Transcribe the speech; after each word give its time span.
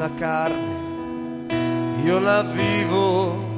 Nella 0.00 0.14
carne 0.14 0.78
io 2.04 2.18
la 2.20 2.42
vivo. 2.42 3.48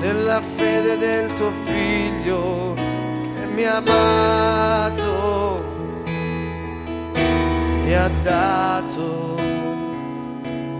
Nella 0.00 0.40
fede 0.40 0.96
del 0.96 1.34
tuo 1.34 1.52
figlio 1.52 2.72
che 2.74 3.46
mi 3.54 3.64
ha 3.64 3.76
amato 3.76 5.62
e 7.84 7.94
ha 7.94 8.08
dato 8.22 9.36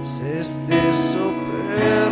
se 0.01 0.43
stesso 0.43 1.31
per 1.69 2.12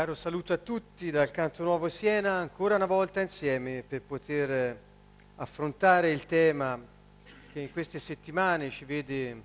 Caro 0.00 0.14
saluto 0.14 0.54
a 0.54 0.56
tutti 0.56 1.10
dal 1.10 1.30
Canto 1.30 1.62
Nuovo 1.62 1.90
Siena, 1.90 2.36
ancora 2.36 2.76
una 2.76 2.86
volta 2.86 3.20
insieme 3.20 3.84
per 3.86 4.00
poter 4.00 4.50
eh, 4.50 4.78
affrontare 5.36 6.10
il 6.10 6.24
tema 6.24 6.80
che 7.52 7.60
in 7.60 7.70
queste 7.70 7.98
settimane 7.98 8.70
ci 8.70 8.86
vede 8.86 9.42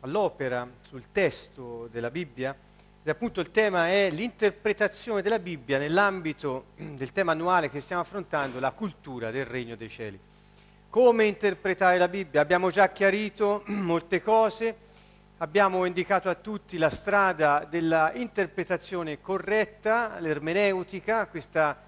all'opera 0.00 0.66
sul 0.84 1.04
testo 1.12 1.90
della 1.92 2.10
Bibbia. 2.10 2.56
Ed 3.02 3.06
appunto 3.06 3.42
il 3.42 3.50
tema 3.50 3.88
è 3.88 4.08
l'interpretazione 4.08 5.20
della 5.20 5.38
Bibbia 5.38 5.76
nell'ambito 5.76 6.68
del 6.76 7.12
tema 7.12 7.32
annuale 7.32 7.68
che 7.68 7.82
stiamo 7.82 8.00
affrontando, 8.00 8.58
la 8.58 8.72
cultura 8.72 9.30
del 9.30 9.44
Regno 9.44 9.76
dei 9.76 9.90
Cieli. 9.90 10.18
Come 10.88 11.26
interpretare 11.26 11.98
la 11.98 12.08
Bibbia? 12.08 12.40
Abbiamo 12.40 12.70
già 12.70 12.88
chiarito 12.88 13.62
molte 13.68 14.22
cose, 14.22 14.74
abbiamo 15.38 15.84
indicato 15.84 16.28
a 16.28 16.34
tutti 16.34 16.78
la 16.78 16.90
strada 16.90 17.66
della 17.68 18.12
interpretazione 18.14 19.20
corretta, 19.20 20.18
l'ermeneutica, 20.20 21.26
questa 21.26 21.82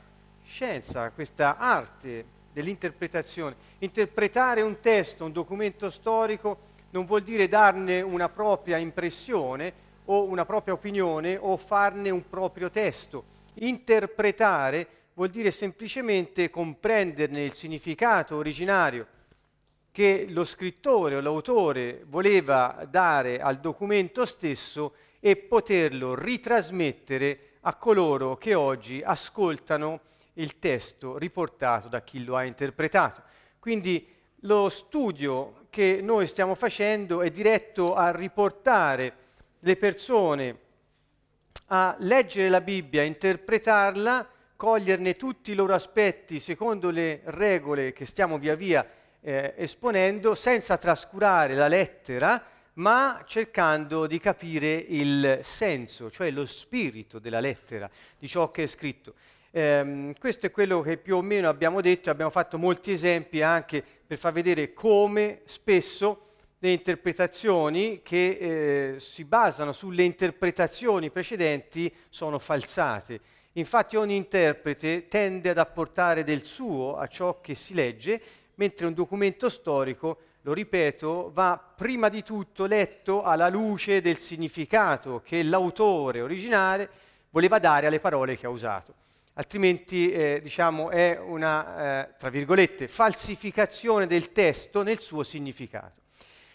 scienza, 0.44 1.10
questa 1.10 1.56
arte 1.56 2.24
dell'interpretazione. 2.52 3.54
Interpretare 3.78 4.62
un 4.62 4.80
testo, 4.80 5.24
un 5.24 5.32
documento 5.32 5.90
storico, 5.90 6.74
non 6.90 7.04
vuol 7.04 7.22
dire 7.22 7.48
darne 7.48 8.00
una 8.00 8.28
propria 8.28 8.78
impressione 8.78 9.84
o 10.06 10.24
una 10.24 10.44
propria 10.44 10.74
opinione 10.74 11.36
o 11.36 11.56
farne 11.56 12.10
un 12.10 12.28
proprio 12.28 12.70
testo. 12.70 13.24
Interpretare 13.54 14.88
vuol 15.14 15.30
dire 15.30 15.50
semplicemente 15.50 16.50
comprenderne 16.50 17.44
il 17.44 17.52
significato 17.52 18.36
originario 18.36 19.06
che 19.96 20.26
lo 20.28 20.44
scrittore 20.44 21.16
o 21.16 21.20
l'autore 21.20 22.04
voleva 22.08 22.86
dare 22.86 23.40
al 23.40 23.60
documento 23.60 24.26
stesso 24.26 24.92
e 25.20 25.36
poterlo 25.36 26.14
ritrasmettere 26.14 27.52
a 27.60 27.76
coloro 27.76 28.36
che 28.36 28.52
oggi 28.52 29.00
ascoltano 29.02 30.00
il 30.34 30.58
testo 30.58 31.16
riportato 31.16 31.88
da 31.88 32.02
chi 32.02 32.22
lo 32.24 32.36
ha 32.36 32.44
interpretato. 32.44 33.22
Quindi 33.58 34.06
lo 34.40 34.68
studio 34.68 35.64
che 35.70 36.00
noi 36.02 36.26
stiamo 36.26 36.54
facendo 36.54 37.22
è 37.22 37.30
diretto 37.30 37.94
a 37.94 38.10
riportare 38.10 39.14
le 39.60 39.76
persone 39.76 40.58
a 41.68 41.96
leggere 42.00 42.50
la 42.50 42.60
Bibbia, 42.60 43.02
interpretarla, 43.02 44.28
coglierne 44.56 45.16
tutti 45.16 45.52
i 45.52 45.54
loro 45.54 45.72
aspetti 45.72 46.38
secondo 46.38 46.90
le 46.90 47.22
regole 47.24 47.94
che 47.94 48.04
stiamo 48.04 48.36
via 48.36 48.54
via 48.54 48.86
eh, 49.20 49.54
esponendo, 49.56 50.34
senza 50.34 50.76
trascurare 50.76 51.54
la 51.54 51.68
lettera, 51.68 52.42
ma 52.74 53.24
cercando 53.26 54.06
di 54.06 54.18
capire 54.18 54.74
il 54.74 55.40
senso, 55.42 56.10
cioè 56.10 56.30
lo 56.30 56.46
spirito 56.46 57.18
della 57.18 57.40
lettera, 57.40 57.88
di 58.18 58.28
ciò 58.28 58.50
che 58.50 58.64
è 58.64 58.66
scritto. 58.66 59.14
Ehm, 59.50 60.12
questo 60.18 60.46
è 60.46 60.50
quello 60.50 60.82
che 60.82 60.98
più 60.98 61.16
o 61.16 61.22
meno 61.22 61.48
abbiamo 61.48 61.80
detto, 61.80 62.10
abbiamo 62.10 62.30
fatto 62.30 62.58
molti 62.58 62.92
esempi 62.92 63.40
anche 63.40 63.82
per 64.06 64.18
far 64.18 64.32
vedere 64.32 64.74
come 64.74 65.40
spesso 65.46 66.26
le 66.58 66.72
interpretazioni 66.72 68.00
che 68.02 68.94
eh, 68.94 69.00
si 69.00 69.24
basano 69.24 69.72
sulle 69.72 70.02
interpretazioni 70.02 71.10
precedenti 71.10 71.92
sono 72.08 72.38
falsate. 72.38 73.20
Infatti 73.52 73.96
ogni 73.96 74.16
interprete 74.16 75.08
tende 75.08 75.48
ad 75.50 75.58
apportare 75.58 76.24
del 76.24 76.44
suo 76.44 76.96
a 76.98 77.06
ciò 77.06 77.40
che 77.40 77.54
si 77.54 77.72
legge, 77.72 78.20
mentre 78.56 78.86
un 78.86 78.94
documento 78.94 79.48
storico, 79.48 80.18
lo 80.42 80.52
ripeto, 80.52 81.30
va 81.32 81.60
prima 81.76 82.08
di 82.08 82.22
tutto 82.22 82.66
letto 82.66 83.22
alla 83.22 83.48
luce 83.48 84.00
del 84.00 84.16
significato 84.16 85.20
che 85.24 85.42
l'autore 85.42 86.20
originale 86.20 86.88
voleva 87.30 87.58
dare 87.58 87.86
alle 87.86 88.00
parole 88.00 88.36
che 88.36 88.46
ha 88.46 88.50
usato. 88.50 88.94
Altrimenti, 89.34 90.10
eh, 90.12 90.40
diciamo, 90.42 90.90
è 90.90 91.18
una, 91.20 92.04
eh, 92.06 92.14
tra 92.16 92.30
virgolette, 92.30 92.88
falsificazione 92.88 94.06
del 94.06 94.32
testo 94.32 94.82
nel 94.82 95.00
suo 95.00 95.24
significato. 95.24 96.00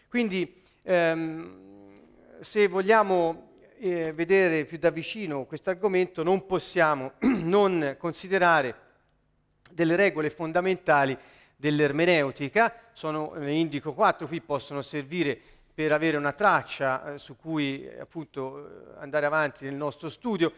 Quindi, 0.08 0.62
ehm, 0.84 1.60
se 2.40 2.68
vogliamo 2.68 3.50
eh, 3.78 4.14
vedere 4.14 4.66
più 4.66 4.78
da 4.78 4.90
vicino 4.90 5.46
questo 5.46 5.70
argomento, 5.70 6.24
non 6.24 6.46
possiamo 6.46 7.14
non 7.20 7.96
considerare 8.00 8.76
delle 9.70 9.96
regole 9.96 10.30
fondamentali 10.30 11.18
dell'ermeneutica, 11.62 12.74
sono, 12.92 13.34
ne 13.36 13.54
indico 13.54 13.94
quattro, 13.94 14.26
qui 14.26 14.42
possono 14.42 14.82
servire 14.82 15.40
per 15.72 15.92
avere 15.92 16.18
una 16.18 16.34
traccia 16.34 17.14
eh, 17.14 17.20
su 17.20 17.38
cui 17.38 17.88
appunto 18.00 18.96
andare 18.98 19.28
avanti 19.28 19.66
nel 19.66 19.76
nostro 19.76 20.10
studio. 20.10 20.52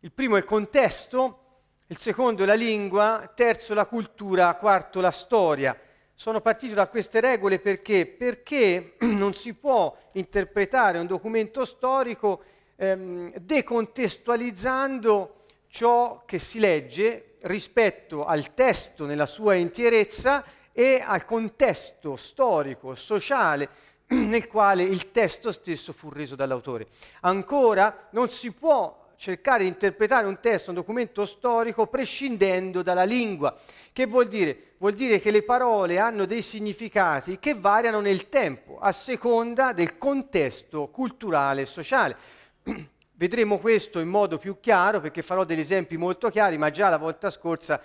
Il 0.00 0.10
primo 0.10 0.34
è 0.34 0.38
il 0.38 0.44
contesto, 0.44 1.44
il 1.86 1.98
secondo 1.98 2.42
è 2.42 2.46
la 2.46 2.54
lingua, 2.54 3.30
terzo 3.34 3.72
la 3.72 3.86
cultura, 3.86 4.52
quarto 4.56 5.00
la 5.00 5.12
storia. 5.12 5.78
Sono 6.12 6.40
partito 6.40 6.74
da 6.74 6.88
queste 6.88 7.20
regole 7.20 7.60
perché? 7.60 8.06
Perché 8.06 8.96
non 9.06 9.34
si 9.34 9.54
può 9.54 9.96
interpretare 10.14 10.98
un 10.98 11.06
documento 11.06 11.64
storico 11.64 12.42
ehm, 12.74 13.32
decontestualizzando 13.36 15.44
ciò 15.68 16.24
che 16.26 16.40
si 16.40 16.58
legge 16.58 17.27
rispetto 17.42 18.24
al 18.24 18.54
testo 18.54 19.06
nella 19.06 19.26
sua 19.26 19.54
intierezza 19.54 20.44
e 20.72 21.02
al 21.04 21.24
contesto 21.24 22.16
storico, 22.16 22.94
sociale 22.94 23.68
nel 24.08 24.46
quale 24.46 24.82
il 24.82 25.10
testo 25.10 25.52
stesso 25.52 25.92
fu 25.92 26.10
reso 26.10 26.34
dall'autore. 26.34 26.86
Ancora 27.20 28.08
non 28.12 28.30
si 28.30 28.52
può 28.52 29.06
cercare 29.16 29.64
di 29.64 29.68
interpretare 29.68 30.26
un 30.26 30.38
testo, 30.40 30.70
un 30.70 30.76
documento 30.76 31.26
storico, 31.26 31.88
prescindendo 31.88 32.82
dalla 32.82 33.02
lingua. 33.02 33.54
Che 33.92 34.06
vuol 34.06 34.28
dire? 34.28 34.74
Vuol 34.78 34.94
dire 34.94 35.18
che 35.18 35.32
le 35.32 35.42
parole 35.42 35.98
hanno 35.98 36.24
dei 36.24 36.40
significati 36.40 37.40
che 37.40 37.54
variano 37.54 38.00
nel 38.00 38.28
tempo, 38.28 38.78
a 38.78 38.92
seconda 38.92 39.72
del 39.72 39.98
contesto 39.98 40.86
culturale 40.86 41.62
e 41.62 41.66
sociale. 41.66 42.16
Vedremo 43.18 43.58
questo 43.58 43.98
in 43.98 44.06
modo 44.06 44.38
più 44.38 44.60
chiaro 44.60 45.00
perché 45.00 45.22
farò 45.22 45.42
degli 45.42 45.58
esempi 45.58 45.96
molto 45.96 46.30
chiari, 46.30 46.56
ma 46.56 46.70
già 46.70 46.88
la 46.88 46.98
volta 46.98 47.32
scorsa 47.32 47.80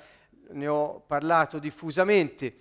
ne 0.52 0.68
ho 0.68 1.02
parlato 1.08 1.58
diffusamente, 1.58 2.54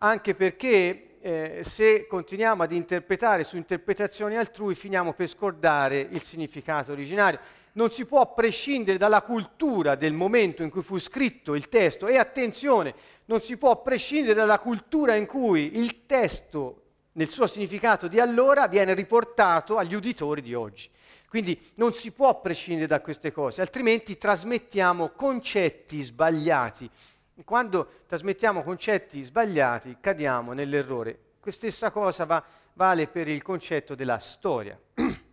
anche 0.00 0.34
perché 0.34 1.16
eh, 1.22 1.62
se 1.64 2.06
continuiamo 2.06 2.62
ad 2.62 2.72
interpretare 2.72 3.42
su 3.42 3.56
interpretazioni 3.56 4.36
altrui 4.36 4.74
finiamo 4.74 5.14
per 5.14 5.28
scordare 5.28 6.08
il 6.10 6.20
significato 6.20 6.92
originario. 6.92 7.38
Non 7.72 7.90
si 7.90 8.04
può 8.04 8.34
prescindere 8.34 8.98
dalla 8.98 9.22
cultura 9.22 9.94
del 9.94 10.12
momento 10.12 10.62
in 10.62 10.68
cui 10.68 10.82
fu 10.82 10.98
scritto 10.98 11.54
il 11.54 11.70
testo. 11.70 12.06
E 12.06 12.18
attenzione, 12.18 12.94
non 13.24 13.40
si 13.40 13.56
può 13.56 13.80
prescindere 13.80 14.34
dalla 14.34 14.58
cultura 14.58 15.14
in 15.14 15.24
cui 15.24 15.78
il 15.78 16.04
testo 16.04 16.82
nel 17.12 17.30
suo 17.30 17.46
significato 17.46 18.08
di 18.08 18.20
allora 18.20 18.66
viene 18.66 18.92
riportato 18.92 19.78
agli 19.78 19.94
uditori 19.94 20.42
di 20.42 20.52
oggi. 20.52 20.90
Quindi 21.30 21.56
non 21.76 21.94
si 21.94 22.10
può 22.10 22.40
prescindere 22.40 22.88
da 22.88 23.00
queste 23.00 23.30
cose, 23.30 23.60
altrimenti 23.60 24.18
trasmettiamo 24.18 25.10
concetti 25.10 26.02
sbagliati. 26.02 26.90
Quando 27.44 28.00
trasmettiamo 28.08 28.64
concetti 28.64 29.22
sbagliati 29.22 29.98
cadiamo 30.00 30.54
nell'errore. 30.54 31.16
Questa 31.38 31.68
stessa 31.68 31.92
cosa 31.92 32.24
va, 32.24 32.44
vale 32.72 33.06
per 33.06 33.28
il 33.28 33.42
concetto 33.42 33.94
della 33.94 34.18
storia. 34.18 34.76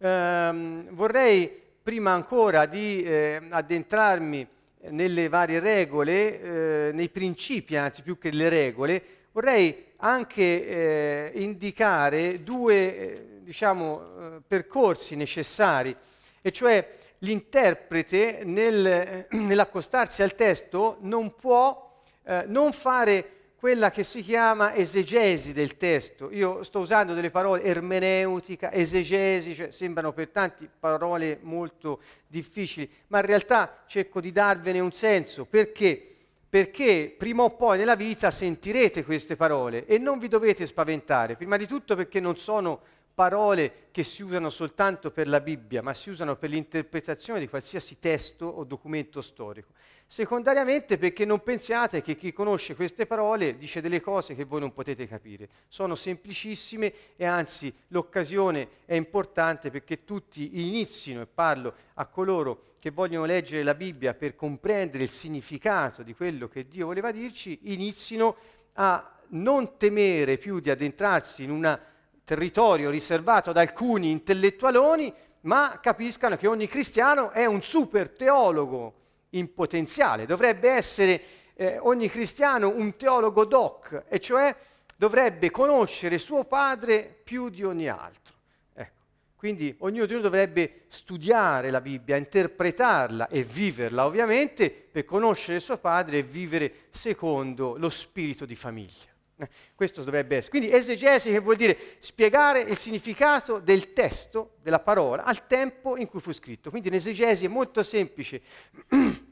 Ehm, 0.00 0.94
vorrei, 0.94 1.60
prima 1.82 2.12
ancora 2.12 2.66
di 2.66 3.02
eh, 3.02 3.40
addentrarmi 3.50 4.46
nelle 4.90 5.28
varie 5.28 5.58
regole, 5.58 6.40
eh, 6.88 6.92
nei 6.92 7.08
principi 7.08 7.76
anzi 7.76 8.02
più 8.02 8.16
che 8.16 8.30
le 8.30 8.48
regole, 8.48 9.02
vorrei 9.32 9.86
anche 9.96 10.42
eh, 10.42 11.32
indicare 11.34 12.44
due 12.44 12.74
eh, 12.96 13.37
diciamo, 13.48 14.02
eh, 14.02 14.40
percorsi 14.46 15.16
necessari, 15.16 15.96
e 16.42 16.52
cioè 16.52 16.96
l'interprete 17.20 18.42
nel, 18.44 19.26
nell'accostarsi 19.32 20.22
al 20.22 20.34
testo 20.34 20.98
non 21.00 21.34
può 21.34 22.02
eh, 22.24 22.44
non 22.46 22.74
fare 22.74 23.36
quella 23.56 23.90
che 23.90 24.04
si 24.04 24.22
chiama 24.22 24.74
esegesi 24.74 25.54
del 25.54 25.78
testo. 25.78 26.30
Io 26.30 26.62
sto 26.62 26.80
usando 26.80 27.14
delle 27.14 27.30
parole 27.30 27.62
ermeneutica, 27.62 28.70
esegesi, 28.70 29.54
cioè 29.54 29.70
sembrano 29.70 30.12
per 30.12 30.28
tanti 30.28 30.68
parole 30.78 31.38
molto 31.40 32.00
difficili, 32.26 32.88
ma 33.06 33.20
in 33.20 33.26
realtà 33.26 33.82
cerco 33.86 34.20
di 34.20 34.30
darvene 34.30 34.78
un 34.78 34.92
senso. 34.92 35.46
Perché? 35.46 36.16
Perché 36.50 37.14
prima 37.16 37.44
o 37.44 37.50
poi 37.56 37.78
nella 37.78 37.96
vita 37.96 38.30
sentirete 38.30 39.04
queste 39.04 39.36
parole 39.36 39.86
e 39.86 39.96
non 39.96 40.18
vi 40.18 40.28
dovete 40.28 40.66
spaventare, 40.66 41.34
prima 41.34 41.56
di 41.56 41.66
tutto 41.66 41.96
perché 41.96 42.20
non 42.20 42.36
sono 42.36 42.80
parole 43.18 43.88
che 43.90 44.04
si 44.04 44.22
usano 44.22 44.48
soltanto 44.48 45.10
per 45.10 45.26
la 45.26 45.40
Bibbia, 45.40 45.82
ma 45.82 45.92
si 45.92 46.08
usano 46.08 46.36
per 46.36 46.50
l'interpretazione 46.50 47.40
di 47.40 47.48
qualsiasi 47.48 47.98
testo 47.98 48.46
o 48.46 48.62
documento 48.62 49.20
storico. 49.22 49.72
Secondariamente 50.06 50.98
perché 50.98 51.24
non 51.24 51.42
pensiate 51.42 52.00
che 52.00 52.14
chi 52.14 52.32
conosce 52.32 52.76
queste 52.76 53.06
parole 53.06 53.58
dice 53.58 53.80
delle 53.80 54.00
cose 54.00 54.36
che 54.36 54.44
voi 54.44 54.60
non 54.60 54.72
potete 54.72 55.08
capire. 55.08 55.48
Sono 55.66 55.96
semplicissime 55.96 56.92
e 57.16 57.26
anzi 57.26 57.74
l'occasione 57.88 58.68
è 58.84 58.94
importante 58.94 59.72
perché 59.72 60.04
tutti 60.04 60.68
inizino, 60.68 61.20
e 61.20 61.26
parlo 61.26 61.74
a 61.94 62.06
coloro 62.06 62.66
che 62.78 62.90
vogliono 62.90 63.24
leggere 63.24 63.64
la 63.64 63.74
Bibbia 63.74 64.14
per 64.14 64.36
comprendere 64.36 65.02
il 65.02 65.10
significato 65.10 66.04
di 66.04 66.14
quello 66.14 66.46
che 66.46 66.68
Dio 66.68 66.86
voleva 66.86 67.10
dirci, 67.10 67.58
inizino 67.62 68.36
a 68.74 69.12
non 69.30 69.76
temere 69.76 70.38
più 70.38 70.60
di 70.60 70.70
addentrarsi 70.70 71.42
in 71.42 71.50
un 71.50 71.78
territorio 72.28 72.90
riservato 72.90 73.48
ad 73.48 73.56
alcuni 73.56 74.10
intellettualoni, 74.10 75.10
ma 75.42 75.78
capiscano 75.80 76.36
che 76.36 76.46
ogni 76.46 76.68
cristiano 76.68 77.30
è 77.30 77.46
un 77.46 77.62
super 77.62 78.10
teologo 78.10 78.96
in 79.30 79.54
potenziale. 79.54 80.26
Dovrebbe 80.26 80.68
essere 80.68 81.22
eh, 81.54 81.78
ogni 81.80 82.10
cristiano 82.10 82.68
un 82.68 82.94
teologo 82.96 83.46
doc, 83.46 84.04
e 84.10 84.20
cioè 84.20 84.54
dovrebbe 84.94 85.50
conoscere 85.50 86.18
suo 86.18 86.44
padre 86.44 87.18
più 87.24 87.48
di 87.48 87.64
ogni 87.64 87.88
altro. 87.88 88.34
Ecco. 88.74 89.00
Quindi 89.34 89.74
ognuno 89.78 90.04
di 90.04 90.12
noi 90.12 90.22
dovrebbe 90.22 90.82
studiare 90.88 91.70
la 91.70 91.80
Bibbia, 91.80 92.16
interpretarla 92.16 93.28
e 93.28 93.42
viverla, 93.42 94.04
ovviamente, 94.04 94.70
per 94.70 95.06
conoscere 95.06 95.60
suo 95.60 95.78
padre 95.78 96.18
e 96.18 96.22
vivere 96.22 96.88
secondo 96.90 97.78
lo 97.78 97.88
spirito 97.88 98.44
di 98.44 98.54
famiglia. 98.54 99.07
Eh, 99.40 99.48
questo 99.74 100.02
dovrebbe 100.02 100.36
essere. 100.36 100.50
Quindi 100.50 100.74
esegesi 100.74 101.30
che 101.30 101.38
vuol 101.38 101.54
dire 101.54 101.78
spiegare 101.98 102.60
il 102.60 102.76
significato 102.76 103.60
del 103.60 103.92
testo, 103.92 104.54
della 104.62 104.80
parola, 104.80 105.22
al 105.22 105.46
tempo 105.46 105.96
in 105.96 106.08
cui 106.08 106.20
fu 106.20 106.32
scritto. 106.32 106.70
Quindi 106.70 106.90
l'esegesi 106.90 107.44
è 107.44 107.48
molto 107.48 107.84
semplice. 107.84 108.42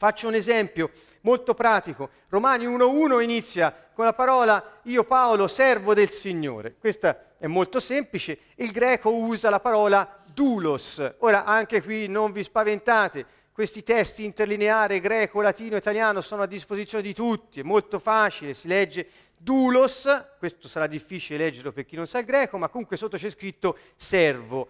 Faccio 0.00 0.28
un 0.28 0.34
esempio 0.34 0.90
molto 1.20 1.52
pratico. 1.52 2.08
Romani 2.28 2.66
1.1 2.66 3.20
inizia 3.22 3.74
con 3.92 4.06
la 4.06 4.14
parola 4.14 4.80
io 4.84 5.04
Paolo, 5.04 5.46
servo 5.46 5.92
del 5.92 6.08
Signore. 6.08 6.76
Questa 6.78 7.34
è 7.36 7.46
molto 7.46 7.78
semplice. 7.78 8.38
Il 8.54 8.70
greco 8.70 9.12
usa 9.12 9.50
la 9.50 9.60
parola 9.60 10.22
doulos. 10.32 11.16
Ora 11.18 11.44
anche 11.44 11.82
qui 11.82 12.06
non 12.06 12.32
vi 12.32 12.42
spaventate 12.42 13.26
questi 13.60 13.82
testi 13.82 14.24
interlineari 14.24 15.00
greco, 15.00 15.42
latino, 15.42 15.76
italiano 15.76 16.22
sono 16.22 16.40
a 16.40 16.46
disposizione 16.46 17.04
di 17.04 17.12
tutti, 17.12 17.60
è 17.60 17.62
molto 17.62 17.98
facile, 17.98 18.54
si 18.54 18.68
legge 18.68 19.06
doulos, 19.36 20.08
questo 20.38 20.66
sarà 20.66 20.86
difficile 20.86 21.44
leggerlo 21.44 21.70
per 21.70 21.84
chi 21.84 21.94
non 21.94 22.06
sa 22.06 22.20
il 22.20 22.24
greco, 22.24 22.56
ma 22.56 22.70
comunque 22.70 22.96
sotto 22.96 23.18
c'è 23.18 23.28
scritto 23.28 23.76
servo. 23.96 24.68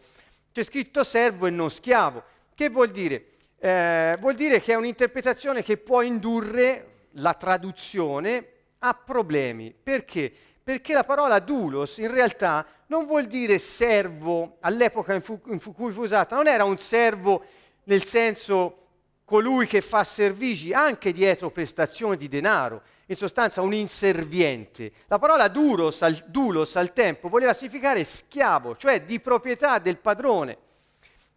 C'è 0.51 0.65
scritto 0.65 1.05
servo 1.05 1.47
e 1.47 1.51
non 1.51 1.71
schiavo. 1.71 2.21
Che 2.53 2.69
vuol 2.69 2.91
dire? 2.91 3.27
Eh, 3.61 4.17
vuol 4.19 4.35
dire 4.35 4.61
che 4.61 4.73
è 4.73 4.75
un'interpretazione 4.75 5.63
che 5.63 5.77
può 5.77 6.03
indurre 6.03 7.05
la 7.13 7.35
traduzione 7.35 8.45
a 8.81 8.93
problemi. 8.93 9.73
Perché? 9.73 10.33
Perché 10.65 10.95
la 10.95 11.05
parola 11.05 11.39
doulos 11.39 11.99
in 11.99 12.13
realtà 12.13 12.67
non 12.87 13.07
vuol 13.07 13.27
dire 13.27 13.61
servo 13.61 14.57
all'epoca 14.59 15.15
in, 15.15 15.23
fu- 15.23 15.41
in 15.47 15.61
cui 15.61 15.93
fu 15.93 16.03
usata, 16.03 16.35
non 16.35 16.49
era 16.49 16.65
un 16.65 16.79
servo 16.79 17.45
nel 17.85 18.05
senso 18.05 18.77
colui 19.25 19.67
che 19.67 19.81
fa 19.81 20.03
servigi 20.03 20.73
anche 20.73 21.13
dietro 21.13 21.51
prestazione 21.51 22.17
di 22.17 22.27
denaro, 22.27 22.83
in 23.07 23.17
sostanza 23.17 23.61
un 23.61 23.73
inserviente. 23.73 24.93
La 25.07 25.19
parola 25.19 25.49
duros 25.49 26.03
al, 26.03 26.17
dulos 26.27 26.77
al 26.77 26.93
tempo 26.93 27.29
voleva 27.29 27.53
significare 27.53 28.03
schiavo, 28.05 28.77
cioè 28.77 29.03
di 29.03 29.21
proprietà 29.21 29.79
del 29.79 29.99
padrone. 29.99 30.59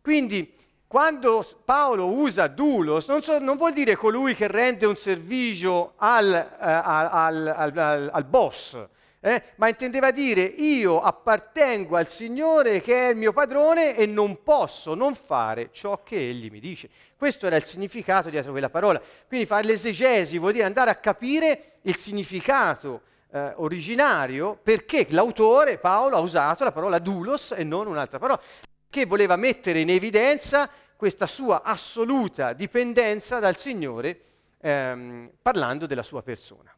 Quindi 0.02 0.56
quando 0.88 1.44
Paolo 1.66 2.06
usa 2.08 2.48
dulos 2.48 3.08
non, 3.08 3.24
so, 3.24 3.40
non 3.40 3.58
vuol 3.58 3.74
dire 3.74 3.96
colui 3.96 4.36
che 4.36 4.48
rende 4.48 4.86
un 4.86 4.96
servigio 4.96 5.94
al, 5.96 6.32
eh, 6.34 6.56
al, 6.60 8.10
al 8.12 8.26
boss, 8.26 8.78
eh? 9.25 9.42
ma 9.56 9.70
intendeva 9.70 10.12
dire 10.12 10.42
io 10.42 11.00
appartengo 11.00 11.96
al 11.96 12.10
Signore 12.10 12.82
che 12.82 13.08
è 13.08 13.12
il 13.12 13.15
mio 13.15 13.32
padrone 13.32 13.96
e 13.96 14.06
non 14.06 14.44
posso 14.44 14.96
non 14.96 15.15
fare 15.15 15.70
ciò 15.72 16.03
che 16.03 16.18
egli 16.18 16.51
mi 16.51 16.60
dice. 16.60 16.89
Questo 17.15 17.48
era 17.48 17.56
il 17.56 17.63
significato 17.63 18.30
dietro 18.30 18.51
quella 18.51 18.70
parola. 18.70 19.01
Quindi 19.25 19.46
fare 19.46 19.63
l'esegesi 19.63 20.38
vuol 20.38 20.51
dire 20.51 20.65
andare 20.65 20.89
a 20.89 20.96
capire 20.96 21.77
il 21.84 21.96
significato 21.96 23.03
eh, 23.32 23.53
originario 23.56 24.60
perché 24.62 25.08
l'autore 25.12 25.77
Paolo 25.77 26.18
ha 26.18 26.20
usato 26.20 26.65
la 26.65 26.74
parola 26.74 27.00
dulos 27.00 27.53
e 27.56 27.63
non 27.63 27.88
un'altra 27.88 28.20
parola, 28.20 28.42
che 28.89 29.06
voleva 29.06 29.38
mettere 29.38 29.80
in 29.80 29.89
evidenza 29.89 30.70
questa 30.98 31.27
sua 31.27 31.62
assoluta 31.63 32.51
dipendenza 32.51 33.39
dal 33.39 33.56
Signore 33.56 34.20
ehm, 34.60 35.30
parlando 35.42 35.86
della 35.86 36.03
sua 36.03 36.22
persona 36.22 36.73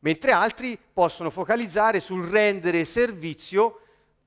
mentre 0.00 0.32
altri 0.32 0.78
possono 0.92 1.30
focalizzare 1.30 2.00
sul 2.00 2.26
rendere 2.26 2.84
servizio 2.84 3.80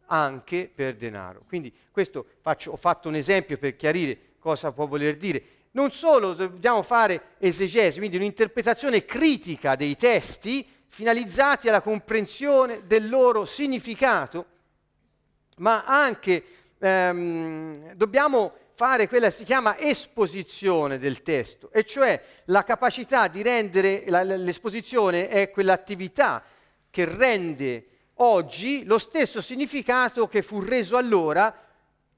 anche 0.08 0.70
per 0.74 0.96
denaro. 0.96 1.44
Quindi 1.48 1.74
questo 1.92 2.26
faccio, 2.42 2.72
ho 2.72 2.78
fatto 2.78 3.08
un 3.08 3.16
esempio 3.16 3.58
per 3.58 3.76
chiarire 3.76 4.18
cosa 4.40 4.72
può 4.72 4.86
voler 4.86 5.16
dire. 5.16 5.44
Non 5.72 5.92
solo 5.92 6.34
dobbiamo 6.34 6.82
fare 6.82 7.36
esegesi, 7.38 8.00
quindi 8.00 8.18
un'interpretazione 8.18 9.06
critica 9.06 9.76
dei 9.76 9.96
testi 9.96 10.68
finalizzati 10.88 11.70
alla 11.70 11.82
comprensione 11.82 12.86
del 12.86 13.08
loro 13.08 13.46
significato, 13.46 14.46
ma 15.58 15.86
anche 15.86 16.44
ehm, 16.78 17.94
dobbiamo 17.94 18.56
fare 18.82 19.08
quella 19.08 19.28
che 19.28 19.36
si 19.36 19.44
chiama 19.44 19.78
esposizione 19.78 20.98
del 20.98 21.22
testo, 21.22 21.72
e 21.72 21.84
cioè 21.84 22.20
la 22.46 22.64
capacità 22.64 23.28
di 23.28 23.44
rendere, 23.44 24.06
la, 24.08 24.24
l'esposizione 24.24 25.30
è 25.30 25.52
quell'attività 25.52 26.44
che 26.90 27.06
rende 27.06 27.86
oggi 28.16 28.84
lo 28.84 28.98
stesso 28.98 29.40
significato 29.40 30.28
che 30.28 30.42
fu 30.42 30.62
reso 30.62 30.98
allora 30.98 31.56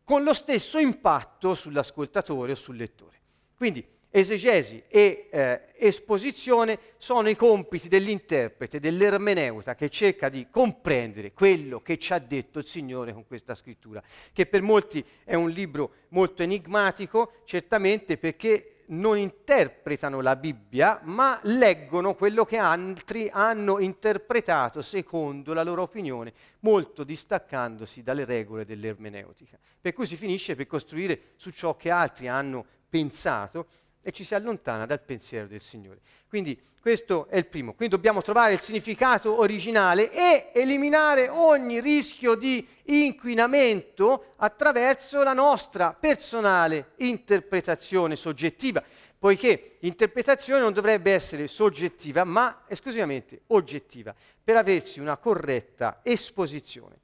con 0.05 0.23
lo 0.23 0.33
stesso 0.33 0.79
impatto 0.79 1.53
sull'ascoltatore 1.53 2.53
o 2.53 2.55
sul 2.55 2.77
lettore. 2.77 3.19
Quindi 3.57 3.85
Esegesi 4.15 4.83
e 4.89 5.27
eh, 5.31 5.61
esposizione 5.75 6.77
sono 6.97 7.29
i 7.29 7.35
compiti 7.35 7.87
dell'interprete, 7.87 8.79
dell'ermeneuta 8.79 9.73
che 9.73 9.89
cerca 9.89 10.29
di 10.29 10.45
comprendere 10.51 11.33
quello 11.33 11.81
che 11.81 11.97
ci 11.97 12.13
ha 12.13 12.19
detto 12.19 12.59
il 12.59 12.67
Signore 12.67 13.11
con 13.11 13.25
questa 13.25 13.55
scrittura, 13.55 14.03
che 14.31 14.45
per 14.45 14.61
molti 14.61 15.03
è 15.23 15.33
un 15.33 15.49
libro 15.49 15.93
molto 16.09 16.43
enigmatico, 16.43 17.37
certamente 17.45 18.19
perché 18.19 18.83
non 18.89 19.17
interpretano 19.17 20.21
la 20.21 20.35
Bibbia, 20.35 20.99
ma 21.05 21.39
leggono 21.45 22.13
quello 22.13 22.45
che 22.45 22.57
altri 22.57 23.29
hanno 23.33 23.79
interpretato 23.79 24.83
secondo 24.83 25.53
la 25.53 25.63
loro 25.63 25.81
opinione, 25.81 26.33
molto 26.59 27.03
distaccandosi 27.03 28.03
dalle 28.03 28.25
regole 28.25 28.63
dell'ermeneutica. 28.63 29.57
Per 29.81 29.91
cui 29.91 30.05
si 30.05 30.15
finisce 30.15 30.53
per 30.53 30.67
costruire 30.67 31.19
su 31.35 31.49
ciò 31.49 31.75
che 31.75 31.89
altri 31.89 32.27
hanno 32.27 32.63
pensato 32.87 33.65
e 34.03 34.11
ci 34.11 34.23
si 34.23 34.35
allontana 34.35 34.85
dal 34.85 35.01
pensiero 35.01 35.47
del 35.47 35.61
Signore. 35.61 36.01
Quindi 36.27 36.59
questo 36.79 37.27
è 37.29 37.37
il 37.37 37.45
primo. 37.45 37.73
Quindi 37.73 37.95
dobbiamo 37.95 38.21
trovare 38.21 38.53
il 38.53 38.59
significato 38.59 39.39
originale 39.39 40.11
e 40.11 40.51
eliminare 40.53 41.29
ogni 41.29 41.79
rischio 41.79 42.35
di 42.35 42.67
inquinamento 42.85 44.33
attraverso 44.35 45.23
la 45.23 45.31
nostra 45.31 45.93
personale 45.93 46.91
interpretazione 46.97 48.17
soggettiva, 48.17 48.83
poiché 49.17 49.77
l'interpretazione 49.79 50.59
non 50.59 50.73
dovrebbe 50.73 51.13
essere 51.13 51.47
soggettiva, 51.47 52.25
ma 52.25 52.63
esclusivamente 52.67 53.43
oggettiva, 53.47 54.13
per 54.43 54.57
aversi 54.57 54.99
una 54.99 55.15
corretta 55.15 56.01
esposizione. 56.03 56.99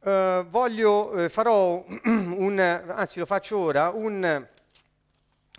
Uh, 0.00 0.44
voglio, 0.48 1.12
uh, 1.14 1.28
farò 1.28 1.82
un, 2.04 2.58
anzi 2.58 3.20
lo 3.20 3.26
faccio 3.26 3.56
ora, 3.56 3.90
un 3.90 4.46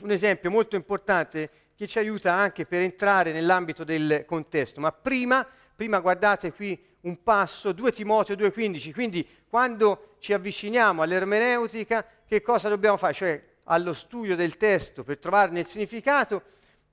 un 0.02 0.12
esempio 0.12 0.52
molto 0.52 0.76
importante 0.76 1.50
che 1.76 1.88
ci 1.88 2.00
aiuta 2.00 2.34
anche 2.34 2.66
per 2.66 2.82
entrare 2.82 3.32
nell'ambito 3.32 3.84
del 3.84 4.24
contesto. 4.26 4.80
Ma 4.80 4.92
prima, 4.92 5.46
prima 5.76 6.00
guardate 6.00 6.54
qui 6.54 6.80
un 7.02 7.22
passo, 7.22 7.72
2 7.72 7.92
Timoteo 7.92 8.36
2,15, 8.36 8.94
quindi 8.94 9.28
quando 9.48 10.16
ci 10.20 10.34
avviciniamo 10.34 11.02
all'ermeneutica, 11.02 12.06
che 12.26 12.42
cosa 12.42 12.70
dobbiamo 12.70 12.98
fare? 12.98 13.14
Cioè 13.14 13.44
allo 13.66 13.94
studio 13.94 14.36
del 14.36 14.58
testo 14.58 15.04
per 15.04 15.18
trovarne 15.20 15.62
il 15.62 15.68
significato, 15.68 16.44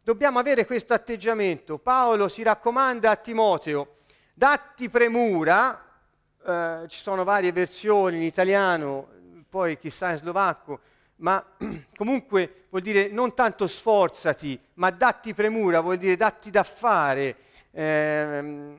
dobbiamo 0.03 0.39
avere 0.39 0.67
questo 0.67 0.95
atteggiamento. 0.95 1.79
Paolo 1.79 2.29
si 2.29 2.43
raccomanda 2.43 3.11
a 3.11 3.17
Timoteo, 3.17 3.97
datti 4.35 4.89
premura, 4.89 5.83
eh, 6.45 6.85
ci 6.89 6.99
sono 6.99 7.25
varie 7.25 7.53
versioni 7.53 8.17
in 8.17 8.23
italiano, 8.23 9.09
poi 9.49 9.79
chissà 9.79 10.11
in 10.13 10.19
slovacco, 10.19 10.81
ma 11.23 11.45
comunque 11.97 12.67
vuol 12.69 12.83
dire 12.83 13.09
non 13.09 13.35
tanto 13.35 13.67
sforzati, 13.67 14.59
ma 14.75 14.91
datti 14.91 15.35
premura, 15.35 15.81
vuol 15.81 15.97
dire 15.97 16.17
datti 16.17 16.51
da 16.51 16.63
fare, 16.63 17.37
ehm, 17.71 18.79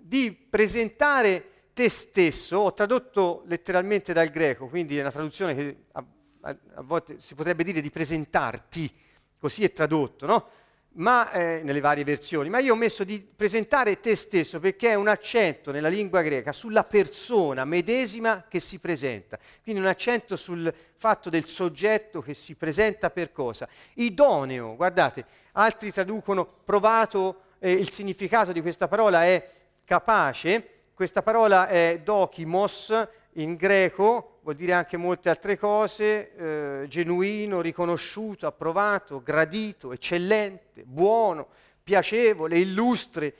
di 0.00 0.32
presentare 0.32 1.50
te 1.72 1.88
stesso, 1.88 2.58
ho 2.58 2.74
tradotto 2.74 3.42
letteralmente 3.46 4.12
dal 4.12 4.28
greco, 4.28 4.68
quindi 4.68 4.96
è 4.96 5.00
una 5.00 5.10
traduzione 5.10 5.54
che 5.54 5.76
a, 5.92 6.04
a, 6.42 6.56
a 6.74 6.82
volte 6.82 7.16
si 7.20 7.34
potrebbe 7.34 7.64
dire 7.64 7.80
di 7.80 7.90
presentarti, 7.90 8.92
così 9.38 9.64
è 9.64 9.72
tradotto, 9.72 10.26
no? 10.26 10.48
Ma, 10.96 11.30
eh, 11.32 11.60
nelle 11.64 11.80
varie 11.80 12.04
versioni, 12.04 12.48
ma 12.48 12.58
io 12.58 12.74
ho 12.74 12.76
messo 12.76 13.04
di 13.04 13.20
presentare 13.20 14.00
te 14.00 14.14
stesso 14.14 14.60
perché 14.60 14.90
è 14.90 14.94
un 14.94 15.08
accento 15.08 15.72
nella 15.72 15.88
lingua 15.88 16.22
greca 16.22 16.52
sulla 16.52 16.84
persona 16.84 17.64
medesima 17.64 18.44
che 18.48 18.60
si 18.60 18.78
presenta, 18.78 19.38
quindi 19.62 19.80
un 19.80 19.88
accento 19.88 20.36
sul 20.36 20.72
fatto 20.96 21.30
del 21.30 21.48
soggetto 21.48 22.20
che 22.20 22.34
si 22.34 22.54
presenta 22.54 23.10
per 23.10 23.32
cosa. 23.32 23.68
Idoneo, 23.94 24.76
guardate, 24.76 25.24
altri 25.52 25.92
traducono 25.92 26.46
provato, 26.64 27.42
eh, 27.58 27.72
il 27.72 27.90
significato 27.90 28.52
di 28.52 28.60
questa 28.60 28.86
parola 28.86 29.24
è 29.24 29.48
capace, 29.84 30.68
questa 30.94 31.22
parola 31.22 31.66
è 31.66 32.00
dokimos 32.02 33.08
in 33.32 33.56
greco, 33.56 34.33
vuol 34.44 34.56
dire 34.56 34.74
anche 34.74 34.98
molte 34.98 35.30
altre 35.30 35.58
cose, 35.58 36.34
eh, 36.82 36.88
genuino, 36.88 37.62
riconosciuto, 37.62 38.46
approvato, 38.46 39.22
gradito, 39.22 39.90
eccellente, 39.90 40.82
buono, 40.84 41.48
piacevole, 41.82 42.58
illustre, 42.58 43.34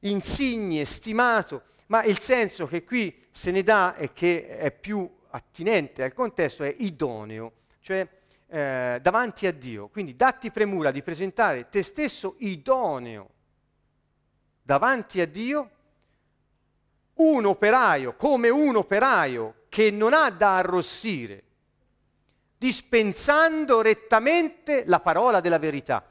insigne, 0.00 0.84
stimato, 0.86 1.62
ma 1.86 2.02
il 2.02 2.18
senso 2.18 2.66
che 2.66 2.82
qui 2.82 3.28
se 3.30 3.52
ne 3.52 3.62
dà 3.62 3.94
e 3.94 4.12
che 4.12 4.58
è 4.58 4.72
più 4.72 5.08
attinente 5.28 6.02
al 6.02 6.12
contesto 6.12 6.64
è 6.64 6.74
idoneo, 6.78 7.52
cioè 7.78 8.04
eh, 8.48 8.98
davanti 9.00 9.46
a 9.46 9.52
Dio. 9.52 9.86
Quindi 9.86 10.16
datti 10.16 10.50
premura 10.50 10.90
di 10.90 11.00
presentare 11.00 11.68
te 11.68 11.84
stesso 11.84 12.34
idoneo 12.38 13.30
davanti 14.62 15.20
a 15.20 15.28
Dio, 15.28 15.70
un 17.20 17.44
operaio, 17.44 18.14
come 18.16 18.48
un 18.48 18.76
operaio 18.76 19.64
che 19.68 19.90
non 19.90 20.12
ha 20.14 20.30
da 20.30 20.56
arrossire, 20.56 21.42
dispensando 22.56 23.82
rettamente 23.82 24.84
la 24.86 25.00
parola 25.00 25.40
della 25.40 25.58
verità. 25.58 26.04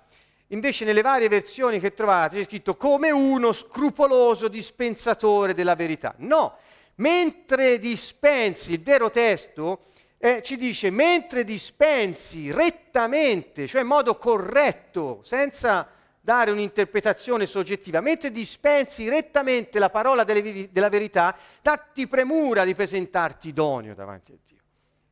Invece 0.47 0.85
nelle 0.85 1.01
varie 1.01 1.27
versioni 1.27 1.79
che 1.79 1.93
trovate 1.93 2.37
c'è 2.37 2.45
scritto 2.45 2.75
come 2.75 3.11
uno 3.11 3.51
scrupoloso 3.51 4.47
dispensatore 4.47 5.53
della 5.53 5.75
verità. 5.75 6.15
No, 6.17 6.57
mentre 6.95 7.77
dispensi, 7.77 8.73
il 8.73 8.81
vero 8.81 9.11
testo 9.11 9.81
eh, 10.17 10.41
ci 10.43 10.57
dice 10.57 10.89
mentre 10.89 11.43
dispensi 11.43 12.51
rettamente, 12.51 13.67
cioè 13.67 13.81
in 13.81 13.87
modo 13.87 14.17
corretto, 14.17 15.21
senza 15.23 15.87
dare 16.29 16.51
un'interpretazione 16.51 17.48
soggettiva, 17.48 18.01
mentre 18.01 18.29
dispensi 18.29 19.09
rettamente 19.09 19.79
la 19.79 19.89
parola 19.89 20.24
delle, 20.24 20.69
della 20.71 20.88
verità, 20.88 21.36
datti 21.59 22.05
premura 22.05 22.65
di 22.65 22.75
presentarti 22.75 23.48
idoneo 23.48 23.95
davanti 23.95 24.33
a 24.33 24.36
Dio. 24.45 24.57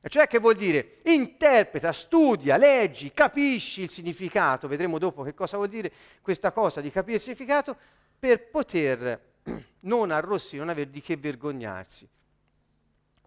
Cioè 0.07 0.27
che 0.27 0.37
vuol 0.37 0.53
dire? 0.53 0.99
Interpreta, 1.05 1.91
studia, 1.91 2.55
leggi, 2.55 3.11
capisci 3.13 3.81
il 3.81 3.89
significato, 3.89 4.67
vedremo 4.67 4.99
dopo 4.99 5.23
che 5.23 5.33
cosa 5.33 5.57
vuol 5.57 5.69
dire 5.69 5.91
questa 6.21 6.51
cosa 6.51 6.81
di 6.81 6.91
capire 6.91 7.15
il 7.15 7.23
significato, 7.23 7.75
per 8.19 8.49
poter 8.51 9.19
non 9.81 10.11
arrossire, 10.11 10.59
non 10.59 10.69
avere 10.69 10.91
di 10.91 11.01
che 11.01 11.17
vergognarsi 11.17 12.07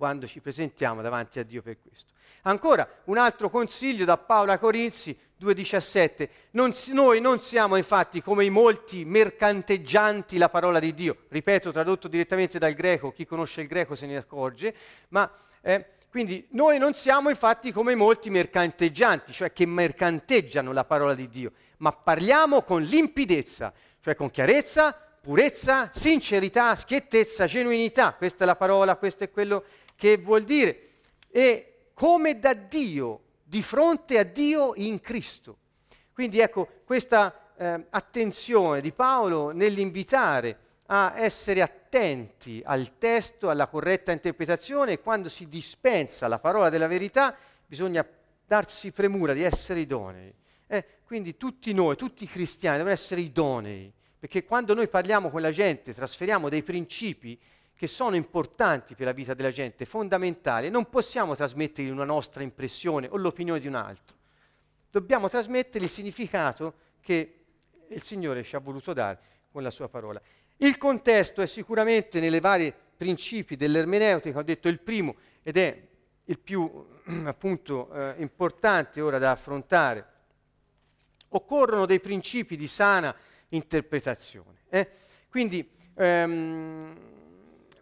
quando 0.00 0.26
ci 0.26 0.40
presentiamo 0.40 1.02
davanti 1.02 1.40
a 1.40 1.42
Dio 1.42 1.61
per 1.61 1.76
questo. 1.78 2.14
Ancora 2.45 2.88
un 3.04 3.19
altro 3.19 3.50
consiglio 3.50 4.07
da 4.07 4.16
Paolo 4.16 4.50
a 4.50 4.57
Corinzi 4.57 5.14
2,17. 5.38 6.28
Non, 6.52 6.73
noi 6.92 7.21
non 7.21 7.42
siamo 7.42 7.76
infatti 7.76 8.23
come 8.23 8.47
i 8.47 8.49
molti 8.49 9.04
mercanteggianti 9.04 10.38
la 10.38 10.49
parola 10.49 10.78
di 10.78 10.95
Dio. 10.95 11.25
Ripeto, 11.28 11.71
tradotto 11.71 12.09
direttamente 12.09 12.59
dal 12.59 12.73
greco, 12.73 13.12
chi 13.12 13.26
conosce 13.26 13.61
il 13.61 13.66
greco 13.66 13.95
se 13.95 14.07
ne 14.07 14.16
accorge, 14.16 14.75
ma 15.09 15.30
eh, 15.61 15.85
quindi 16.09 16.49
noi 16.52 16.78
non 16.78 16.95
siamo 16.95 17.28
infatti 17.28 17.71
come 17.71 17.92
i 17.92 17.97
molti 17.97 18.30
mercanteggianti, 18.30 19.33
cioè 19.33 19.52
che 19.52 19.66
mercanteggiano 19.66 20.73
la 20.73 20.85
parola 20.87 21.12
di 21.12 21.28
Dio, 21.28 21.52
ma 21.76 21.92
parliamo 21.92 22.62
con 22.62 22.80
limpidezza, 22.80 23.71
cioè 24.00 24.14
con 24.14 24.30
chiarezza, 24.30 25.11
purezza, 25.21 25.90
sincerità, 25.92 26.75
schiettezza, 26.75 27.47
genuinità. 27.47 28.14
Questa 28.14 28.45
è 28.45 28.47
la 28.47 28.57
parola, 28.57 28.97
questo 28.97 29.25
è 29.25 29.30
quello 29.30 29.64
che 30.00 30.16
vuol 30.16 30.45
dire. 30.45 30.92
E 31.30 31.90
come 31.92 32.38
da 32.38 32.54
Dio, 32.54 33.21
di 33.42 33.61
fronte 33.61 34.19
a 34.19 34.23
Dio 34.23 34.73
in 34.76 34.99
Cristo. 35.00 35.59
Quindi 36.14 36.38
ecco 36.38 36.66
questa 36.87 37.52
eh, 37.54 37.85
attenzione 37.90 38.80
di 38.80 38.92
Paolo 38.92 39.50
nell'invitare 39.50 40.59
a 40.87 41.12
essere 41.16 41.61
attenti 41.61 42.62
al 42.64 42.97
testo, 42.97 43.50
alla 43.50 43.66
corretta 43.66 44.11
interpretazione 44.11 44.92
e 44.92 45.00
quando 45.00 45.28
si 45.28 45.47
dispensa 45.49 46.28
la 46.28 46.38
parola 46.38 46.71
della 46.71 46.87
verità 46.87 47.37
bisogna 47.66 48.07
darsi 48.47 48.92
premura 48.92 49.35
di 49.35 49.42
essere 49.42 49.80
idonei. 49.80 50.33
Eh, 50.66 50.85
quindi 51.04 51.37
tutti 51.37 51.75
noi, 51.75 51.97
tutti 51.97 52.25
i 52.25 52.28
cristiani 52.28 52.78
devono 52.78 52.95
essere 52.95 53.21
idonei, 53.21 53.92
perché 54.19 54.45
quando 54.45 54.73
noi 54.73 54.88
parliamo 54.88 55.28
con 55.28 55.42
la 55.42 55.50
gente, 55.50 55.92
trasferiamo 55.92 56.49
dei 56.49 56.62
principi 56.62 57.38
che 57.80 57.87
sono 57.87 58.14
importanti 58.14 58.94
per 58.94 59.06
la 59.06 59.12
vita 59.12 59.32
della 59.32 59.50
gente, 59.50 59.87
fondamentali, 59.87 60.68
non 60.68 60.90
possiamo 60.90 61.34
trasmettergli 61.34 61.88
una 61.88 62.04
nostra 62.04 62.42
impressione 62.42 63.08
o 63.10 63.16
l'opinione 63.16 63.58
di 63.58 63.68
un 63.68 63.75
altro. 63.75 64.16
Dobbiamo 64.90 65.30
trasmettere 65.30 65.84
il 65.84 65.90
significato 65.90 66.75
che 67.00 67.44
il 67.88 68.02
Signore 68.02 68.42
ci 68.42 68.54
ha 68.54 68.58
voluto 68.58 68.92
dare 68.92 69.18
con 69.50 69.62
la 69.62 69.70
sua 69.70 69.88
parola. 69.88 70.20
Il 70.58 70.76
contesto 70.76 71.40
è 71.40 71.46
sicuramente 71.46 72.20
nelle 72.20 72.38
varie 72.40 72.70
principi 72.99 73.56
dell'ermeneutica, 73.56 74.40
ho 74.40 74.42
detto 74.42 74.68
il 74.68 74.78
primo 74.78 75.14
ed 75.42 75.56
è 75.56 75.82
il 76.26 76.38
più 76.38 76.87
appunto 77.25 77.90
eh, 77.94 78.16
importante 78.18 79.00
ora 79.00 79.16
da 79.16 79.30
affrontare. 79.30 80.06
Occorrono 81.28 81.87
dei 81.87 82.00
principi 82.00 82.58
di 82.58 82.66
sana 82.66 83.16
interpretazione. 83.49 84.64
Eh? 84.68 84.87
Quindi 85.30 85.66
ehm, 85.94 87.08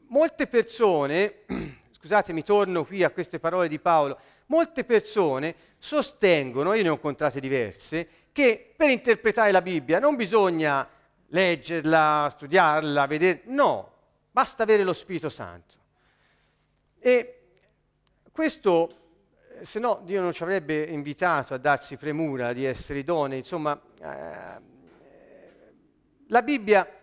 molte 0.08 0.46
persone, 0.46 1.44
scusatemi, 1.90 2.42
torno 2.42 2.84
qui 2.84 3.02
a 3.02 3.10
queste 3.10 3.38
parole 3.38 3.68
di 3.68 3.78
Paolo, 3.78 4.18
molte 4.46 4.84
persone 4.84 5.54
sostengono, 5.78 6.74
io 6.74 6.82
ne 6.82 6.88
ho 6.88 6.94
incontrate 6.94 7.40
diverse, 7.40 8.08
che 8.32 8.72
per 8.76 8.90
interpretare 8.90 9.50
la 9.50 9.62
Bibbia 9.62 9.98
non 9.98 10.16
bisogna 10.16 10.88
leggerla, 11.28 12.28
studiarla, 12.30 13.06
vedere. 13.06 13.42
No, 13.46 13.92
basta 14.30 14.62
avere 14.62 14.84
lo 14.84 14.92
Spirito 14.92 15.28
Santo. 15.28 15.74
E 17.00 17.40
questo, 18.32 18.96
se 19.62 19.78
no 19.78 20.00
Dio 20.04 20.20
non 20.20 20.32
ci 20.32 20.42
avrebbe 20.42 20.82
invitato 20.84 21.54
a 21.54 21.58
darsi 21.58 21.96
premura 21.96 22.52
di 22.52 22.64
essere 22.64 23.00
idonei. 23.00 23.38
Insomma, 23.38 23.80
eh, 24.00 24.60
la 26.28 26.42
Bibbia 26.42 26.97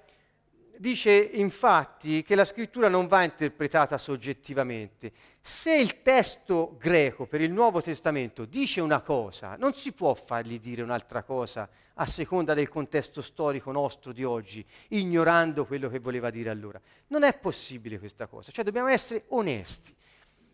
dice 0.77 1.11
infatti 1.11 2.23
che 2.23 2.35
la 2.35 2.45
scrittura 2.45 2.87
non 2.87 3.07
va 3.07 3.23
interpretata 3.23 3.97
soggettivamente. 3.97 5.11
Se 5.41 5.75
il 5.75 6.01
testo 6.01 6.75
greco 6.79 7.25
per 7.25 7.41
il 7.41 7.51
Nuovo 7.51 7.81
Testamento 7.81 8.45
dice 8.45 8.81
una 8.81 9.01
cosa, 9.01 9.55
non 9.57 9.73
si 9.73 9.91
può 9.91 10.13
fargli 10.13 10.59
dire 10.59 10.81
un'altra 10.81 11.23
cosa 11.23 11.69
a 11.95 12.05
seconda 12.05 12.53
del 12.53 12.69
contesto 12.69 13.21
storico 13.21 13.71
nostro 13.71 14.11
di 14.11 14.23
oggi, 14.23 14.65
ignorando 14.89 15.65
quello 15.65 15.89
che 15.89 15.99
voleva 15.99 16.29
dire 16.29 16.49
allora. 16.49 16.79
Non 17.07 17.23
è 17.23 17.37
possibile 17.37 17.99
questa 17.99 18.27
cosa, 18.27 18.51
cioè 18.51 18.63
dobbiamo 18.63 18.87
essere 18.87 19.25
onesti. 19.29 19.95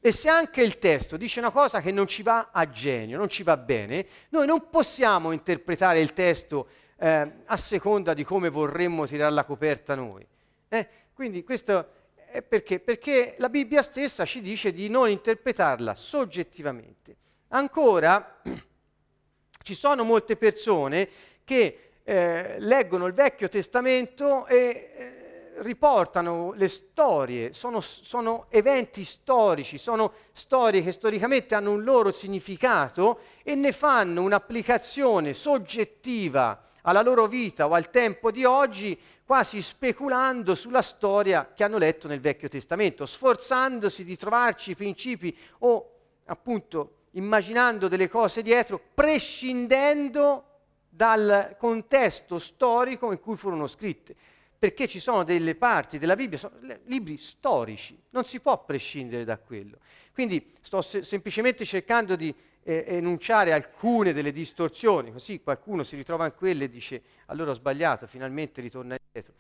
E 0.04 0.12
se 0.12 0.30
anche 0.30 0.64
il 0.64 0.80
testo 0.80 1.16
dice 1.16 1.40
una 1.40 1.52
cosa 1.52 1.80
che 1.80 1.92
non 1.92 2.08
ci 2.08 2.24
va 2.24 2.50
a 2.52 2.68
genio, 2.68 3.20
non 3.20 3.30
ci 3.30 3.44
va 3.44 3.56
bene, 3.56 4.06
noi 4.30 4.48
non 4.48 4.70
possiamo 4.72 5.32
interpretare 5.32 6.00
il 6.00 6.14
testo 6.14 6.68
eh, 7.02 7.32
a 7.46 7.58
seconda 7.58 8.14
di 8.14 8.24
come 8.24 8.50
vorremmo 8.50 9.08
tirare 9.08 9.34
la 9.34 9.44
coperta 9.44 9.96
noi. 9.96 10.26
Eh? 10.70 10.88
Quindi 11.14 11.44
questo 11.44 12.00
è 12.14 12.44
perché? 12.44 12.80
Perché 12.80 13.36
la 13.40 13.50
Bibbia 13.50 13.82
stessa 13.82 14.24
ci 14.24 14.40
dice 14.40 14.72
di 14.72 14.88
non 14.88 15.10
interpretarla 15.10 15.96
soggettivamente. 15.96 17.16
Ancora, 17.50 18.42
ci 19.64 19.74
sono 19.74 20.04
molte 20.04 20.38
persone 20.38 21.10
che 21.44 21.92
eh, 22.04 22.56
leggono 22.60 23.08
il 23.08 23.14
Vecchio 23.14 23.50
Testamento 23.50 24.46
e 24.46 24.58
eh, 24.58 25.54
riportano 25.64 26.54
le 26.54 26.68
storie, 26.68 27.52
sono, 27.54 27.82
sono, 27.82 28.46
eventi 28.50 29.04
storici, 29.04 29.80
sono 29.80 30.14
storie 30.34 30.84
che 30.84 30.92
storicamente 30.92 31.56
hanno 31.56 31.72
un 31.72 31.84
loro 31.84 32.12
significato 32.12 33.22
e 33.42 33.56
ne 33.56 33.72
fanno 33.72 34.22
un'applicazione 34.22 35.34
soggettiva 35.34 36.70
alla 36.84 37.02
loro 37.02 37.28
vita 37.28 37.68
o 37.68 37.74
al 37.74 37.90
tempo 37.90 38.32
di 38.32 38.46
oggi, 38.46 39.00
quasi 39.26 39.62
speculando 39.62 40.56
sulla 40.56 40.82
storia 40.82 41.52
che 41.54 41.64
hanno 41.64 41.78
letto 41.78 42.08
nel 42.08 42.20
Vecchio 42.20 42.48
Testamento, 42.48 43.06
sforzandosi 43.06 44.04
di 44.04 44.18
trovarci 44.18 44.72
i 44.72 44.76
principi 44.76 45.36
o 45.60 45.92
appunto 46.26 46.96
immaginando 47.12 47.88
delle 47.88 48.08
cose 48.08 48.42
dietro, 48.42 48.82
prescindendo 48.94 50.46
dal 50.90 51.56
contesto 51.58 52.38
storico 52.38 53.12
in 53.12 53.20
cui 53.20 53.36
furono 53.36 53.68
scritte. 53.68 54.16
Perché 54.62 54.88
ci 54.88 55.00
sono 55.00 55.24
delle 55.24 55.56
parti 55.56 55.98
della 55.98 56.16
Bibbia, 56.16 56.38
sono 56.38 56.54
libri 56.86 57.18
storici, 57.18 58.00
non 58.12 58.26
si 58.26 58.40
può 58.40 58.64
prescindere 58.64 59.24
da 59.24 59.40
quello. 59.40 59.78
Quindi 60.14 60.54
sto 60.62 60.82
se- 60.84 61.04
semplicemente 61.04 61.66
cercando 61.66 62.16
di 62.16 62.34
eh, 62.64 62.86
enunciare 62.88 63.54
alcune 63.54 64.14
delle 64.14 64.32
distorsioni, 64.32 65.12
così 65.12 65.42
qualcuno 65.42 65.84
si 65.84 65.96
ritrova 65.96 66.26
in 66.26 66.36
quelle 66.36 66.66
e 66.66 66.70
dice 66.70 67.02
allora 67.28 67.52
ho 67.52 67.56
sbagliato, 67.56 68.08
finalmente 68.08 68.62
ritorna 68.62 68.96
indietro. 68.96 69.34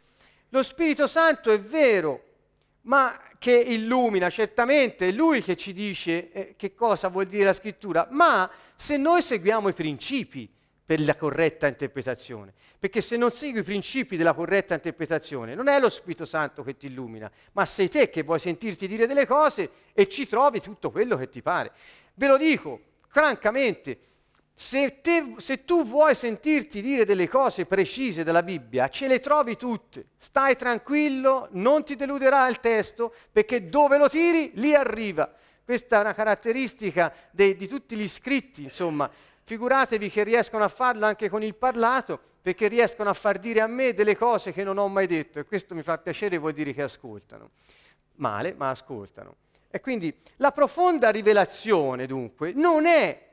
Lo 0.49 0.63
Spirito 0.63 1.07
Santo 1.07 1.51
è 1.51 1.59
vero, 1.59 2.23
ma 2.83 3.19
che 3.37 3.57
illumina, 3.57 4.29
certamente 4.29 5.07
è 5.07 5.11
Lui 5.11 5.41
che 5.41 5.55
ci 5.55 5.71
dice 5.73 6.31
eh, 6.31 6.53
che 6.57 6.73
cosa 6.73 7.07
vuol 7.07 7.27
dire 7.27 7.45
la 7.45 7.53
scrittura, 7.53 8.07
ma 8.11 8.49
se 8.75 8.97
noi 8.97 9.21
seguiamo 9.21 9.69
i 9.69 9.73
principi 9.73 10.49
per 10.83 10.99
la 11.05 11.15
corretta 11.15 11.67
interpretazione, 11.67 12.53
perché 12.77 12.99
se 12.99 13.15
non 13.15 13.31
segui 13.31 13.61
i 13.61 13.63
principi 13.63 14.17
della 14.17 14.33
corretta 14.33 14.73
interpretazione, 14.73 15.55
non 15.55 15.69
è 15.69 15.79
lo 15.79 15.89
Spirito 15.89 16.25
Santo 16.25 16.63
che 16.63 16.75
ti 16.75 16.87
illumina, 16.87 17.31
ma 17.53 17.65
sei 17.65 17.87
te 17.87 18.09
che 18.09 18.23
vuoi 18.23 18.39
sentirti 18.39 18.87
dire 18.87 19.07
delle 19.07 19.25
cose 19.25 19.69
e 19.93 20.09
ci 20.09 20.27
trovi 20.27 20.59
tutto 20.59 20.91
quello 20.91 21.15
che 21.15 21.29
ti 21.29 21.41
pare. 21.41 21.71
Ve 22.15 22.27
lo 22.27 22.35
dico, 22.35 22.81
francamente, 23.11 23.99
se, 24.53 25.01
te, 25.01 25.33
se, 25.37 25.65
tu 25.65 25.85
vuoi 25.85 26.15
sentirti 26.15 26.81
dire 26.81 27.03
delle 27.03 27.27
cose 27.27 27.65
precise 27.65 28.23
della 28.23 28.41
Bibbia, 28.41 28.87
ce 28.87 29.07
le 29.07 29.19
trovi 29.19 29.57
tutte. 29.57 30.05
Stai 30.17 30.55
tranquillo, 30.55 31.49
non 31.51 31.83
ti 31.83 31.95
deluderà 31.95 32.47
il 32.47 32.59
testo, 32.59 33.13
perché 33.31 33.67
dove 33.67 33.97
lo 33.97 34.07
tiri, 34.07 34.51
lì 34.55 34.73
arriva. 34.73 35.29
Questa 35.63 35.97
è 35.97 35.99
una 35.99 36.13
caratteristica 36.13 37.13
dei, 37.31 37.55
di 37.55 37.67
tutti 37.67 37.95
gli 37.95 38.07
scritti, 38.07 38.63
insomma. 38.63 39.09
Figuratevi 39.43 40.09
che 40.09 40.23
riescono 40.23 40.63
a 40.63 40.69
farlo 40.69 41.05
anche 41.05 41.27
con 41.27 41.43
il 41.43 41.55
parlato, 41.55 42.19
perché 42.41 42.67
riescono 42.67 43.09
a 43.09 43.13
far 43.13 43.39
dire 43.39 43.59
a 43.59 43.67
me 43.67 43.93
delle 43.93 44.15
cose 44.15 44.53
che 44.53 44.63
non 44.63 44.77
ho 44.77 44.87
mai 44.87 45.07
detto 45.07 45.39
e 45.39 45.45
questo 45.45 45.75
mi 45.75 45.83
fa 45.83 45.97
piacere, 45.97 46.37
vuol 46.37 46.53
dire 46.53 46.73
che 46.73 46.83
ascoltano. 46.83 47.49
Male, 48.15 48.53
ma 48.53 48.69
ascoltano. 48.69 49.35
E 49.71 49.79
quindi 49.79 50.13
la 50.37 50.51
profonda 50.51 51.09
rivelazione, 51.09 52.05
dunque, 52.05 52.51
non 52.53 52.85
è 52.85 53.29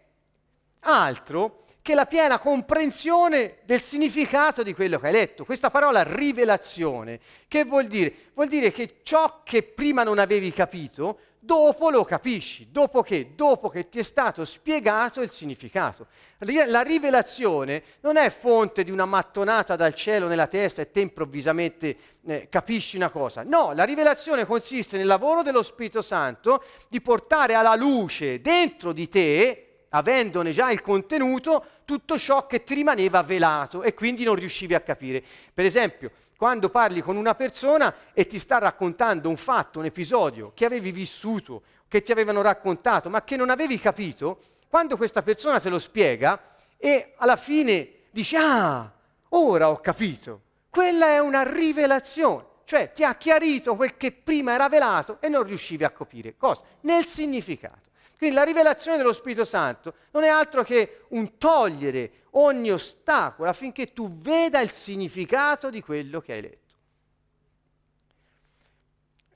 altro 0.80 1.64
che 1.82 1.94
la 1.94 2.06
piena 2.06 2.38
comprensione 2.38 3.58
del 3.64 3.80
significato 3.80 4.62
di 4.62 4.74
quello 4.74 4.98
che 5.00 5.06
hai 5.06 5.12
letto. 5.12 5.44
Questa 5.44 5.70
parola 5.70 6.02
rivelazione, 6.02 7.18
che 7.48 7.64
vuol 7.64 7.86
dire? 7.86 8.14
Vuol 8.34 8.48
dire 8.48 8.70
che 8.70 9.00
ciò 9.02 9.40
che 9.42 9.62
prima 9.62 10.02
non 10.02 10.18
avevi 10.18 10.52
capito, 10.52 11.18
dopo 11.38 11.90
lo 11.90 12.04
capisci, 12.04 12.68
dopo 12.70 13.02
che? 13.02 13.32
Dopo 13.34 13.68
che 13.68 13.88
ti 13.88 13.98
è 13.98 14.02
stato 14.02 14.44
spiegato 14.44 15.20
il 15.20 15.30
significato. 15.30 16.06
La 16.38 16.82
rivelazione 16.82 17.82
non 18.00 18.16
è 18.16 18.30
fonte 18.30 18.84
di 18.84 18.90
una 18.90 19.04
mattonata 19.04 19.76
dal 19.76 19.94
cielo 19.94 20.28
nella 20.28 20.46
testa 20.46 20.82
e 20.82 20.90
te 20.90 21.00
improvvisamente 21.00 21.96
eh, 22.26 22.48
capisci 22.48 22.96
una 22.96 23.10
cosa. 23.10 23.42
No, 23.42 23.72
la 23.72 23.84
rivelazione 23.84 24.46
consiste 24.46 24.96
nel 24.96 25.06
lavoro 25.06 25.42
dello 25.42 25.62
Spirito 25.62 26.02
Santo 26.02 26.62
di 26.88 27.00
portare 27.00 27.54
alla 27.54 27.74
luce 27.74 28.40
dentro 28.40 28.92
di 28.92 29.08
te 29.08 29.67
avendone 29.90 30.52
già 30.52 30.70
il 30.70 30.80
contenuto, 30.80 31.64
tutto 31.84 32.18
ciò 32.18 32.46
che 32.46 32.64
ti 32.64 32.74
rimaneva 32.74 33.22
velato 33.22 33.82
e 33.82 33.94
quindi 33.94 34.24
non 34.24 34.34
riuscivi 34.34 34.74
a 34.74 34.80
capire. 34.80 35.22
Per 35.52 35.64
esempio, 35.64 36.12
quando 36.36 36.68
parli 36.68 37.00
con 37.00 37.16
una 37.16 37.34
persona 37.34 37.94
e 38.12 38.26
ti 38.26 38.38
sta 38.38 38.58
raccontando 38.58 39.28
un 39.28 39.36
fatto, 39.36 39.78
un 39.78 39.86
episodio 39.86 40.52
che 40.54 40.64
avevi 40.64 40.92
vissuto, 40.92 41.62
che 41.88 42.02
ti 42.02 42.12
avevano 42.12 42.42
raccontato, 42.42 43.08
ma 43.08 43.24
che 43.24 43.36
non 43.36 43.50
avevi 43.50 43.80
capito, 43.80 44.38
quando 44.68 44.96
questa 44.96 45.22
persona 45.22 45.58
te 45.58 45.68
lo 45.68 45.78
spiega 45.78 46.38
e 46.76 47.14
alla 47.16 47.36
fine 47.36 47.90
dici, 48.10 48.36
ah, 48.36 48.90
ora 49.30 49.70
ho 49.70 49.80
capito, 49.80 50.42
quella 50.70 51.06
è 51.06 51.18
una 51.18 51.42
rivelazione, 51.42 52.44
cioè 52.64 52.92
ti 52.92 53.02
ha 53.02 53.14
chiarito 53.14 53.74
quel 53.74 53.96
che 53.96 54.12
prima 54.12 54.52
era 54.52 54.68
velato 54.68 55.16
e 55.20 55.28
non 55.28 55.42
riuscivi 55.42 55.84
a 55.84 55.90
capire. 55.90 56.36
Cosa? 56.36 56.62
Nel 56.82 57.06
significato. 57.06 57.87
Quindi 58.18 58.34
la 58.34 58.42
rivelazione 58.42 58.96
dello 58.96 59.12
Spirito 59.12 59.44
Santo 59.44 59.94
non 60.10 60.24
è 60.24 60.28
altro 60.28 60.64
che 60.64 61.04
un 61.10 61.38
togliere 61.38 62.24
ogni 62.32 62.72
ostacolo 62.72 63.48
affinché 63.48 63.92
tu 63.92 64.18
veda 64.18 64.60
il 64.60 64.70
significato 64.70 65.70
di 65.70 65.80
quello 65.80 66.20
che 66.20 66.32
hai 66.32 66.40
letto. 66.40 66.74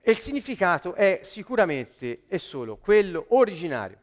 E 0.01 0.11
il 0.11 0.18
significato 0.18 0.95
è 0.95 1.21
sicuramente 1.23 2.23
e 2.27 2.38
solo 2.38 2.77
quello 2.77 3.27
originario. 3.29 3.99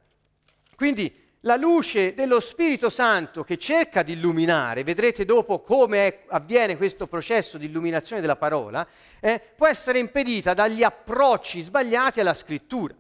Quindi 0.78 1.14
la 1.42 1.58
luce 1.58 2.14
dello 2.14 2.40
Spirito 2.40 2.90
Santo 2.90 3.44
che 3.44 3.58
cerca 3.58 4.02
di 4.02 4.14
illuminare, 4.14 4.84
vedrete 4.84 5.26
dopo 5.26 5.60
come 5.60 6.08
è, 6.08 6.24
avviene 6.28 6.78
questo 6.78 7.06
processo 7.06 7.58
di 7.58 7.66
illuminazione 7.66 8.22
della 8.22 8.38
parola, 8.38 8.88
eh, 9.20 9.42
può 9.58 9.68
essere 9.68 10.00
impedita 10.00 10.54
dagli 10.54 10.84
approcci 10.84 11.60
sbagliati 11.60 12.22
alla 12.22 12.34
scrittura. 12.34 12.96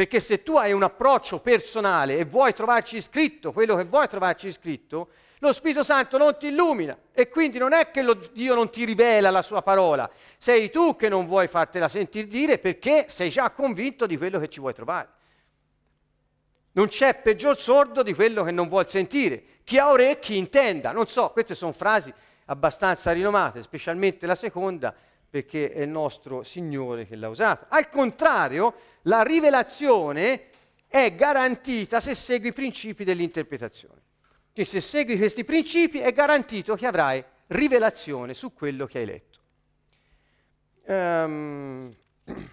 Perché 0.00 0.18
se 0.18 0.42
tu 0.42 0.56
hai 0.56 0.72
un 0.72 0.82
approccio 0.82 1.40
personale 1.40 2.16
e 2.16 2.24
vuoi 2.24 2.54
trovarci 2.54 3.02
scritto 3.02 3.52
quello 3.52 3.76
che 3.76 3.84
vuoi 3.84 4.08
trovarci 4.08 4.50
scritto, 4.50 5.08
lo 5.40 5.52
Spirito 5.52 5.82
Santo 5.82 6.16
non 6.16 6.38
ti 6.38 6.46
illumina 6.46 6.96
e 7.12 7.28
quindi 7.28 7.58
non 7.58 7.74
è 7.74 7.90
che 7.90 8.00
lo, 8.00 8.14
Dio 8.32 8.54
non 8.54 8.70
ti 8.70 8.86
rivela 8.86 9.28
la 9.28 9.42
sua 9.42 9.60
parola, 9.60 10.10
sei 10.38 10.70
tu 10.70 10.96
che 10.96 11.10
non 11.10 11.26
vuoi 11.26 11.48
fartela 11.48 11.86
sentire 11.86 12.26
dire 12.26 12.56
perché 12.56 13.10
sei 13.10 13.28
già 13.28 13.50
convinto 13.50 14.06
di 14.06 14.16
quello 14.16 14.38
che 14.38 14.48
ci 14.48 14.58
vuoi 14.58 14.72
trovare. 14.72 15.08
Non 16.72 16.88
c'è 16.88 17.20
peggior 17.20 17.58
sordo 17.58 18.02
di 18.02 18.14
quello 18.14 18.42
che 18.42 18.52
non 18.52 18.68
vuol 18.68 18.88
sentire. 18.88 19.42
Chi 19.64 19.76
ha 19.76 19.90
orecchi 19.90 20.38
intenda. 20.38 20.92
Non 20.92 21.08
so, 21.08 21.28
queste 21.28 21.54
sono 21.54 21.72
frasi 21.72 22.10
abbastanza 22.46 23.12
rinomate, 23.12 23.62
specialmente 23.62 24.24
la 24.24 24.34
seconda, 24.34 24.94
perché 25.30 25.72
è 25.72 25.82
il 25.82 25.88
nostro 25.88 26.42
Signore 26.42 27.06
che 27.06 27.14
l'ha 27.14 27.28
usata. 27.28 27.66
Al 27.68 27.88
contrario, 27.88 28.74
la 29.02 29.22
rivelazione 29.22 30.48
è 30.88 31.14
garantita 31.14 32.00
se 32.00 32.16
segui 32.16 32.48
i 32.48 32.52
principi 32.52 33.04
dell'interpretazione. 33.04 34.02
Quindi 34.52 34.68
se 34.68 34.80
segui 34.80 35.16
questi 35.16 35.44
principi 35.44 36.00
è 36.00 36.12
garantito 36.12 36.74
che 36.74 36.86
avrai 36.86 37.24
rivelazione 37.46 38.34
su 38.34 38.52
quello 38.52 38.86
che 38.86 38.98
hai 38.98 39.06
letto. 39.06 39.38
Um, 40.86 41.94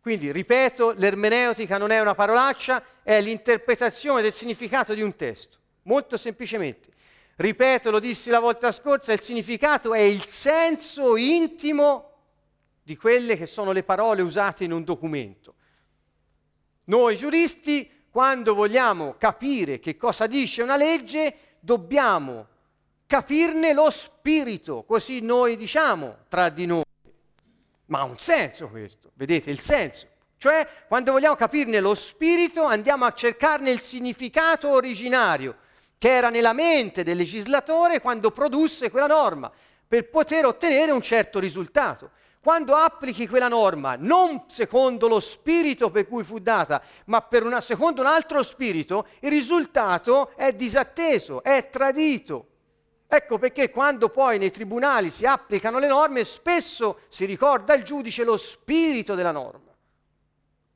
quindi, 0.00 0.30
ripeto, 0.30 0.92
l'ermeneutica 0.92 1.76
non 1.76 1.90
è 1.90 2.00
una 2.00 2.14
parolaccia, 2.14 2.84
è 3.02 3.20
l'interpretazione 3.20 4.22
del 4.22 4.32
significato 4.32 4.94
di 4.94 5.02
un 5.02 5.16
testo. 5.16 5.58
Molto 5.82 6.16
semplicemente. 6.16 6.91
Ripeto, 7.42 7.90
lo 7.90 7.98
dissi 7.98 8.30
la 8.30 8.38
volta 8.38 8.70
scorsa, 8.70 9.12
il 9.12 9.20
significato 9.20 9.94
è 9.94 9.98
il 9.98 10.24
senso 10.24 11.16
intimo 11.16 12.10
di 12.84 12.96
quelle 12.96 13.36
che 13.36 13.46
sono 13.46 13.72
le 13.72 13.82
parole 13.82 14.22
usate 14.22 14.62
in 14.62 14.70
un 14.70 14.84
documento. 14.84 15.54
Noi 16.84 17.16
giuristi, 17.16 18.06
quando 18.10 18.54
vogliamo 18.54 19.16
capire 19.18 19.80
che 19.80 19.96
cosa 19.96 20.28
dice 20.28 20.62
una 20.62 20.76
legge, 20.76 21.56
dobbiamo 21.58 22.46
capirne 23.08 23.72
lo 23.72 23.90
spirito, 23.90 24.84
così 24.84 25.20
noi 25.20 25.56
diciamo 25.56 26.18
tra 26.28 26.48
di 26.48 26.66
noi. 26.66 26.84
Ma 27.86 27.98
ha 27.98 28.04
un 28.04 28.20
senso 28.20 28.68
questo, 28.68 29.10
vedete 29.14 29.50
il 29.50 29.58
senso. 29.58 30.06
Cioè, 30.36 30.64
quando 30.86 31.10
vogliamo 31.10 31.34
capirne 31.34 31.80
lo 31.80 31.96
spirito, 31.96 32.62
andiamo 32.62 33.04
a 33.04 33.12
cercarne 33.12 33.70
il 33.72 33.80
significato 33.80 34.68
originario 34.68 35.56
che 36.02 36.10
era 36.10 36.30
nella 36.30 36.52
mente 36.52 37.04
del 37.04 37.16
legislatore 37.16 38.00
quando 38.00 38.32
produsse 38.32 38.90
quella 38.90 39.06
norma, 39.06 39.48
per 39.86 40.10
poter 40.10 40.44
ottenere 40.44 40.90
un 40.90 41.00
certo 41.00 41.38
risultato. 41.38 42.10
Quando 42.40 42.74
applichi 42.74 43.28
quella 43.28 43.46
norma, 43.46 43.94
non 43.96 44.46
secondo 44.48 45.06
lo 45.06 45.20
spirito 45.20 45.90
per 45.90 46.08
cui 46.08 46.24
fu 46.24 46.40
data, 46.40 46.82
ma 47.04 47.24
una, 47.30 47.60
secondo 47.60 48.00
un 48.00 48.08
altro 48.08 48.42
spirito, 48.42 49.06
il 49.20 49.30
risultato 49.30 50.32
è 50.34 50.52
disatteso, 50.52 51.40
è 51.40 51.70
tradito. 51.70 52.48
Ecco 53.06 53.38
perché 53.38 53.70
quando 53.70 54.08
poi 54.08 54.38
nei 54.38 54.50
tribunali 54.50 55.08
si 55.08 55.24
applicano 55.24 55.78
le 55.78 55.86
norme, 55.86 56.24
spesso 56.24 57.02
si 57.06 57.26
ricorda 57.26 57.74
al 57.74 57.84
giudice 57.84 58.24
lo 58.24 58.36
spirito 58.36 59.14
della 59.14 59.30
norma, 59.30 59.72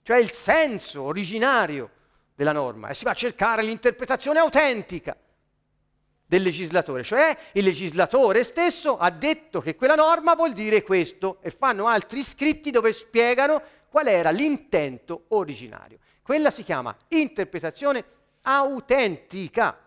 cioè 0.04 0.18
il 0.18 0.30
senso 0.30 1.02
originario 1.02 1.90
della 2.36 2.52
norma 2.52 2.88
e 2.88 2.94
si 2.94 3.04
va 3.04 3.10
a 3.10 3.14
cercare 3.14 3.62
l'interpretazione 3.62 4.38
autentica 4.38 5.16
del 6.28 6.42
legislatore, 6.42 7.02
cioè 7.02 7.36
il 7.52 7.64
legislatore 7.64 8.44
stesso 8.44 8.98
ha 8.98 9.10
detto 9.10 9.60
che 9.60 9.74
quella 9.74 9.94
norma 9.94 10.34
vuol 10.34 10.52
dire 10.52 10.82
questo 10.82 11.38
e 11.40 11.50
fanno 11.50 11.86
altri 11.86 12.22
scritti 12.22 12.70
dove 12.70 12.92
spiegano 12.92 13.62
qual 13.88 14.08
era 14.08 14.30
l'intento 14.30 15.24
originario. 15.28 15.98
Quella 16.22 16.50
si 16.50 16.62
chiama 16.62 16.94
interpretazione 17.08 18.04
autentica. 18.42 19.78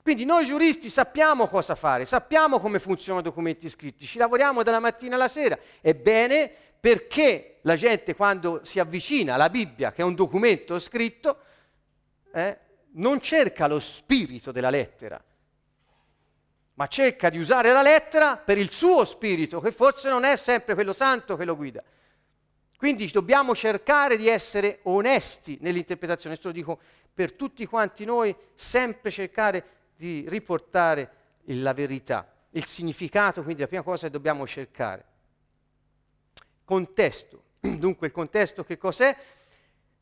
Quindi 0.00 0.24
noi 0.24 0.46
giuristi 0.46 0.88
sappiamo 0.88 1.48
cosa 1.48 1.74
fare, 1.74 2.06
sappiamo 2.06 2.60
come 2.60 2.78
funzionano 2.78 3.20
i 3.20 3.28
documenti 3.28 3.68
scritti, 3.68 4.06
ci 4.06 4.16
lavoriamo 4.16 4.62
dalla 4.62 4.78
mattina 4.78 5.16
alla 5.16 5.28
sera. 5.28 5.58
Ebbene, 5.82 6.50
perché 6.80 7.58
la 7.62 7.76
gente 7.76 8.14
quando 8.14 8.60
si 8.64 8.78
avvicina 8.78 9.34
alla 9.34 9.50
Bibbia, 9.50 9.92
che 9.92 10.02
è 10.02 10.04
un 10.04 10.14
documento 10.14 10.78
scritto, 10.78 11.38
eh, 12.32 12.58
non 12.92 13.20
cerca 13.20 13.66
lo 13.66 13.80
spirito 13.80 14.52
della 14.52 14.70
lettera, 14.70 15.22
ma 16.74 16.86
cerca 16.86 17.28
di 17.28 17.38
usare 17.38 17.72
la 17.72 17.82
lettera 17.82 18.36
per 18.36 18.58
il 18.58 18.72
suo 18.72 19.04
spirito, 19.04 19.60
che 19.60 19.72
forse 19.72 20.08
non 20.08 20.24
è 20.24 20.36
sempre 20.36 20.74
quello 20.74 20.92
santo 20.92 21.36
che 21.36 21.44
lo 21.44 21.56
guida. 21.56 21.82
Quindi 22.76 23.10
dobbiamo 23.10 23.54
cercare 23.56 24.16
di 24.16 24.28
essere 24.28 24.78
onesti 24.84 25.58
nell'interpretazione, 25.60 26.36
questo 26.36 26.48
lo 26.48 26.54
dico 26.54 26.80
per 27.12 27.32
tutti 27.32 27.66
quanti 27.66 28.04
noi, 28.04 28.34
sempre 28.54 29.10
cercare 29.10 29.64
di 29.96 30.24
riportare 30.28 31.10
la 31.46 31.72
verità, 31.72 32.32
il 32.50 32.64
significato, 32.64 33.42
quindi 33.42 33.62
la 33.62 33.66
prima 33.66 33.82
cosa 33.82 34.06
che 34.06 34.12
dobbiamo 34.12 34.46
cercare. 34.46 35.04
Contesto, 36.68 37.44
dunque 37.60 38.08
il 38.08 38.12
contesto 38.12 38.62
che 38.62 38.76
cos'è? 38.76 39.16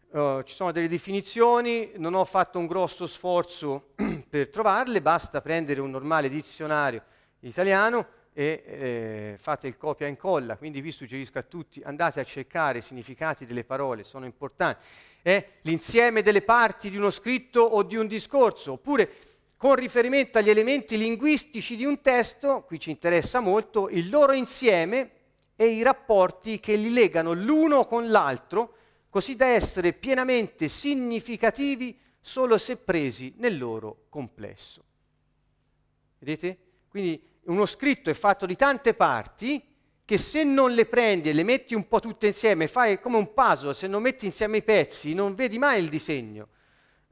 Uh, 0.09 0.42
ci 0.42 0.52
sono 0.52 0.72
delle 0.72 0.88
definizioni, 0.88 1.92
non 1.94 2.14
ho 2.14 2.24
fatto 2.24 2.59
un 2.59 2.66
grosso 2.66 3.07
sforzo 3.07 3.90
per 4.29 4.48
trovarle, 4.48 5.00
basta 5.00 5.40
prendere 5.40 5.81
un 5.81 5.90
normale 5.90 6.29
dizionario 6.29 7.05
italiano 7.42 8.05
e 8.33 8.64
eh, 8.66 9.37
fate 9.38 9.68
il 9.68 9.76
copia 9.76 10.07
e 10.07 10.09
incolla, 10.09 10.57
quindi 10.57 10.81
vi 10.81 10.90
suggerisco 10.90 11.38
a 11.38 11.42
tutti, 11.42 11.81
andate 11.85 12.18
a 12.18 12.24
cercare 12.24 12.79
i 12.79 12.83
significati 12.83 13.46
delle 13.46 13.62
parole, 13.62 14.02
sono 14.02 14.24
importanti. 14.24 14.83
È 15.22 15.48
l'insieme 15.61 16.20
delle 16.20 16.42
parti 16.42 16.90
di 16.90 16.96
uno 16.96 17.11
scritto 17.11 17.61
o 17.61 17.85
di 17.85 17.94
un 17.94 18.09
discorso, 18.09 18.72
oppure 18.72 19.09
con 19.57 19.76
riferimento 19.76 20.38
agli 20.38 20.50
elementi 20.50 20.98
linguistici 20.98 21.76
di 21.76 21.85
un 21.85 22.00
testo, 22.00 22.64
qui 22.66 22.81
ci 22.81 22.90
interessa 22.90 23.38
molto, 23.38 23.88
il 23.88 24.09
loro 24.09 24.33
insieme 24.33 25.12
e 25.57 25.66
i 25.66 25.83
rapporti 25.83 26.61
che 26.61 26.77
li 26.77 26.92
legano 26.92 27.33
l'uno 27.33 27.87
con 27.87 28.11
l'altro, 28.11 28.75
così 29.09 29.35
da 29.35 29.47
essere 29.47 29.95
pienamente 29.95 30.69
significativi 30.69 31.99
solo 32.21 32.59
se 32.59 32.77
presi 32.77 33.33
nel 33.38 33.57
loro 33.57 34.05
complesso. 34.11 34.85
Vedete? 36.19 36.59
Quindi 36.88 37.23
uno 37.45 37.64
scritto 37.66 38.11
è 38.11 38.14
fatto 38.14 38.45
di 38.47 38.57
tante 38.57 38.95
parti 38.95 39.62
che 40.05 40.19
se 40.19 40.45
non 40.45 40.73
le 40.73 40.87
prendi 40.87 41.31
e 41.31 41.33
le 41.33 41.42
metti 41.42 41.75
un 41.75 41.88
po' 41.88 42.01
tutte 42.01 42.29
insieme, 42.29 42.69
fai 42.69 43.01
come 43.01 43.16
un 43.16 43.33
puzzle, 43.33 43.75
se 43.75 43.87
non 43.87 44.03
metti 44.03 44.27
insieme 44.27 44.59
i 44.59 44.62
pezzi 44.62 45.14
non 45.14 45.35
vedi 45.35 45.59
mai 45.59 45.83
il 45.83 45.88
disegno. 45.88 46.49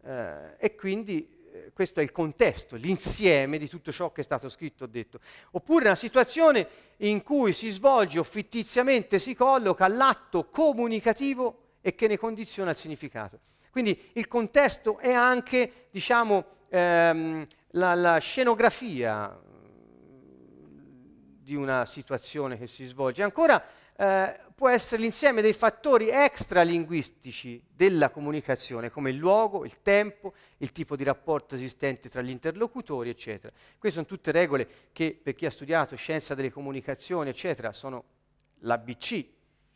Eh, 0.02 0.56
e 0.58 0.74
quindi 0.74 1.33
questo 1.74 2.00
è 2.00 2.02
il 2.02 2.12
contesto, 2.12 2.76
l'insieme 2.76 3.58
di 3.58 3.68
tutto 3.68 3.92
ciò 3.92 4.12
che 4.12 4.20
è 4.22 4.24
stato 4.24 4.48
scritto 4.48 4.84
o 4.84 4.86
detto. 4.86 5.18
Oppure 5.50 5.86
una 5.86 5.94
situazione 5.94 6.66
in 6.98 7.22
cui 7.22 7.52
si 7.52 7.68
svolge 7.68 8.20
o 8.20 8.22
fittiziamente 8.22 9.18
si 9.18 9.34
colloca 9.34 9.88
l'atto 9.88 10.46
comunicativo 10.46 11.72
e 11.82 11.94
che 11.94 12.06
ne 12.06 12.16
condiziona 12.16 12.70
il 12.70 12.76
significato. 12.76 13.40
Quindi 13.70 14.10
il 14.14 14.28
contesto 14.28 14.98
è 14.98 15.12
anche, 15.12 15.88
diciamo, 15.90 16.44
ehm, 16.68 17.46
la, 17.72 17.94
la 17.94 18.18
scenografia 18.18 19.36
di 21.42 21.54
una 21.54 21.84
situazione 21.84 22.56
che 22.56 22.68
si 22.68 22.84
svolge. 22.84 23.24
Ancora, 23.24 23.62
eh, 23.96 24.40
può 24.54 24.68
essere 24.68 25.02
l'insieme 25.02 25.42
dei 25.42 25.52
fattori 25.52 26.08
extralinguistici 26.10 27.62
della 27.68 28.10
comunicazione, 28.10 28.90
come 28.90 29.10
il 29.10 29.16
luogo, 29.16 29.64
il 29.64 29.82
tempo, 29.82 30.32
il 30.58 30.70
tipo 30.70 30.94
di 30.94 31.02
rapporto 31.02 31.56
esistente 31.56 32.08
tra 32.08 32.22
gli 32.22 32.30
interlocutori, 32.30 33.10
eccetera. 33.10 33.52
Queste 33.78 34.00
sono 34.00 34.06
tutte 34.06 34.30
regole 34.30 34.68
che 34.92 35.18
per 35.20 35.34
chi 35.34 35.46
ha 35.46 35.50
studiato 35.50 35.96
scienza 35.96 36.34
delle 36.34 36.50
comunicazioni, 36.50 37.30
eccetera, 37.30 37.72
sono 37.72 38.04
l'ABC 38.60 39.12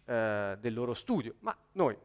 eh, 0.04 0.56
del 0.60 0.74
loro 0.74 0.94
studio, 0.94 1.34
ma 1.40 1.56
noi 1.72 1.96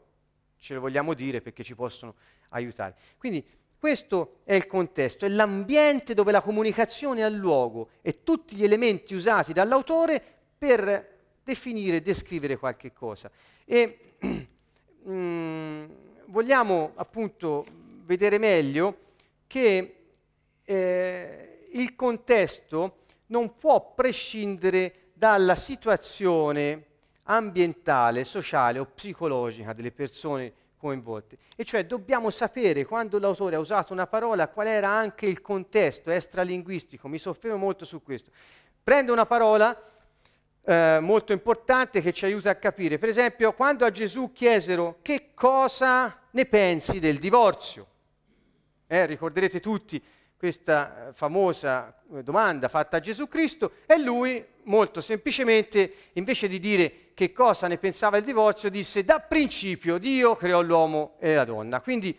ce 0.57 0.73
le 0.73 0.79
vogliamo 0.79 1.13
dire 1.13 1.41
perché 1.41 1.63
ci 1.63 1.75
possono 1.75 2.15
aiutare. 2.49 2.95
Quindi 3.17 3.45
questo 3.77 4.39
è 4.45 4.53
il 4.53 4.65
contesto, 4.65 5.25
è 5.25 5.29
l'ambiente 5.29 6.13
dove 6.13 6.31
la 6.31 6.41
comunicazione 6.41 7.23
ha 7.23 7.29
luogo 7.29 7.89
e 8.01 8.23
tutti 8.23 8.55
gli 8.55 8.63
elementi 8.63 9.13
usati 9.13 9.53
dall'autore 9.53 10.23
per 10.57 11.12
definire, 11.43 12.01
descrivere 12.01 12.58
qualche 12.58 12.93
cosa. 12.93 13.29
E 13.65 14.15
mm, 15.08 15.86
vogliamo 16.27 16.91
appunto 16.95 17.65
vedere 18.06 18.38
meglio 18.38 18.97
che 19.47 19.95
eh, 20.63 21.67
il 21.71 21.95
contesto 21.95 22.97
non 23.27 23.58
può 23.58 23.93
prescindere 23.93 25.12
dalla 25.13 25.56
situazione 25.56 26.86
ambientale, 27.23 28.25
sociale 28.25 28.79
o 28.79 28.86
psicologica 28.86 29.73
delle 29.73 29.91
persone 29.91 30.53
coinvolte. 30.77 31.38
E 31.56 31.63
cioè 31.63 31.86
dobbiamo 31.86 32.29
sapere 32.29 32.84
quando 32.86 33.17
l'autore 33.17 33.56
ha 33.56 33.60
usato 33.60 33.93
una 33.93 34.08
parola 34.08 34.49
qual 34.49 34.67
era 34.67 34.89
anche 34.89 35.25
il 35.25 35.41
contesto 35.41 36.12
extralinguistico. 36.12 37.08
Mi 37.08 37.17
soffermo 37.17 37.58
molto 37.58 37.86
su 37.86 38.03
questo. 38.03 38.32
Prendo 38.84 39.13
una 39.13 39.25
parola 39.25 39.82
eh, 40.65 40.99
molto 41.02 41.34
importante 41.34 42.02
che 42.02 42.13
ci 42.13 42.26
aiuta 42.26 42.49
a 42.49 42.56
capire. 42.56 42.97
Per 42.97 43.10
esempio, 43.10 43.54
quando 43.54 43.86
a 43.86 43.91
Gesù 43.91 44.32
chiesero 44.32 44.99
che 45.02 45.32
cosa 45.34 46.17
ne 46.32 46.45
pensi 46.45 46.99
del 46.99 47.17
divorzio. 47.17 47.88
Eh, 48.88 49.06
ricorderete 49.06 49.60
tutti 49.60 50.02
questa 50.38 51.08
eh, 51.08 51.13
famosa 51.13 51.95
eh, 52.13 52.23
domanda 52.23 52.67
fatta 52.67 52.97
a 52.97 52.99
Gesù 52.99 53.28
Cristo 53.28 53.71
e 53.86 53.97
lui 53.97 54.45
molto 54.63 55.02
semplicemente 55.02 55.93
invece 56.13 56.47
di 56.47 56.60
dire 56.60 57.12
che 57.13 57.32
cosa 57.32 57.67
ne 57.67 57.78
pensava 57.78 58.17
del 58.17 58.26
divorzio 58.26 58.69
disse 58.69 59.04
da 59.04 59.19
principio 59.19 59.97
Dio 59.97 60.36
creò 60.36 60.62
l'uomo 60.62 61.15
e 61.19 61.34
la 61.34 61.45
donna. 61.45 61.82
Quindi 61.82 62.17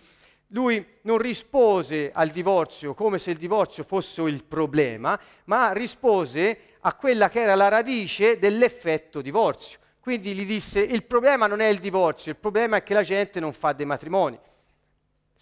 lui 0.48 0.84
non 1.02 1.18
rispose 1.18 2.10
al 2.12 2.30
divorzio 2.30 2.94
come 2.94 3.18
se 3.18 3.30
il 3.30 3.38
divorzio 3.38 3.82
fosse 3.82 4.22
il 4.22 4.44
problema, 4.44 5.18
ma 5.44 5.72
rispose 5.72 6.58
a 6.80 6.94
quella 6.94 7.28
che 7.28 7.42
era 7.42 7.54
la 7.54 7.68
radice 7.68 8.38
dell'effetto 8.38 9.20
divorzio. 9.20 9.78
Quindi 10.00 10.34
gli 10.34 10.44
disse 10.44 10.80
il 10.80 11.04
problema 11.04 11.46
non 11.46 11.60
è 11.60 11.66
il 11.66 11.78
divorzio, 11.78 12.32
il 12.32 12.38
problema 12.38 12.76
è 12.76 12.82
che 12.82 12.94
la 12.94 13.02
gente 13.02 13.40
non 13.40 13.52
fa 13.52 13.72
dei 13.72 13.86
matrimoni 13.86 14.38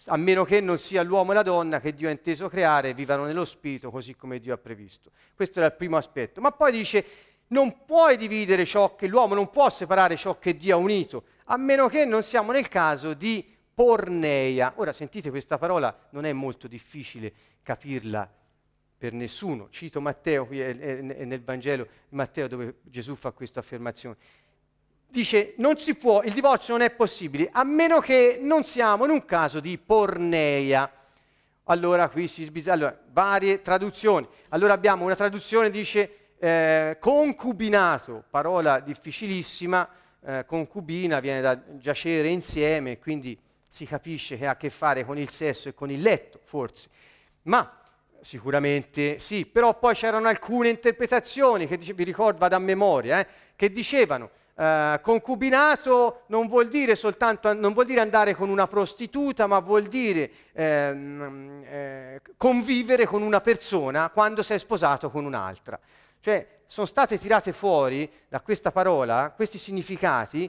a 0.07 0.17
meno 0.17 0.43
che 0.43 0.59
non 0.59 0.77
sia 0.77 1.01
l'uomo 1.03 1.31
e 1.31 1.35
la 1.35 1.43
donna 1.43 1.79
che 1.79 1.93
Dio 1.93 2.07
ha 2.07 2.11
inteso 2.11 2.49
creare 2.49 2.89
e 2.89 2.93
vivano 2.93 3.25
nello 3.25 3.45
spirito 3.45 3.89
così 3.89 4.15
come 4.15 4.39
Dio 4.39 4.53
ha 4.53 4.57
previsto. 4.57 5.11
Questo 5.35 5.59
era 5.59 5.67
il 5.67 5.75
primo 5.75 5.97
aspetto. 5.97 6.41
Ma 6.41 6.51
poi 6.51 6.71
dice, 6.71 7.05
non 7.47 7.85
puoi 7.85 8.17
dividere 8.17 8.65
ciò 8.65 8.95
che 8.95 9.07
l'uomo 9.07 9.33
non 9.35 9.49
può 9.49 9.69
separare 9.69 10.15
ciò 10.15 10.37
che 10.39 10.57
Dio 10.57 10.75
ha 10.75 10.79
unito, 10.79 11.23
a 11.45 11.57
meno 11.57 11.87
che 11.87 12.05
non 12.05 12.23
siamo 12.23 12.51
nel 12.51 12.67
caso 12.67 13.13
di 13.13 13.45
porneia. 13.73 14.73
Ora 14.75 14.93
sentite 14.93 15.29
questa 15.29 15.57
parola, 15.57 15.95
non 16.11 16.25
è 16.25 16.33
molto 16.33 16.67
difficile 16.67 17.31
capirla 17.61 18.29
per 18.97 19.13
nessuno. 19.13 19.69
Cito 19.69 19.99
Matteo, 20.01 20.45
qui 20.45 20.59
è, 20.59 20.77
è, 20.77 20.97
è 20.99 21.25
nel 21.25 21.43
Vangelo 21.43 21.87
Matteo 22.09 22.47
dove 22.47 22.75
Gesù 22.83 23.15
fa 23.15 23.31
questa 23.31 23.59
affermazione 23.59 24.17
dice 25.13 25.53
non 25.57 25.77
si 25.77 25.93
può, 25.93 26.23
il 26.23 26.33
divorzio 26.33 26.75
non 26.75 26.83
è 26.83 26.89
possibile 26.89 27.47
a 27.51 27.63
meno 27.63 27.99
che 27.99 28.39
non 28.41 28.63
siamo 28.63 29.05
in 29.05 29.11
un 29.11 29.23
caso 29.25 29.59
di 29.59 29.77
porneia. 29.77 30.91
Allora 31.65 32.09
qui 32.09 32.27
si 32.27 32.43
sbizza, 32.43 32.73
allora, 32.73 32.99
varie 33.11 33.61
traduzioni. 33.61 34.27
Allora 34.49 34.73
abbiamo 34.73 35.05
una 35.05 35.15
traduzione 35.15 35.69
dice 35.69 36.31
eh, 36.39 36.97
concubinato, 36.99 38.23
parola 38.29 38.79
difficilissima, 38.79 39.87
eh, 40.25 40.45
concubina 40.45 41.19
viene 41.19 41.41
da 41.41 41.61
giacere 41.77 42.29
insieme, 42.29 42.97
quindi 42.97 43.39
si 43.73 43.87
capisce 43.87 44.37
che 44.37 44.45
ha 44.45 44.51
a 44.51 44.55
che 44.55 44.69
fare 44.69 45.03
con 45.03 45.17
il 45.17 45.31
sesso 45.31 45.67
e 45.67 45.73
con 45.73 45.89
il 45.89 45.99
letto, 45.99 46.39
forse. 46.43 46.89
Ma 47.43 47.75
sicuramente 48.21 49.17
sì, 49.17 49.47
però 49.47 49.79
poi 49.79 49.95
c'erano 49.95 50.27
alcune 50.27 50.69
interpretazioni 50.69 51.65
che 51.65 51.77
vi 51.77 52.03
ricordo, 52.03 52.37
vado 52.37 52.53
a 52.55 52.59
memoria, 52.59 53.19
eh, 53.19 53.27
che 53.55 53.71
dicevano 53.71 54.29
Uh, 54.55 55.01
concubinato 55.01 56.25
non 56.27 56.45
vuol 56.45 56.67
dire 56.67 56.95
soltanto 56.95 57.51
non 57.53 57.73
vuol 57.73 57.87
dire 57.87 58.01
andare 58.01 58.35
con 58.35 58.49
una 58.49 58.67
prostituta, 58.67 59.47
ma 59.47 59.57
vuol 59.57 59.87
dire 59.87 60.29
ehm, 60.51 61.63
eh, 61.65 62.21
convivere 62.37 63.07
con 63.07 63.23
una 63.23 63.41
persona 63.41 64.11
quando 64.11 64.43
sei 64.43 64.59
sposato 64.59 65.09
con 65.09 65.25
un'altra. 65.25 65.79
Cioè 66.19 66.59
sono 66.67 66.85
state 66.85 67.17
tirate 67.17 67.51
fuori 67.51 68.07
da 68.29 68.41
questa 68.41 68.71
parola 68.71 69.33
questi 69.35 69.57
significati 69.57 70.47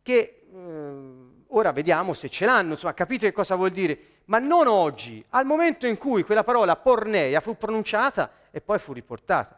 che 0.00 0.44
eh, 0.50 1.31
ora 1.52 1.72
vediamo 1.72 2.14
se 2.14 2.28
ce 2.28 2.44
l'hanno, 2.44 2.72
insomma 2.72 2.94
capite 2.94 3.26
che 3.26 3.32
cosa 3.32 3.54
vuol 3.54 3.70
dire, 3.70 3.98
ma 4.26 4.38
non 4.38 4.66
oggi, 4.66 5.24
al 5.30 5.46
momento 5.46 5.86
in 5.86 5.96
cui 5.96 6.22
quella 6.22 6.44
parola 6.44 6.76
porneia 6.76 7.40
fu 7.40 7.56
pronunciata 7.56 8.30
e 8.50 8.60
poi 8.60 8.78
fu 8.78 8.92
riportata 8.92 9.56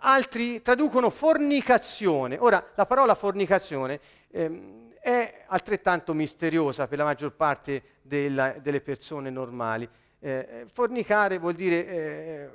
altri 0.00 0.62
traducono 0.62 1.10
fornicazione. 1.10 2.36
Ora, 2.38 2.64
la 2.74 2.86
parola 2.86 3.14
fornicazione 3.14 4.00
ehm, 4.30 4.92
è 5.00 5.44
altrettanto 5.46 6.14
misteriosa 6.14 6.86
per 6.86 6.98
la 6.98 7.04
maggior 7.04 7.32
parte 7.32 7.82
della, 8.02 8.54
delle 8.60 8.80
persone 8.80 9.30
normali. 9.30 9.88
Eh, 10.20 10.66
fornicare 10.70 11.38
vuol 11.38 11.54
dire 11.54 11.86
eh, 11.86 12.50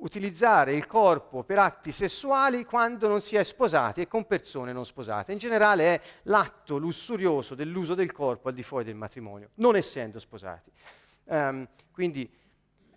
utilizzare 0.00 0.74
il 0.74 0.86
corpo 0.86 1.42
per 1.42 1.58
atti 1.58 1.92
sessuali 1.92 2.64
quando 2.64 3.08
non 3.08 3.20
si 3.20 3.36
è 3.36 3.44
sposati 3.44 4.02
e 4.02 4.08
con 4.08 4.26
persone 4.26 4.72
non 4.72 4.84
sposate. 4.84 5.32
In 5.32 5.38
generale 5.38 5.94
è 5.94 6.00
l'atto 6.24 6.76
lussurioso 6.76 7.54
dell'uso 7.54 7.94
del 7.94 8.12
corpo 8.12 8.48
al 8.48 8.54
di 8.54 8.62
fuori 8.62 8.84
del 8.84 8.94
matrimonio, 8.94 9.50
non 9.54 9.76
essendo 9.76 10.18
sposati. 10.18 10.70
Um, 11.24 11.66
quindi 11.92 12.28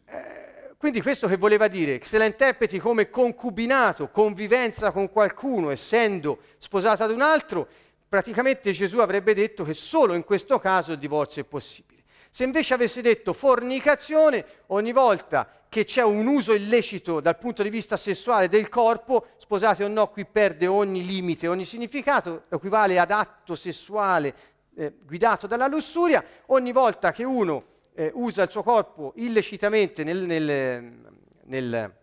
eh, 0.05 0.53
quindi 0.83 1.01
questo 1.01 1.29
che 1.29 1.37
voleva 1.37 1.69
dire? 1.69 2.03
Se 2.03 2.17
la 2.17 2.25
interpreti 2.25 2.77
come 2.77 3.09
concubinato, 3.09 4.09
convivenza 4.09 4.91
con 4.91 5.09
qualcuno, 5.09 5.69
essendo 5.69 6.39
sposata 6.57 7.05
ad 7.05 7.11
un 7.11 7.21
altro, 7.21 7.69
praticamente 8.09 8.73
Gesù 8.73 8.99
avrebbe 8.99 9.33
detto 9.33 9.63
che 9.63 9.73
solo 9.73 10.13
in 10.13 10.25
questo 10.25 10.59
caso 10.59 10.91
il 10.91 10.97
divorzio 10.97 11.41
è 11.41 11.45
possibile. 11.45 11.92
Se 12.35 12.43
invece 12.43 12.73
avesse 12.73 13.03
detto 13.03 13.31
fornicazione, 13.31 14.43
ogni 14.67 14.91
volta 14.91 15.47
che 15.69 15.85
c'è 15.85 16.01
un 16.01 16.25
uso 16.25 16.53
illecito 16.53 17.19
dal 17.19 17.37
punto 17.37 17.61
di 17.61 17.69
vista 17.69 17.95
sessuale 17.95 18.49
del 18.49 18.69
corpo, 18.69 19.27
sposate 19.37 19.83
o 19.83 19.87
no, 19.87 20.09
qui 20.09 20.25
perde 20.25 20.65
ogni 20.65 21.05
limite, 21.05 21.47
ogni 21.47 21.63
significato, 21.63 22.45
equivale 22.49 22.97
ad 22.97 23.11
atto 23.11 23.53
sessuale 23.53 24.33
eh, 24.75 24.93
guidato 25.05 25.45
dalla 25.45 25.67
lussuria, 25.67 26.25
ogni 26.47 26.71
volta 26.71 27.11
che 27.11 27.23
uno 27.23 27.65
eh, 27.93 28.09
usa 28.15 28.41
il 28.41 28.49
suo 28.49 28.63
corpo 28.63 29.13
illecitamente 29.17 30.03
nel, 30.03 30.17
nel, 30.17 30.91
nel, 31.43 31.95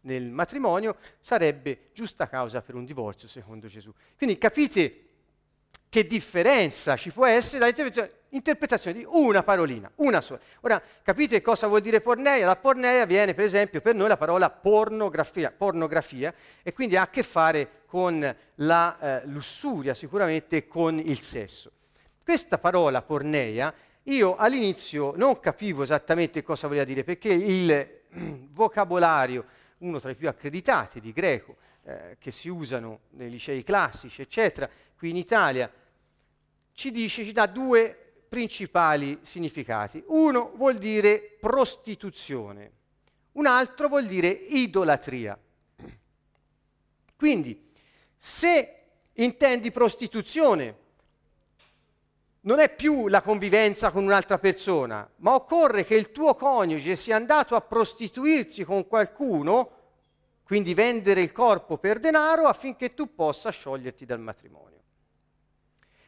nel 0.00 0.30
matrimonio, 0.32 0.96
sarebbe 1.20 1.90
giusta 1.92 2.26
causa 2.26 2.60
per 2.60 2.74
un 2.74 2.84
divorzio, 2.84 3.28
secondo 3.28 3.68
Gesù. 3.68 3.92
Quindi 4.16 4.36
capite 4.36 5.05
che 5.88 6.06
differenza 6.06 6.96
ci 6.96 7.10
può 7.10 7.26
essere 7.26 7.72
dall'interpretazione 7.72 8.98
di 8.98 9.06
una 9.08 9.42
parolina, 9.42 9.90
una 9.96 10.20
sola. 10.20 10.40
Ora, 10.60 10.82
capite 11.02 11.40
cosa 11.42 11.66
vuol 11.66 11.80
dire 11.80 12.00
porneia? 12.00 12.46
Da 12.46 12.56
porneia 12.56 13.06
viene, 13.06 13.34
per 13.34 13.44
esempio, 13.44 13.80
per 13.80 13.94
noi 13.94 14.08
la 14.08 14.16
parola 14.16 14.50
pornografia, 14.50 15.52
pornografia 15.56 16.34
e 16.62 16.72
quindi 16.72 16.96
ha 16.96 17.02
a 17.02 17.08
che 17.08 17.22
fare 17.22 17.82
con 17.86 18.36
la 18.56 18.98
eh, 18.98 19.26
lussuria, 19.26 19.94
sicuramente 19.94 20.66
con 20.66 20.98
il 20.98 21.20
sesso. 21.20 21.70
Questa 22.22 22.58
parola 22.58 23.02
porneia 23.02 23.72
io 24.08 24.36
all'inizio 24.36 25.14
non 25.16 25.40
capivo 25.40 25.82
esattamente 25.82 26.42
cosa 26.42 26.68
voleva 26.68 26.84
dire, 26.84 27.02
perché 27.02 27.32
il 27.32 28.02
vocabolario, 28.52 29.44
uno 29.78 29.98
tra 29.98 30.10
i 30.10 30.14
più 30.14 30.28
accreditati 30.28 31.00
di 31.00 31.12
greco, 31.12 31.56
eh, 31.88 32.16
che 32.18 32.32
si 32.32 32.48
usano 32.48 33.02
nei 33.10 33.30
licei 33.30 33.62
classici, 33.62 34.20
eccetera, 34.20 34.68
qui 34.96 35.10
in 35.10 35.16
Italia, 35.16 35.70
ci 36.72 36.90
dice, 36.90 37.24
ci 37.24 37.30
dà 37.30 37.46
due 37.46 38.24
principali 38.28 39.20
significati. 39.22 40.02
Uno 40.08 40.50
vuol 40.56 40.78
dire 40.78 41.36
prostituzione, 41.38 42.72
un 43.32 43.46
altro 43.46 43.86
vuol 43.86 44.06
dire 44.06 44.26
idolatria. 44.26 45.38
Quindi, 47.16 47.72
se 48.18 48.78
intendi 49.12 49.70
prostituzione 49.70 50.76
non 52.40 52.58
è 52.58 52.74
più 52.74 53.06
la 53.06 53.22
convivenza 53.22 53.92
con 53.92 54.02
un'altra 54.02 54.38
persona, 54.38 55.08
ma 55.18 55.34
occorre 55.34 55.84
che 55.84 55.94
il 55.94 56.10
tuo 56.10 56.34
coniuge 56.34 56.96
sia 56.96 57.14
andato 57.14 57.54
a 57.54 57.60
prostituirsi 57.60 58.64
con 58.64 58.88
qualcuno, 58.88 59.75
quindi 60.46 60.74
vendere 60.74 61.22
il 61.22 61.32
corpo 61.32 61.76
per 61.76 61.98
denaro 61.98 62.46
affinché 62.46 62.94
tu 62.94 63.12
possa 63.16 63.50
scioglierti 63.50 64.06
dal 64.06 64.20
matrimonio. 64.20 64.80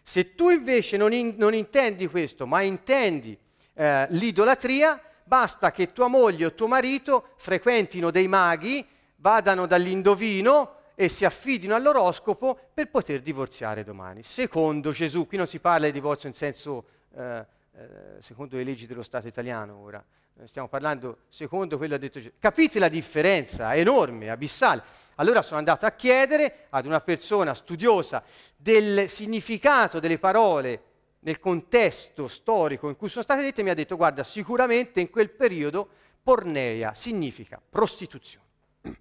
Se 0.00 0.36
tu 0.36 0.50
invece 0.50 0.96
non, 0.96 1.12
in, 1.12 1.34
non 1.36 1.54
intendi 1.54 2.06
questo, 2.06 2.46
ma 2.46 2.62
intendi 2.62 3.36
eh, 3.74 4.06
l'idolatria, 4.10 5.02
basta 5.24 5.72
che 5.72 5.92
tua 5.92 6.06
moglie 6.06 6.46
o 6.46 6.54
tuo 6.54 6.68
marito 6.68 7.30
frequentino 7.36 8.12
dei 8.12 8.28
maghi, 8.28 8.86
vadano 9.16 9.66
dall'indovino 9.66 10.76
e 10.94 11.08
si 11.08 11.24
affidino 11.24 11.74
all'oroscopo 11.74 12.58
per 12.72 12.90
poter 12.90 13.20
divorziare 13.20 13.82
domani. 13.82 14.22
Secondo 14.22 14.92
Gesù, 14.92 15.26
qui 15.26 15.36
non 15.36 15.48
si 15.48 15.58
parla 15.58 15.86
di 15.86 15.92
divorzio 15.92 16.28
in 16.28 16.34
senso 16.36 16.84
eh, 17.16 17.44
eh, 17.78 18.22
secondo 18.22 18.56
le 18.56 18.64
leggi 18.64 18.86
dello 18.88 19.04
Stato 19.04 19.28
italiano 19.28 19.76
ora, 19.76 20.04
eh, 20.40 20.46
stiamo 20.48 20.66
parlando 20.66 21.18
secondo 21.28 21.76
quello 21.76 21.96
che 21.96 21.98
ha 21.98 22.02
detto 22.02 22.18
Gesù. 22.18 22.32
Capite 22.38 22.80
la 22.80 22.88
differenza? 22.88 23.72
Enorme, 23.76 24.30
abissale. 24.30 24.82
Allora 25.14 25.42
sono 25.42 25.58
andato 25.58 25.86
a 25.86 25.92
chiedere 25.92 26.66
ad 26.70 26.86
una 26.86 27.00
persona 27.00 27.54
studiosa 27.54 28.24
del 28.56 29.08
significato 29.08 30.00
delle 30.00 30.18
parole 30.18 30.82
nel 31.20 31.38
contesto 31.38 32.26
storico 32.26 32.88
in 32.88 32.96
cui 32.96 33.08
sono 33.08 33.22
state 33.22 33.42
dette, 33.42 33.62
mi 33.62 33.70
ha 33.70 33.74
detto 33.74 33.96
guarda, 33.96 34.24
sicuramente 34.24 35.00
in 35.00 35.10
quel 35.10 35.30
periodo 35.30 35.88
porneia 36.20 36.94
significa 36.94 37.62
prostituzione. 37.68 38.46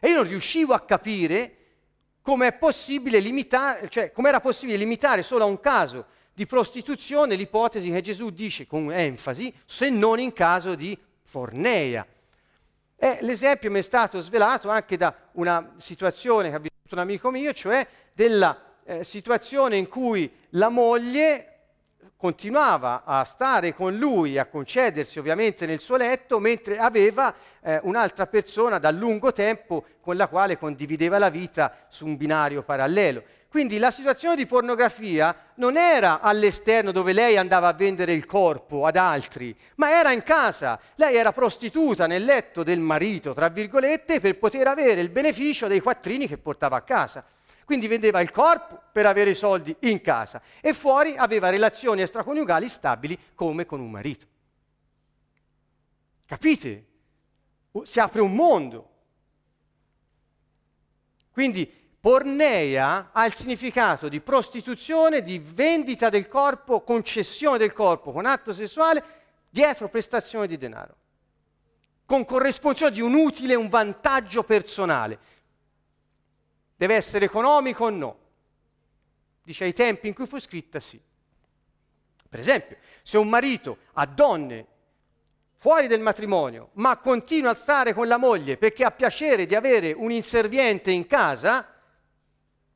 E 0.00 0.08
io 0.08 0.14
non 0.14 0.24
riuscivo 0.24 0.74
a 0.74 0.80
capire 0.80 1.58
cioè 3.88 4.12
come 4.12 4.28
era 4.28 4.40
possibile 4.40 4.76
limitare 4.76 5.22
solo 5.22 5.44
a 5.44 5.46
un 5.46 5.60
caso 5.60 6.06
di 6.38 6.46
prostituzione 6.46 7.34
l'ipotesi 7.34 7.90
che 7.90 8.00
Gesù 8.00 8.30
dice 8.30 8.64
con 8.64 8.92
enfasi, 8.92 9.52
se 9.64 9.90
non 9.90 10.20
in 10.20 10.32
caso 10.32 10.76
di 10.76 10.96
forneia. 11.24 12.06
E 12.94 13.18
l'esempio 13.22 13.72
mi 13.72 13.80
è 13.80 13.82
stato 13.82 14.20
svelato 14.20 14.70
anche 14.70 14.96
da 14.96 15.12
una 15.32 15.74
situazione 15.78 16.50
che 16.50 16.54
ha 16.54 16.60
vissuto 16.60 16.94
un 16.94 17.00
amico 17.00 17.32
mio, 17.32 17.52
cioè 17.52 17.84
della 18.12 18.56
eh, 18.84 19.02
situazione 19.02 19.78
in 19.78 19.88
cui 19.88 20.32
la 20.50 20.68
moglie 20.68 21.54
continuava 22.16 23.02
a 23.04 23.24
stare 23.24 23.74
con 23.74 23.96
lui, 23.96 24.38
a 24.38 24.46
concedersi 24.46 25.18
ovviamente 25.18 25.66
nel 25.66 25.80
suo 25.80 25.96
letto, 25.96 26.38
mentre 26.38 26.78
aveva 26.78 27.34
eh, 27.60 27.80
un'altra 27.82 28.28
persona 28.28 28.78
da 28.78 28.92
lungo 28.92 29.32
tempo 29.32 29.84
con 30.00 30.16
la 30.16 30.28
quale 30.28 30.56
condivideva 30.56 31.18
la 31.18 31.30
vita 31.30 31.86
su 31.88 32.06
un 32.06 32.16
binario 32.16 32.62
parallelo. 32.62 33.24
Quindi 33.48 33.78
la 33.78 33.90
situazione 33.90 34.36
di 34.36 34.44
pornografia 34.44 35.34
non 35.54 35.78
era 35.78 36.20
all'esterno 36.20 36.92
dove 36.92 37.14
lei 37.14 37.38
andava 37.38 37.68
a 37.68 37.72
vendere 37.72 38.12
il 38.12 38.26
corpo 38.26 38.84
ad 38.84 38.96
altri, 38.96 39.56
ma 39.76 39.90
era 39.90 40.12
in 40.12 40.22
casa. 40.22 40.78
Lei 40.96 41.16
era 41.16 41.32
prostituta 41.32 42.06
nel 42.06 42.24
letto 42.24 42.62
del 42.62 42.78
marito, 42.78 43.32
tra 43.32 43.48
virgolette, 43.48 44.20
per 44.20 44.36
poter 44.38 44.66
avere 44.66 45.00
il 45.00 45.08
beneficio 45.08 45.66
dei 45.66 45.80
quattrini 45.80 46.28
che 46.28 46.36
portava 46.36 46.76
a 46.76 46.82
casa. 46.82 47.24
Quindi 47.64 47.86
vendeva 47.86 48.20
il 48.20 48.30
corpo 48.30 48.82
per 48.92 49.06
avere 49.06 49.30
i 49.30 49.34
soldi 49.34 49.74
in 49.80 50.02
casa 50.02 50.42
e 50.60 50.74
fuori 50.74 51.16
aveva 51.16 51.48
relazioni 51.48 52.02
extraconiugali 52.02 52.68
stabili 52.68 53.18
come 53.34 53.64
con 53.64 53.80
un 53.80 53.90
marito. 53.90 54.26
Capite? 56.26 56.86
Si 57.84 57.98
apre 57.98 58.20
un 58.20 58.34
mondo. 58.34 58.90
Quindi 61.30 61.77
Porneia 62.00 63.10
ha 63.12 63.26
il 63.26 63.34
significato 63.34 64.08
di 64.08 64.20
prostituzione, 64.20 65.22
di 65.22 65.38
vendita 65.38 66.08
del 66.08 66.28
corpo, 66.28 66.82
concessione 66.82 67.58
del 67.58 67.72
corpo 67.72 68.12
con 68.12 68.24
atto 68.24 68.52
sessuale 68.52 69.02
dietro 69.48 69.88
prestazione 69.88 70.46
di 70.46 70.56
denaro, 70.56 70.96
con 72.04 72.24
corresponsione 72.24 72.92
di 72.92 73.00
un 73.00 73.14
utile, 73.14 73.56
un 73.56 73.68
vantaggio 73.68 74.44
personale. 74.44 75.18
Deve 76.76 76.94
essere 76.94 77.24
economico 77.24 77.84
o 77.84 77.90
no? 77.90 78.18
Dice 79.42 79.64
ai 79.64 79.72
tempi 79.72 80.06
in 80.06 80.14
cui 80.14 80.26
fu 80.26 80.38
scritta 80.38 80.78
sì. 80.78 81.00
Per 82.28 82.38
esempio, 82.38 82.76
se 83.02 83.18
un 83.18 83.28
marito 83.28 83.78
ha 83.94 84.06
donne 84.06 84.66
fuori 85.56 85.88
del 85.88 86.00
matrimonio, 86.00 86.70
ma 86.74 86.96
continua 86.98 87.50
a 87.50 87.56
stare 87.56 87.92
con 87.92 88.06
la 88.06 88.18
moglie 88.18 88.56
perché 88.56 88.84
ha 88.84 88.92
piacere 88.92 89.46
di 89.46 89.56
avere 89.56 89.92
un 89.92 90.12
inserviente 90.12 90.92
in 90.92 91.06
casa, 91.06 91.66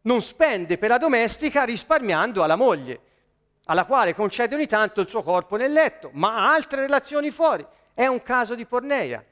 non 0.02 0.20
spende 0.20 0.78
per 0.78 0.88
la 0.88 0.98
domestica 0.98 1.64
risparmiando 1.64 2.42
alla 2.42 2.56
moglie, 2.56 3.00
alla 3.64 3.84
quale 3.84 4.14
concede 4.14 4.54
ogni 4.54 4.66
tanto 4.66 5.00
il 5.00 5.08
suo 5.08 5.22
corpo 5.22 5.56
nel 5.56 5.72
letto, 5.72 6.10
ma 6.14 6.36
ha 6.36 6.54
altre 6.54 6.80
relazioni 6.80 7.30
fuori. 7.30 7.64
È 7.94 8.06
un 8.06 8.22
caso 8.22 8.54
di 8.54 8.66
porneia. 8.66 9.24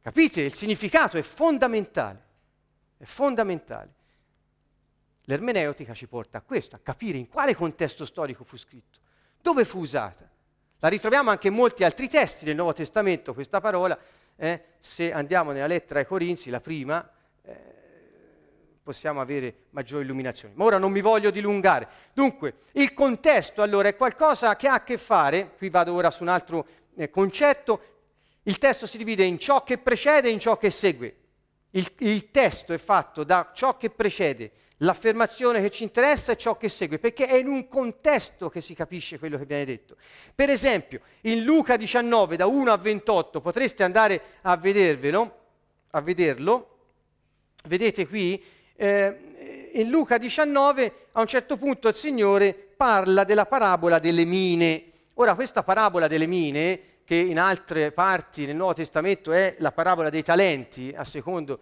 Capite? 0.00 0.42
Il 0.42 0.54
significato 0.54 1.16
è 1.16 1.22
fondamentale. 1.22 2.24
È 2.98 3.04
fondamentale. 3.04 3.94
L'ermeneutica 5.24 5.94
ci 5.94 6.06
porta 6.06 6.38
a 6.38 6.42
questo, 6.42 6.76
a 6.76 6.80
capire 6.80 7.18
in 7.18 7.28
quale 7.28 7.54
contesto 7.54 8.04
storico 8.04 8.44
fu 8.44 8.56
scritto, 8.56 9.00
dove 9.40 9.64
fu 9.64 9.80
usata. 9.80 10.28
La 10.78 10.88
ritroviamo 10.88 11.30
anche 11.30 11.48
in 11.48 11.54
molti 11.54 11.82
altri 11.82 12.08
testi 12.08 12.44
del 12.44 12.54
Nuovo 12.54 12.72
Testamento, 12.72 13.34
questa 13.34 13.60
parola, 13.60 13.98
eh, 14.36 14.64
se 14.78 15.12
andiamo 15.12 15.50
nella 15.50 15.66
lettera 15.66 15.98
ai 15.98 16.06
Corinzi, 16.06 16.50
la 16.50 16.60
prima, 16.60 17.10
eh, 17.42 17.76
possiamo 18.86 19.20
avere 19.20 19.66
maggiore 19.70 20.04
illuminazione. 20.04 20.54
Ma 20.56 20.62
ora 20.62 20.78
non 20.78 20.92
mi 20.92 21.00
voglio 21.00 21.32
dilungare. 21.32 21.88
Dunque, 22.12 22.58
il 22.74 22.94
contesto 22.94 23.60
allora 23.60 23.88
è 23.88 23.96
qualcosa 23.96 24.54
che 24.54 24.68
ha 24.68 24.74
a 24.74 24.84
che 24.84 24.96
fare, 24.96 25.54
qui 25.56 25.70
vado 25.70 25.92
ora 25.92 26.12
su 26.12 26.22
un 26.22 26.28
altro 26.28 26.64
eh, 26.94 27.10
concetto, 27.10 27.80
il 28.44 28.58
testo 28.58 28.86
si 28.86 28.96
divide 28.96 29.24
in 29.24 29.40
ciò 29.40 29.64
che 29.64 29.78
precede 29.78 30.28
e 30.28 30.30
in 30.30 30.38
ciò 30.38 30.56
che 30.56 30.70
segue. 30.70 31.16
Il, 31.70 31.90
il 31.98 32.30
testo 32.30 32.72
è 32.72 32.78
fatto 32.78 33.24
da 33.24 33.50
ciò 33.52 33.76
che 33.76 33.90
precede, 33.90 34.52
l'affermazione 34.76 35.60
che 35.60 35.70
ci 35.70 35.82
interessa 35.82 36.30
e 36.30 36.36
ciò 36.36 36.56
che 36.56 36.68
segue, 36.68 37.00
perché 37.00 37.26
è 37.26 37.34
in 37.34 37.48
un 37.48 37.66
contesto 37.66 38.48
che 38.48 38.60
si 38.60 38.74
capisce 38.74 39.18
quello 39.18 39.36
che 39.36 39.46
viene 39.46 39.64
detto. 39.64 39.96
Per 40.32 40.48
esempio, 40.48 41.00
in 41.22 41.42
Luca 41.42 41.76
19, 41.76 42.36
da 42.36 42.46
1 42.46 42.70
a 42.70 42.76
28, 42.76 43.40
potreste 43.40 43.82
andare 43.82 44.22
a 44.42 44.56
vedervelo, 44.56 45.38
a 45.90 46.00
vederlo, 46.00 46.76
vedete 47.66 48.06
qui, 48.06 48.42
eh, 48.76 49.70
in 49.74 49.88
Luca 49.88 50.18
19 50.18 50.92
a 51.12 51.20
un 51.20 51.26
certo 51.26 51.56
punto 51.56 51.88
il 51.88 51.94
Signore 51.94 52.54
parla 52.76 53.24
della 53.24 53.46
parabola 53.46 53.98
delle 53.98 54.24
mine. 54.24 54.84
Ora 55.14 55.34
questa 55.34 55.62
parabola 55.62 56.08
delle 56.08 56.26
mine, 56.26 56.80
che 57.04 57.14
in 57.14 57.38
altre 57.38 57.92
parti 57.92 58.46
nel 58.46 58.56
Nuovo 58.56 58.74
Testamento 58.74 59.32
è 59.32 59.56
la 59.58 59.72
parabola 59.72 60.10
dei 60.10 60.22
talenti, 60.22 60.92
a 60.94 61.04
secondo 61.04 61.60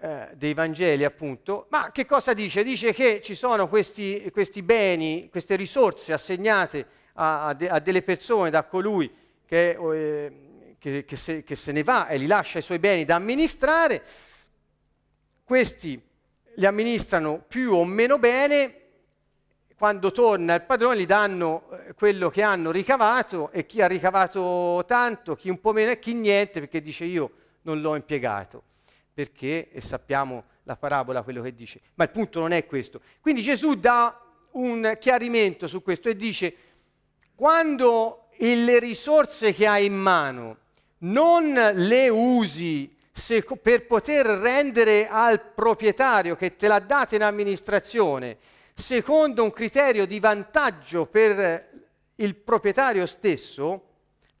eh, 0.00 0.28
dei 0.34 0.54
Vangeli 0.54 1.04
appunto, 1.04 1.66
ma 1.70 1.90
che 1.92 2.04
cosa 2.04 2.34
dice? 2.34 2.62
Dice 2.62 2.92
che 2.92 3.20
ci 3.22 3.34
sono 3.34 3.68
questi, 3.68 4.28
questi 4.32 4.62
beni, 4.62 5.28
queste 5.30 5.56
risorse 5.56 6.12
assegnate 6.12 6.86
a, 7.14 7.46
a, 7.48 7.54
de, 7.54 7.68
a, 7.68 7.78
delle 7.78 8.02
persone 8.02 8.50
da 8.50 8.64
colui 8.64 9.10
che, 9.46 9.76
eh, 9.78 10.32
che, 10.78 11.04
che, 11.04 11.16
se, 11.16 11.42
che 11.42 11.56
se 11.56 11.72
ne 11.72 11.82
va 11.82 12.08
e 12.08 12.16
li 12.16 12.26
lascia 12.26 12.58
i 12.58 12.62
suoi 12.62 12.78
beni 12.78 13.04
da 13.04 13.16
amministrare 13.16 14.02
questi 15.50 16.00
li 16.54 16.64
amministrano 16.64 17.42
più 17.48 17.72
o 17.72 17.84
meno 17.84 18.20
bene, 18.20 18.74
quando 19.76 20.12
torna 20.12 20.54
il 20.54 20.62
padrone 20.62 21.00
gli 21.00 21.06
danno 21.06 21.72
eh, 21.72 21.94
quello 21.94 22.30
che 22.30 22.42
hanno 22.42 22.70
ricavato 22.70 23.50
e 23.50 23.66
chi 23.66 23.82
ha 23.82 23.88
ricavato 23.88 24.84
tanto, 24.86 25.34
chi 25.34 25.48
un 25.48 25.60
po' 25.60 25.72
meno 25.72 25.90
e 25.90 25.98
chi 25.98 26.14
niente 26.14 26.60
perché 26.60 26.80
dice 26.80 27.04
io 27.04 27.32
non 27.62 27.80
l'ho 27.80 27.96
impiegato. 27.96 28.62
Perché, 29.12 29.72
e 29.72 29.80
sappiamo 29.80 30.44
la 30.62 30.76
parabola 30.76 31.22
quello 31.22 31.42
che 31.42 31.52
dice, 31.52 31.80
ma 31.94 32.04
il 32.04 32.10
punto 32.10 32.38
non 32.38 32.52
è 32.52 32.64
questo. 32.64 33.00
Quindi 33.20 33.42
Gesù 33.42 33.74
dà 33.74 34.22
un 34.52 34.98
chiarimento 35.00 35.66
su 35.66 35.82
questo 35.82 36.08
e 36.08 36.14
dice 36.14 36.54
quando 37.34 38.28
le 38.38 38.78
risorse 38.78 39.52
che 39.52 39.66
hai 39.66 39.86
in 39.86 39.96
mano 39.96 40.58
non 40.98 41.52
le 41.74 42.08
usi 42.08 42.98
se, 43.12 43.42
per 43.42 43.86
poter 43.86 44.26
rendere 44.26 45.08
al 45.08 45.40
proprietario 45.40 46.36
che 46.36 46.56
te 46.56 46.68
l'ha 46.68 46.78
data 46.78 47.14
in 47.14 47.22
amministrazione, 47.22 48.36
secondo 48.74 49.42
un 49.42 49.52
criterio 49.52 50.06
di 50.06 50.20
vantaggio 50.20 51.06
per 51.06 51.68
il 52.16 52.34
proprietario 52.34 53.06
stesso, 53.06 53.84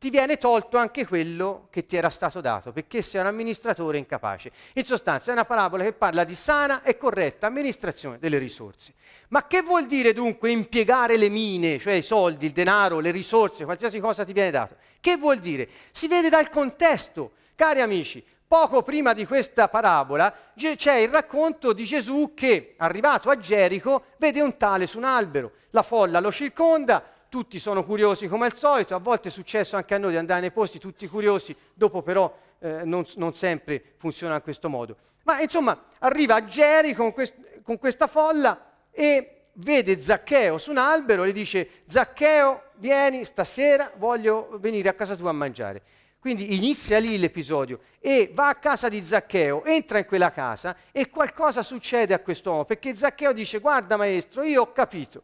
ti 0.00 0.08
viene 0.08 0.38
tolto 0.38 0.78
anche 0.78 1.06
quello 1.06 1.68
che 1.68 1.84
ti 1.84 1.94
era 1.94 2.08
stato 2.08 2.40
dato, 2.40 2.72
perché 2.72 3.02
sei 3.02 3.20
un 3.20 3.26
amministratore 3.26 3.98
incapace. 3.98 4.50
In 4.72 4.86
sostanza 4.86 5.30
è 5.30 5.34
una 5.34 5.44
parabola 5.44 5.84
che 5.84 5.92
parla 5.92 6.24
di 6.24 6.34
sana 6.34 6.82
e 6.82 6.96
corretta 6.96 7.48
amministrazione 7.48 8.18
delle 8.18 8.38
risorse. 8.38 8.94
Ma 9.28 9.46
che 9.46 9.60
vuol 9.60 9.86
dire 9.86 10.14
dunque 10.14 10.50
impiegare 10.50 11.18
le 11.18 11.28
mine, 11.28 11.78
cioè 11.78 11.92
i 11.92 12.02
soldi, 12.02 12.46
il 12.46 12.52
denaro, 12.52 12.98
le 12.98 13.10
risorse, 13.10 13.66
qualsiasi 13.66 14.00
cosa 14.00 14.24
ti 14.24 14.32
viene 14.32 14.50
dato? 14.50 14.76
Che 15.00 15.16
vuol 15.18 15.38
dire? 15.38 15.68
Si 15.92 16.08
vede 16.08 16.30
dal 16.30 16.48
contesto. 16.48 17.32
Cari 17.54 17.82
amici, 17.82 18.24
Poco 18.50 18.82
prima 18.82 19.12
di 19.12 19.26
questa 19.26 19.68
parabola 19.68 20.34
c'è 20.56 20.96
il 20.96 21.08
racconto 21.08 21.72
di 21.72 21.84
Gesù 21.84 22.32
che, 22.34 22.74
arrivato 22.78 23.30
a 23.30 23.38
Gerico, 23.38 24.06
vede 24.16 24.40
un 24.40 24.56
tale 24.56 24.88
su 24.88 24.98
un 24.98 25.04
albero. 25.04 25.52
La 25.70 25.84
folla 25.84 26.18
lo 26.18 26.32
circonda, 26.32 27.00
tutti 27.28 27.60
sono 27.60 27.84
curiosi 27.84 28.26
come 28.26 28.46
al 28.46 28.56
solito, 28.56 28.96
a 28.96 28.98
volte 28.98 29.28
è 29.28 29.30
successo 29.30 29.76
anche 29.76 29.94
a 29.94 29.98
noi 29.98 30.10
di 30.10 30.16
andare 30.16 30.40
nei 30.40 30.50
posti 30.50 30.80
tutti 30.80 31.06
curiosi, 31.06 31.54
dopo 31.72 32.02
però 32.02 32.36
eh, 32.58 32.82
non, 32.82 33.06
non, 33.14 33.34
sempre 33.34 33.94
funziona 33.98 34.34
in 34.34 34.42
questo 34.42 34.68
modo. 34.68 34.96
Ma 35.22 35.40
insomma, 35.40 35.80
arriva 36.00 36.34
a 36.34 36.44
Gerico 36.44 37.02
con, 37.04 37.12
quest- 37.12 37.62
con 37.62 37.78
questa 37.78 38.08
folla 38.08 38.72
e 38.90 39.42
vede 39.52 39.96
Zaccheo 39.96 40.58
su 40.58 40.72
un 40.72 40.78
albero 40.78 41.22
e 41.22 41.28
gli 41.28 41.34
dice 41.34 41.68
Zaccheo 41.86 42.62
vieni 42.78 43.24
stasera, 43.24 43.92
voglio 43.96 44.58
venire 44.58 44.88
a 44.88 44.94
casa 44.94 45.14
tua 45.14 45.30
a 45.30 45.34
mangiare. 45.34 45.82
Quindi 46.20 46.54
inizia 46.54 46.98
lì 46.98 47.18
l'episodio 47.18 47.80
e 47.98 48.30
va 48.34 48.48
a 48.48 48.54
casa 48.56 48.90
di 48.90 49.02
Zaccheo, 49.02 49.64
entra 49.64 49.98
in 49.98 50.04
quella 50.04 50.30
casa 50.30 50.76
e 50.92 51.08
qualcosa 51.08 51.62
succede 51.62 52.12
a 52.12 52.18
quest'uomo 52.18 52.66
perché 52.66 52.94
Zaccheo 52.94 53.32
dice 53.32 53.58
guarda 53.58 53.96
maestro, 53.96 54.42
io 54.42 54.60
ho 54.60 54.72
capito. 54.72 55.22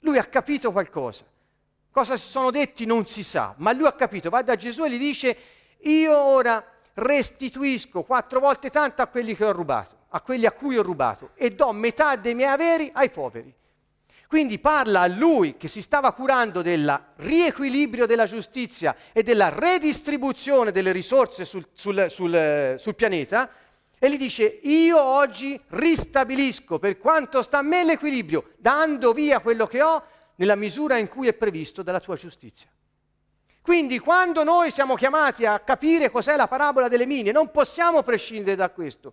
Lui 0.00 0.18
ha 0.18 0.24
capito 0.24 0.72
qualcosa. 0.72 1.24
Cosa 1.92 2.16
si 2.16 2.28
sono 2.28 2.50
detti 2.50 2.86
non 2.86 3.06
si 3.06 3.22
sa, 3.22 3.54
ma 3.58 3.70
lui 3.72 3.86
ha 3.86 3.92
capito. 3.92 4.30
Va 4.30 4.42
da 4.42 4.56
Gesù 4.56 4.84
e 4.84 4.90
gli 4.90 4.98
dice 4.98 5.36
io 5.78 6.16
ora 6.16 6.64
restituisco 6.94 8.02
quattro 8.02 8.40
volte 8.40 8.68
tanto 8.68 9.02
a 9.02 9.06
quelli 9.06 9.36
che 9.36 9.44
ho 9.44 9.52
rubato, 9.52 9.96
a 10.08 10.20
quelli 10.22 10.44
a 10.44 10.50
cui 10.52 10.76
ho 10.76 10.82
rubato 10.82 11.30
e 11.34 11.54
do 11.54 11.70
metà 11.70 12.16
dei 12.16 12.34
miei 12.34 12.50
averi 12.50 12.90
ai 12.92 13.10
poveri. 13.10 13.54
Quindi 14.30 14.60
parla 14.60 15.00
a 15.00 15.06
lui 15.08 15.56
che 15.56 15.66
si 15.66 15.82
stava 15.82 16.12
curando 16.12 16.62
del 16.62 17.06
riequilibrio 17.16 18.06
della 18.06 18.26
giustizia 18.26 18.94
e 19.10 19.24
della 19.24 19.48
redistribuzione 19.48 20.70
delle 20.70 20.92
risorse 20.92 21.44
sul, 21.44 21.66
sul, 21.72 22.06
sul, 22.08 22.76
sul 22.78 22.94
pianeta 22.94 23.50
e 23.98 24.08
gli 24.08 24.16
dice 24.16 24.44
io 24.44 25.02
oggi 25.02 25.60
ristabilisco 25.70 26.78
per 26.78 26.98
quanto 26.98 27.42
sta 27.42 27.58
a 27.58 27.62
me 27.62 27.82
l'equilibrio, 27.82 28.52
dando 28.58 29.12
via 29.12 29.40
quello 29.40 29.66
che 29.66 29.82
ho 29.82 30.00
nella 30.36 30.54
misura 30.54 30.96
in 30.96 31.08
cui 31.08 31.26
è 31.26 31.32
previsto 31.32 31.82
dalla 31.82 31.98
tua 31.98 32.14
giustizia. 32.14 32.70
Quindi 33.60 33.98
quando 33.98 34.44
noi 34.44 34.70
siamo 34.70 34.94
chiamati 34.94 35.44
a 35.44 35.58
capire 35.58 36.08
cos'è 36.08 36.36
la 36.36 36.46
parabola 36.46 36.86
delle 36.86 37.04
mine, 37.04 37.32
non 37.32 37.50
possiamo 37.50 38.04
prescindere 38.04 38.54
da 38.54 38.70
questo. 38.70 39.12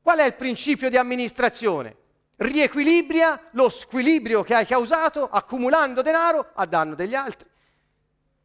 Qual 0.00 0.18
è 0.20 0.24
il 0.24 0.34
principio 0.34 0.88
di 0.88 0.96
amministrazione? 0.96 2.04
Riequilibria 2.36 3.48
lo 3.52 3.68
squilibrio 3.68 4.42
che 4.42 4.54
hai 4.54 4.66
causato 4.66 5.28
accumulando 5.28 6.02
denaro 6.02 6.50
a 6.54 6.66
danno 6.66 6.94
degli 6.94 7.14
altri. 7.14 7.48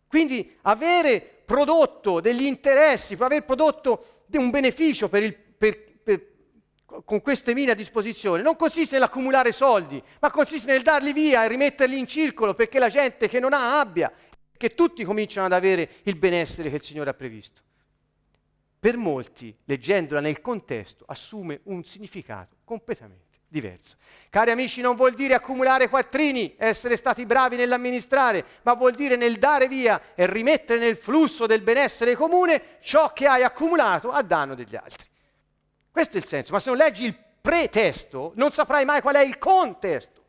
Quindi 0.08 0.58
avere 0.64 1.44
prodotto 1.46 2.20
degli 2.20 2.44
interessi, 2.44 3.16
aver 3.20 3.44
prodotto 3.44 4.26
un 4.34 4.50
beneficio 4.50 5.10
per 5.10 5.24
il, 5.24 5.36
per, 5.36 5.78
per, 6.02 6.28
con 7.06 7.22
queste 7.22 7.54
mine 7.54 7.72
a 7.72 7.76
disposizione 7.76 8.42
non 8.42 8.56
consiste 8.56 8.96
nell'accumulare 8.96 9.52
soldi, 9.52 10.02
ma 10.20 10.32
consiste 10.32 10.72
nel 10.72 10.82
darli 10.82 11.14
via 11.14 11.44
e 11.44 11.48
rimetterli 11.50 11.98
in 11.98 12.08
circolo 12.08 12.54
perché 12.54 12.80
la 12.80 12.90
gente 12.90 13.28
che 13.28 13.40
non 13.40 13.54
ha 13.54 13.80
abbia, 13.80 14.12
che 14.56 14.76
tutti 14.76 15.04
cominciano 15.04 15.46
ad 15.48 15.54
avere 15.54 15.90
il 16.04 16.16
benessere 16.18 16.70
che 16.70 16.76
il 16.76 16.84
Signore 16.84 17.10
ha 17.10 17.14
previsto. 17.14 17.62
Per 18.80 18.98
molti, 18.98 19.56
leggendola 19.66 20.22
nel 20.22 20.42
contesto, 20.42 21.04
assume 21.08 21.62
un 21.64 21.84
significato 21.84 22.58
completamente 22.64 23.31
diverso. 23.52 23.98
Cari 24.30 24.50
amici, 24.50 24.80
non 24.80 24.96
vuol 24.96 25.14
dire 25.14 25.34
accumulare 25.34 25.90
quattrini, 25.90 26.56
essere 26.58 26.96
stati 26.96 27.26
bravi 27.26 27.58
nell'amministrare, 27.58 28.46
ma 28.62 28.74
vuol 28.76 28.94
dire 28.94 29.18
nel 29.18 29.38
dare 29.38 29.68
via 29.68 30.02
e 30.16 30.26
rimettere 30.26 30.80
nel 30.80 30.96
flusso 30.96 31.46
del 31.46 31.62
benessere 31.62 32.16
comune 32.16 32.78
ciò 32.80 33.12
che 33.12 33.28
hai 33.28 33.44
accumulato 33.44 34.10
a 34.10 34.22
danno 34.22 34.56
degli 34.56 34.76
altri. 34.76 35.06
Questo 35.92 36.16
è 36.16 36.22
il 36.22 36.26
senso, 36.26 36.54
ma 36.54 36.62
se 36.62 36.70
non 36.70 36.78
leggi 36.78 37.04
il 37.04 37.18
pretesto 37.42 38.32
non 38.36 38.52
saprai 38.52 38.86
mai 38.86 39.02
qual 39.02 39.16
è 39.16 39.22
il 39.22 39.38
contesto. 39.38 40.20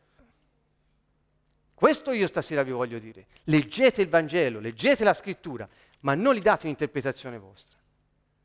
Questo 1.72 2.10
io 2.10 2.26
stasera 2.26 2.64
vi 2.64 2.72
voglio 2.72 2.98
dire. 2.98 3.26
Leggete 3.44 4.02
il 4.02 4.08
Vangelo, 4.08 4.58
leggete 4.58 5.04
la 5.04 5.14
scrittura, 5.14 5.68
ma 6.00 6.16
non 6.16 6.34
gli 6.34 6.40
date 6.42 6.66
un'interpretazione 6.66 7.38
vostra. 7.38 7.76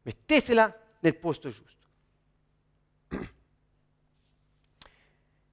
Mettetela 0.03 0.71
nel 0.99 1.15
posto 1.15 1.49
giusto. 1.49 1.76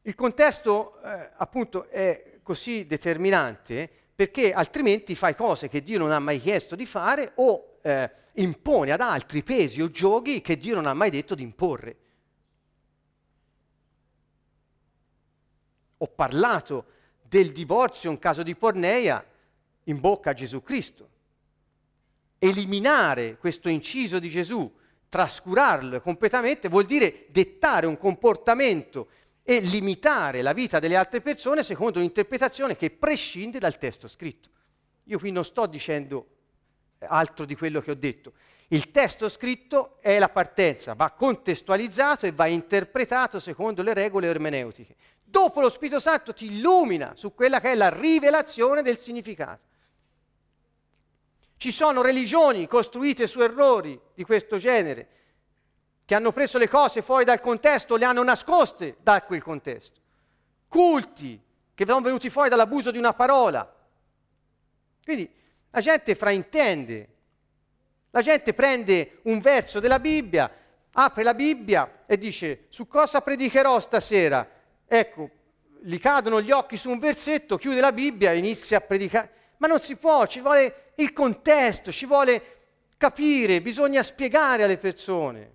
Il 0.06 0.14
contesto 0.14 1.00
eh, 1.02 1.30
appunto 1.36 1.88
è 1.88 2.40
così 2.42 2.86
determinante 2.86 3.88
perché 4.14 4.52
altrimenti 4.52 5.14
fai 5.14 5.34
cose 5.34 5.68
che 5.68 5.82
Dio 5.82 5.98
non 5.98 6.12
ha 6.12 6.18
mai 6.18 6.38
chiesto 6.40 6.76
di 6.76 6.84
fare 6.84 7.32
o 7.36 7.78
eh, 7.80 8.10
impone 8.34 8.92
ad 8.92 9.00
altri 9.00 9.42
pesi 9.42 9.80
o 9.80 9.90
giochi 9.90 10.42
che 10.42 10.58
Dio 10.58 10.74
non 10.74 10.86
ha 10.86 10.92
mai 10.92 11.08
detto 11.08 11.34
di 11.34 11.42
imporre. 11.42 11.96
Ho 15.96 16.08
parlato 16.08 16.84
del 17.22 17.50
divorzio 17.50 18.10
in 18.10 18.18
caso 18.18 18.42
di 18.42 18.54
porneia 18.54 19.24
in 19.84 20.00
bocca 20.00 20.30
a 20.30 20.34
Gesù 20.34 20.62
Cristo. 20.62 21.08
Eliminare 22.38 23.38
questo 23.38 23.70
inciso 23.70 24.18
di 24.18 24.28
Gesù, 24.28 24.70
trascurarlo 25.08 26.02
completamente, 26.02 26.68
vuol 26.68 26.84
dire 26.84 27.24
dettare 27.30 27.86
un 27.86 27.96
comportamento 27.96 29.08
e 29.46 29.60
limitare 29.60 30.40
la 30.40 30.54
vita 30.54 30.78
delle 30.78 30.96
altre 30.96 31.20
persone 31.20 31.62
secondo 31.62 31.98
un'interpretazione 31.98 32.76
che 32.76 32.90
prescinde 32.90 33.58
dal 33.58 33.76
testo 33.76 34.08
scritto. 34.08 34.48
Io 35.04 35.18
qui 35.18 35.30
non 35.30 35.44
sto 35.44 35.66
dicendo 35.66 36.28
altro 37.00 37.44
di 37.44 37.54
quello 37.54 37.82
che 37.82 37.90
ho 37.90 37.94
detto. 37.94 38.32
Il 38.68 38.90
testo 38.90 39.28
scritto 39.28 39.98
è 40.00 40.18
la 40.18 40.30
partenza, 40.30 40.94
va 40.94 41.10
contestualizzato 41.10 42.24
e 42.24 42.32
va 42.32 42.46
interpretato 42.46 43.38
secondo 43.38 43.82
le 43.82 43.92
regole 43.92 44.28
ermeneutiche. 44.28 44.96
Dopo 45.22 45.60
lo 45.60 45.68
Spirito 45.68 46.00
Santo 46.00 46.32
ti 46.32 46.46
illumina 46.46 47.12
su 47.14 47.34
quella 47.34 47.60
che 47.60 47.72
è 47.72 47.74
la 47.74 47.90
rivelazione 47.90 48.80
del 48.80 48.96
significato. 48.96 49.72
Ci 51.58 51.70
sono 51.70 52.00
religioni 52.00 52.66
costruite 52.66 53.26
su 53.26 53.42
errori 53.42 54.00
di 54.14 54.24
questo 54.24 54.56
genere, 54.56 55.08
che 56.04 56.14
hanno 56.14 56.32
preso 56.32 56.58
le 56.58 56.68
cose 56.68 57.02
fuori 57.02 57.24
dal 57.24 57.40
contesto, 57.40 57.96
le 57.96 58.04
hanno 58.04 58.22
nascoste 58.22 58.96
da 59.02 59.22
quel 59.22 59.42
contesto. 59.42 60.00
Culti 60.68 61.40
che 61.74 61.86
sono 61.86 62.00
venuti 62.00 62.30
fuori 62.30 62.48
dall'abuso 62.48 62.90
di 62.90 62.98
una 62.98 63.14
parola. 63.14 63.72
Quindi 65.02 65.30
la 65.70 65.80
gente 65.80 66.14
fraintende, 66.14 67.08
la 68.10 68.22
gente 68.22 68.54
prende 68.54 69.18
un 69.22 69.40
verso 69.40 69.80
della 69.80 69.98
Bibbia, 69.98 70.50
apre 70.92 71.22
la 71.22 71.34
Bibbia 71.34 72.02
e 72.06 72.16
dice 72.16 72.66
su 72.68 72.86
cosa 72.86 73.20
predicherò 73.20 73.80
stasera? 73.80 74.48
Ecco, 74.86 75.30
gli 75.80 75.98
cadono 75.98 76.40
gli 76.40 76.50
occhi 76.50 76.76
su 76.76 76.90
un 76.90 76.98
versetto, 76.98 77.56
chiude 77.56 77.80
la 77.80 77.92
Bibbia 77.92 78.32
e 78.32 78.38
inizia 78.38 78.78
a 78.78 78.80
predicare. 78.80 79.30
Ma 79.58 79.66
non 79.66 79.80
si 79.80 79.96
può, 79.96 80.26
ci 80.26 80.40
vuole 80.40 80.92
il 80.96 81.12
contesto, 81.12 81.90
ci 81.90 82.06
vuole 82.06 82.42
capire, 82.96 83.60
bisogna 83.60 84.02
spiegare 84.02 84.62
alle 84.62 84.78
persone. 84.78 85.52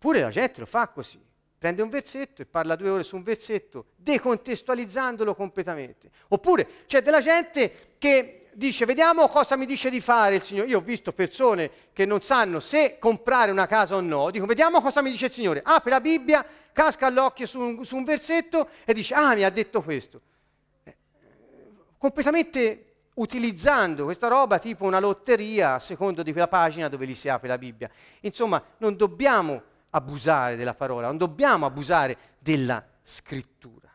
Pure 0.00 0.22
la 0.22 0.30
gente 0.30 0.60
lo 0.60 0.66
fa 0.66 0.88
così. 0.88 1.22
Prende 1.58 1.82
un 1.82 1.90
versetto 1.90 2.40
e 2.40 2.46
parla 2.46 2.74
due 2.74 2.88
ore 2.88 3.02
su 3.02 3.16
un 3.16 3.22
versetto, 3.22 3.88
decontestualizzandolo 3.96 5.34
completamente. 5.34 6.10
Oppure 6.28 6.66
c'è 6.86 7.02
della 7.02 7.20
gente 7.20 7.96
che 7.98 8.48
dice 8.54 8.86
vediamo 8.86 9.28
cosa 9.28 9.56
mi 9.56 9.66
dice 9.66 9.90
di 9.90 10.00
fare 10.00 10.36
il 10.36 10.42
Signore. 10.42 10.68
Io 10.68 10.78
ho 10.78 10.80
visto 10.80 11.12
persone 11.12 11.70
che 11.92 12.06
non 12.06 12.22
sanno 12.22 12.60
se 12.60 12.96
comprare 12.98 13.50
una 13.50 13.66
casa 13.66 13.94
o 13.94 14.00
no, 14.00 14.30
dico 14.30 14.46
vediamo 14.46 14.80
cosa 14.80 15.02
mi 15.02 15.10
dice 15.10 15.26
il 15.26 15.32
Signore. 15.32 15.60
Apre 15.62 15.90
la 15.90 16.00
Bibbia, 16.00 16.46
casca 16.72 17.04
all'occhio 17.04 17.44
su 17.44 17.60
un, 17.60 17.84
su 17.84 17.94
un 17.94 18.04
versetto 18.04 18.70
e 18.86 18.94
dice 18.94 19.12
ah 19.12 19.34
mi 19.34 19.44
ha 19.44 19.50
detto 19.50 19.82
questo. 19.82 20.22
Eh, 20.82 20.96
completamente 21.98 22.86
utilizzando 23.16 24.04
questa 24.04 24.28
roba 24.28 24.58
tipo 24.58 24.86
una 24.86 24.98
lotteria 24.98 25.74
a 25.74 25.78
secondo 25.78 26.22
di 26.22 26.32
quella 26.32 26.48
pagina 26.48 26.88
dove 26.88 27.06
gli 27.06 27.14
si 27.14 27.28
apre 27.28 27.48
la 27.48 27.58
Bibbia. 27.58 27.90
Insomma, 28.20 28.64
non 28.78 28.96
dobbiamo 28.96 29.68
abusare 29.90 30.56
della 30.56 30.74
parola, 30.74 31.08
non 31.08 31.16
dobbiamo 31.16 31.66
abusare 31.66 32.16
della 32.38 32.84
scrittura. 33.02 33.88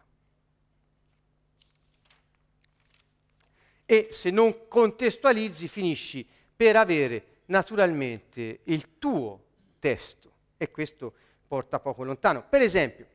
E 3.86 4.08
se 4.12 4.32
non 4.32 4.68
contestualizzi 4.68 5.68
finisci 5.68 6.28
per 6.56 6.76
avere 6.76 7.42
naturalmente 7.46 8.62
il 8.64 8.98
tuo 8.98 9.44
testo 9.80 10.32
e 10.58 10.72
questo 10.72 11.14
porta 11.48 11.80
poco 11.80 12.04
lontano. 12.04 12.46
Per 12.50 12.62
esempio, 12.62 13.06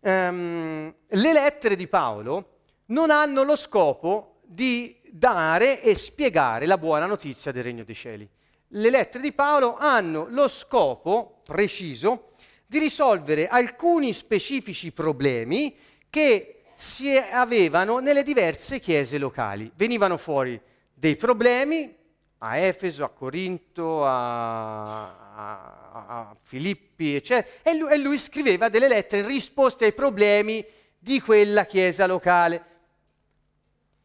um, 0.00 0.94
le 1.06 1.32
lettere 1.32 1.74
di 1.74 1.88
Paolo 1.88 2.58
non 2.86 3.10
hanno 3.10 3.42
lo 3.42 3.56
scopo 3.56 4.40
di 4.44 5.00
dare 5.10 5.80
e 5.82 5.94
spiegare 5.94 6.66
la 6.66 6.76
buona 6.76 7.06
notizia 7.06 7.50
del 7.50 7.64
regno 7.64 7.84
dei 7.84 7.94
cieli 7.94 8.28
le 8.72 8.90
lettere 8.90 9.22
di 9.22 9.32
Paolo 9.32 9.76
hanno 9.76 10.26
lo 10.28 10.46
scopo 10.48 11.37
preciso 11.48 12.32
di 12.66 12.78
risolvere 12.78 13.48
alcuni 13.48 14.12
specifici 14.12 14.92
problemi 14.92 15.74
che 16.10 16.64
si 16.74 17.16
avevano 17.16 18.00
nelle 18.00 18.22
diverse 18.22 18.78
chiese 18.78 19.16
locali. 19.16 19.72
Venivano 19.74 20.18
fuori 20.18 20.60
dei 20.92 21.16
problemi 21.16 21.96
a 22.40 22.56
Efeso, 22.58 23.02
a 23.02 23.08
Corinto, 23.08 24.04
a, 24.04 25.06
a, 25.34 26.06
a 26.06 26.36
Filippi, 26.42 27.14
eccetera, 27.14 27.62
e 27.62 27.78
lui, 27.78 27.92
e 27.92 27.96
lui 27.96 28.18
scriveva 28.18 28.68
delle 28.68 28.86
lettere 28.86 29.22
in 29.22 29.28
risposta 29.28 29.86
ai 29.86 29.94
problemi 29.94 30.62
di 30.98 31.18
quella 31.22 31.64
chiesa 31.64 32.04
locale. 32.04 32.62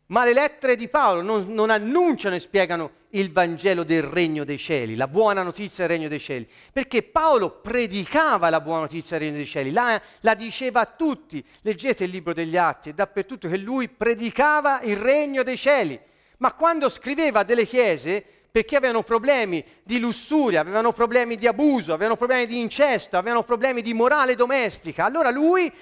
Ma 0.07 0.25
le 0.25 0.33
lettere 0.33 0.75
di 0.75 0.89
Paolo 0.89 1.21
non, 1.21 1.45
non, 1.53 1.69
annunciano 1.69 2.35
e 2.35 2.39
spiegano 2.39 2.91
il 3.11 3.31
Vangelo 3.31 3.83
del 3.83 4.03
regno 4.03 4.43
dei 4.43 4.57
cieli, 4.57 4.95
la 4.95 5.07
buona 5.07 5.43
notizia 5.43 5.87
del 5.87 5.95
regno 5.95 6.09
dei 6.09 6.19
cieli, 6.19 6.47
perché 6.73 7.03
Paolo 7.03 7.49
predicava 7.49 8.49
la 8.49 8.59
buona 8.59 8.81
notizia 8.81 9.17
del 9.17 9.27
regno 9.27 9.39
dei 9.39 9.47
cieli, 9.47 9.71
la, 9.71 9.99
la 10.19 10.33
diceva 10.35 10.81
a 10.81 10.85
tutti. 10.85 11.43
Leggete 11.61 12.03
il 12.03 12.09
libro 12.09 12.33
degli 12.33 12.57
Atti, 12.57 12.89
è 12.89 12.93
dappertutto 12.93 13.47
che 13.47 13.57
lui 13.57 13.87
predicava 13.87 14.81
il 14.81 14.97
regno 14.97 15.41
dei 15.41 15.57
cieli. 15.57 15.99
Ma 16.37 16.53
quando 16.53 16.89
scriveva 16.89 17.43
delle 17.43 17.65
chiese, 17.65 18.23
perché 18.53 18.75
avevano 18.75 19.01
problemi 19.01 19.65
di 19.81 19.99
lussuria, 19.99 20.59
avevano 20.59 20.91
problemi 20.91 21.37
di 21.37 21.47
abuso, 21.47 21.91
avevano 21.91 22.17
problemi 22.17 22.45
di 22.45 22.59
incesto, 22.59 23.17
avevano 23.17 23.43
problemi 23.43 23.81
di 23.81 23.95
morale 23.95 24.35
domestica, 24.35 25.05
allora 25.05 25.31
lui 25.31 25.73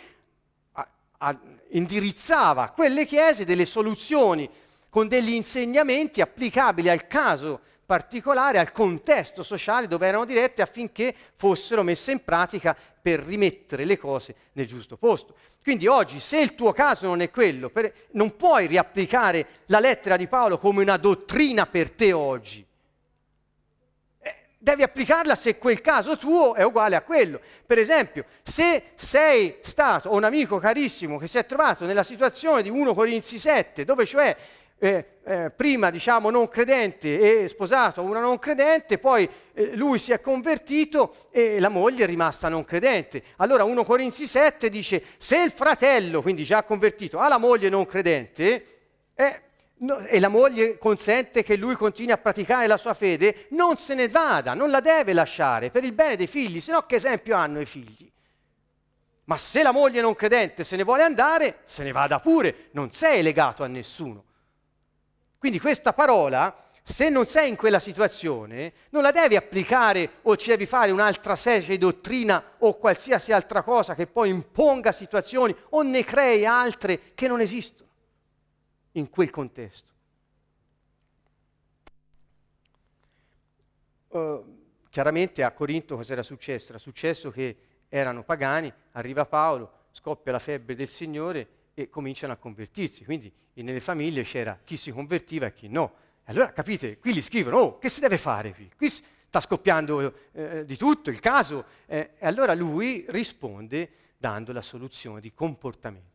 a, 0.72 0.88
a, 1.17 1.39
indirizzava 1.72 2.69
quelle 2.69 3.05
chiese 3.05 3.45
delle 3.45 3.65
soluzioni 3.65 4.49
con 4.89 5.07
degli 5.07 5.34
insegnamenti 5.34 6.22
applicabili 6.22 6.89
al 6.89 7.07
caso 7.07 7.61
particolare, 7.86 8.57
al 8.57 8.72
contesto 8.72 9.43
sociale 9.43 9.88
dove 9.88 10.07
erano 10.07 10.24
dirette 10.24 10.61
affinché 10.61 11.13
fossero 11.36 11.84
messe 11.84 12.11
in 12.11 12.24
pratica 12.24 12.76
per 13.01 13.19
rimettere 13.19 13.84
le 13.84 13.97
cose 13.97 14.36
nel 14.53 14.65
giusto 14.65 14.95
posto. 14.95 15.36
Quindi 15.61 15.88
oggi, 15.88 16.19
se 16.19 16.39
il 16.39 16.55
tuo 16.55 16.72
caso 16.72 17.05
non 17.07 17.22
è 17.22 17.30
quello, 17.30 17.69
per, 17.69 17.93
non 18.11 18.36
puoi 18.36 18.67
riapplicare 18.67 19.45
la 19.65 19.80
lettera 19.80 20.15
di 20.15 20.28
Paolo 20.28 20.57
come 20.57 20.82
una 20.82 20.97
dottrina 20.97 21.67
per 21.67 21.91
te 21.91 22.13
oggi 22.13 22.65
devi 24.64 24.84
applicarla 24.84 25.34
se 25.34 25.57
quel 25.57 25.82
caso 25.82 26.18
tuo 26.18 26.53
è 26.53 26.64
uguale 26.64 26.95
a 26.95 27.01
quello. 27.01 27.39
Per 27.66 27.80
esempio, 27.80 28.26
se 28.43 28.84
sei 28.93 29.57
stato 29.62 30.14
un 30.14 30.24
amico 30.24 30.59
carissimo 30.59 31.18
che 31.18 31.26
si 31.26 31.39
è 31.39 31.45
trovato 31.47 31.86
nella 31.86 32.03
situazione 32.03 32.62
di 32.62 32.70
1 32.70 32.93
Corinzi 32.93 33.39
7, 33.39 33.84
dove 33.86 34.05
cioè 34.05 34.38
eh, 34.78 35.05
eh, 35.24 35.51
prima 35.55 35.89
diciamo 35.89 36.30
non 36.30 36.47
credente 36.47 37.43
e 37.43 37.47
sposato 37.47 38.03
una 38.03 38.20
non 38.20 38.38
credente, 38.38 38.99
poi 38.99 39.28
eh, 39.53 39.76
lui 39.76 39.97
si 39.97 40.12
è 40.12 40.22
convertito 40.22 41.28
e 41.32 41.59
la 41.59 41.70
moglie 41.70 42.03
è 42.03 42.07
rimasta 42.07 42.47
non 42.47 42.64
credente. 42.64 43.24
Allora 43.38 43.64
1 43.64 43.84
Corinzi 43.84 44.28
7 44.28 44.70
dice 44.70 45.03
se 45.18 45.41
il 45.41 45.51
fratello, 45.51 46.22
quindi 46.22 46.43
già 46.43 46.62
convertito, 46.62 47.18
ha 47.18 47.28
la 47.28 47.39
moglie 47.39 47.70
non 47.70 47.88
credente, 47.88 48.66
eh, 49.16 49.41
no, 49.82 49.99
e 49.99 50.19
la 50.19 50.27
moglie 50.27 50.77
consente 50.77 51.43
che 51.43 51.55
lui 51.55 51.75
continui 51.75 52.11
a 52.11 52.17
praticare 52.17 52.67
la 52.67 52.77
sua 52.77 52.93
fede, 52.93 53.47
non 53.51 53.77
se 53.77 53.93
ne 53.93 54.07
vada, 54.07 54.53
non 54.53 54.69
la 54.69 54.79
deve 54.79 55.13
lasciare 55.13 55.69
per 55.69 55.84
il 55.84 55.93
bene 55.93 56.15
dei 56.15 56.27
figli, 56.27 56.59
se 56.59 56.71
no 56.71 56.86
che 56.86 56.95
esempio 56.95 57.36
hanno 57.36 57.61
i 57.61 57.65
figli? 57.65 58.09
Ma 59.25 59.38
se 59.38 59.63
la 59.63 59.71
moglie 59.71 60.01
non 60.01 60.15
credente 60.15 60.63
se 60.63 60.75
ne 60.75 60.84
vuole 60.84 61.03
andare, 61.03 61.59
se 61.63 61.84
ne 61.84 61.91
vada 61.91 62.19
pure, 62.19 62.69
non 62.71 62.91
sei 62.91 63.21
legato 63.21 63.63
a 63.63 63.67
nessuno. 63.67 64.25
Quindi 65.38 65.59
questa 65.59 65.93
parola, 65.93 66.55
se 66.84 67.09
non 67.09 67.25
sei 67.25 67.49
in 67.49 67.55
quella 67.55 67.79
situazione, 67.79 68.73
non 68.89 69.03
la 69.03 69.11
devi 69.11 69.36
applicare 69.36 70.17
o 70.23 70.36
ci 70.36 70.49
devi 70.49 70.65
fare 70.65 70.91
un'altra 70.91 71.36
specie 71.36 71.69
di 71.69 71.77
dottrina 71.77 72.55
o 72.59 72.77
qualsiasi 72.77 73.32
altra 73.32 73.63
cosa 73.63 73.95
che 73.95 74.05
poi 74.05 74.29
imponga 74.29 74.91
situazioni 74.91 75.55
o 75.69 75.82
ne 75.82 76.03
crei 76.03 76.45
altre 76.45 77.13
che 77.15 77.27
non 77.27 77.39
esistono 77.39 77.91
in 78.94 79.10
quel 79.10 79.30
contesto. 79.30 79.92
Uh, 84.10 84.60
chiaramente 84.89 85.44
a 85.44 85.52
Corinto 85.52 85.96
cosa 85.96 86.14
era 86.14 86.24
successo? 86.24 86.70
Era 86.70 86.78
successo 86.78 87.32
che 87.32 87.58
erano 87.88 88.24
pagani, 88.24 88.72
arriva 88.92 89.26
Paolo, 89.26 89.88
scoppia 89.92 90.32
la 90.32 90.39
febbre 90.39 90.76
del 90.76 90.88
Signore 90.88 91.48
e 91.74 91.89
cominciano 91.89 92.34
a 92.34 92.38
convertirsi. 92.38 93.06
Quindi 93.06 93.32
nelle 93.54 93.80
famiglie 93.80 94.24
c'era 94.24 94.60
chi 94.64 94.78
si 94.78 94.92
convertiva 94.92 95.48
e 95.48 95.54
chi 95.54 95.68
no. 95.68 95.94
Allora 96.26 96.52
capite, 96.52 96.98
qui 97.00 97.14
gli 97.14 97.22
scrivono, 97.22 97.58
oh, 97.58 97.78
che 97.78 97.89
si 97.89 98.00
deve 98.00 98.18
fare 98.18 98.54
qui? 98.54 98.70
Qui 98.76 98.89
sta 98.89 99.39
scoppiando 99.39 100.14
eh, 100.34 100.66
di 100.66 100.78
tutto 100.78 101.10
il 101.10 101.20
caso. 101.20 101.66
Eh, 101.86 102.12
e 102.18 102.26
allora 102.26 102.54
lui 102.54 103.06
risponde 103.10 103.89
dando 104.18 104.52
la 104.52 104.62
soluzione 104.62 105.20
di 105.20 105.34
comportamento. 105.34 106.11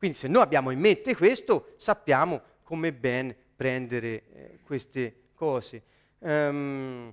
Quindi 0.00 0.16
se 0.16 0.28
noi 0.28 0.40
abbiamo 0.40 0.70
in 0.70 0.80
mente 0.80 1.14
questo, 1.14 1.74
sappiamo 1.76 2.40
come 2.62 2.90
ben 2.94 3.36
prendere 3.54 4.22
eh, 4.32 4.58
queste 4.62 5.24
cose. 5.34 5.82
Um, 6.20 7.12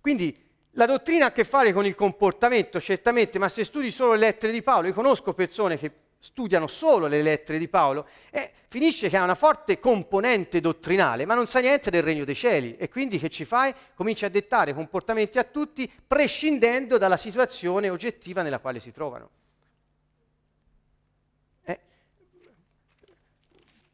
quindi 0.00 0.32
la 0.74 0.86
dottrina 0.86 1.24
ha 1.24 1.28
a 1.28 1.32
che 1.32 1.42
fare 1.42 1.72
con 1.72 1.84
il 1.84 1.96
comportamento, 1.96 2.80
certamente, 2.80 3.40
ma 3.40 3.48
se 3.48 3.64
studi 3.64 3.90
solo 3.90 4.12
le 4.12 4.18
lettere 4.18 4.52
di 4.52 4.62
Paolo, 4.62 4.86
io 4.86 4.94
conosco 4.94 5.34
persone 5.34 5.76
che 5.76 5.90
studiano 6.20 6.68
solo 6.68 7.08
le 7.08 7.22
lettere 7.22 7.58
di 7.58 7.66
Paolo, 7.66 8.06
e 8.30 8.52
finisce 8.68 9.08
che 9.08 9.16
ha 9.16 9.24
una 9.24 9.34
forte 9.34 9.80
componente 9.80 10.60
dottrinale, 10.60 11.26
ma 11.26 11.34
non 11.34 11.48
sa 11.48 11.58
niente 11.58 11.90
del 11.90 12.04
regno 12.04 12.24
dei 12.24 12.36
cieli. 12.36 12.76
E 12.76 12.88
quindi 12.88 13.18
che 13.18 13.30
ci 13.30 13.44
fai? 13.44 13.74
Comincia 13.96 14.26
a 14.26 14.28
dettare 14.28 14.74
comportamenti 14.74 15.40
a 15.40 15.42
tutti, 15.42 15.90
prescindendo 16.06 16.98
dalla 16.98 17.16
situazione 17.16 17.90
oggettiva 17.90 18.42
nella 18.42 18.60
quale 18.60 18.78
si 18.78 18.92
trovano. 18.92 19.41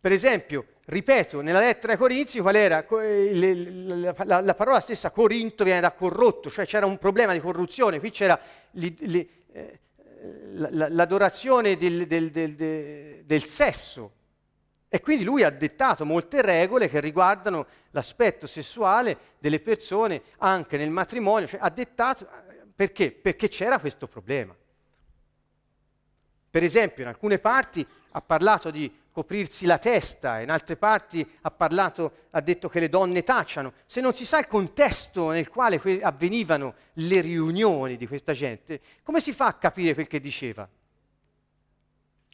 Per 0.01 0.12
esempio, 0.12 0.66
ripeto, 0.84 1.40
nella 1.40 1.59
lettera 1.59 1.92
ai 1.92 1.99
Corinzi 1.99 2.40
qual 2.40 2.55
era? 2.55 2.86
La, 2.88 4.14
la, 4.24 4.40
la, 4.40 4.55
parola 4.55 4.80
stessa 4.80 5.11
Corinto 5.11 5.64
viene 5.64 5.80
da 5.80 5.92
corrotto, 5.92 6.51
cioè 6.51 6.66
c'era 6.66 6.86
un 6.86 6.99
problema 6.99 7.32
di 7.32 7.40
corruzione, 7.40 7.99
qui 7.99 8.11
c'era 8.11 8.38
li, 8.72 8.96
li, 9.01 9.28
eh, 9.53 9.78
l'adorazione 10.70 11.76
del, 11.76 12.07
del, 12.07 12.30
del, 12.30 13.22
del, 13.24 13.44
sesso. 13.44 14.12
E 14.88 15.01
quindi 15.01 15.24
lui 15.24 15.42
ha 15.42 15.51
dettato 15.51 16.07
molte 16.07 16.42
regole 16.42 16.88
che 16.88 17.01
riguardano 17.01 17.66
l'aspetto 17.90 18.46
sessuale 18.46 19.18
delle 19.38 19.61
persone 19.61 20.22
anche 20.38 20.76
nel 20.76 20.90
matrimonio, 20.90 21.46
cioè 21.46 21.61
ha 21.61 21.70
dettato 21.70 22.26
perché? 22.74 23.11
Perché 23.11 23.49
c'era 23.49 23.80
questo 23.80 24.07
problema. 24.07 24.55
Per 26.51 26.62
esempio, 26.62 27.03
in 27.03 27.09
alcune 27.09 27.38
parti 27.38 27.84
ha 28.12 28.22
parlato 28.22 28.70
di 28.70 28.90
coprirsi 29.18 29.66
la 29.66 29.78
testa, 29.78 30.38
in 30.38 30.48
altre 30.48 30.76
parti 30.76 31.28
ha, 31.40 31.50
parlato, 31.50 32.26
ha 32.30 32.40
detto 32.40 32.68
che 32.68 32.78
le 32.78 32.88
donne 32.88 33.24
tacciano. 33.24 33.72
Se 33.84 34.00
non 34.00 34.14
si 34.14 34.24
sa 34.24 34.38
il 34.38 34.46
contesto 34.46 35.30
nel 35.30 35.48
quale 35.48 35.80
que- 35.80 36.00
avvenivano 36.00 36.74
le 36.94 37.20
riunioni 37.20 37.96
di 37.96 38.06
questa 38.06 38.32
gente, 38.32 38.80
come 39.02 39.20
si 39.20 39.32
fa 39.32 39.46
a 39.46 39.54
capire 39.54 39.94
quel 39.94 40.06
che 40.06 40.20
diceva? 40.20 40.68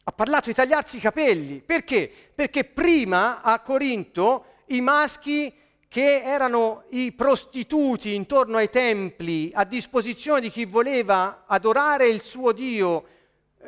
Ha 0.03 0.11
parlato 0.11 0.49
di 0.49 0.53
tagliarsi 0.53 0.97
i 0.97 0.99
capelli. 0.99 1.63
Perché? 1.65 2.11
Perché 2.35 2.65
prima 2.65 3.41
a 3.41 3.59
Corinto 3.61 4.45
i 4.67 4.79
maschi 4.79 5.51
che 5.87 6.21
erano 6.21 6.83
i 6.91 7.13
prostituti 7.13 8.13
intorno 8.13 8.57
ai 8.57 8.69
templi 8.69 9.49
a 9.55 9.63
disposizione 9.63 10.41
di 10.41 10.51
chi 10.51 10.65
voleva 10.65 11.45
adorare 11.47 12.05
il 12.05 12.21
suo 12.21 12.51
Dio 12.51 13.07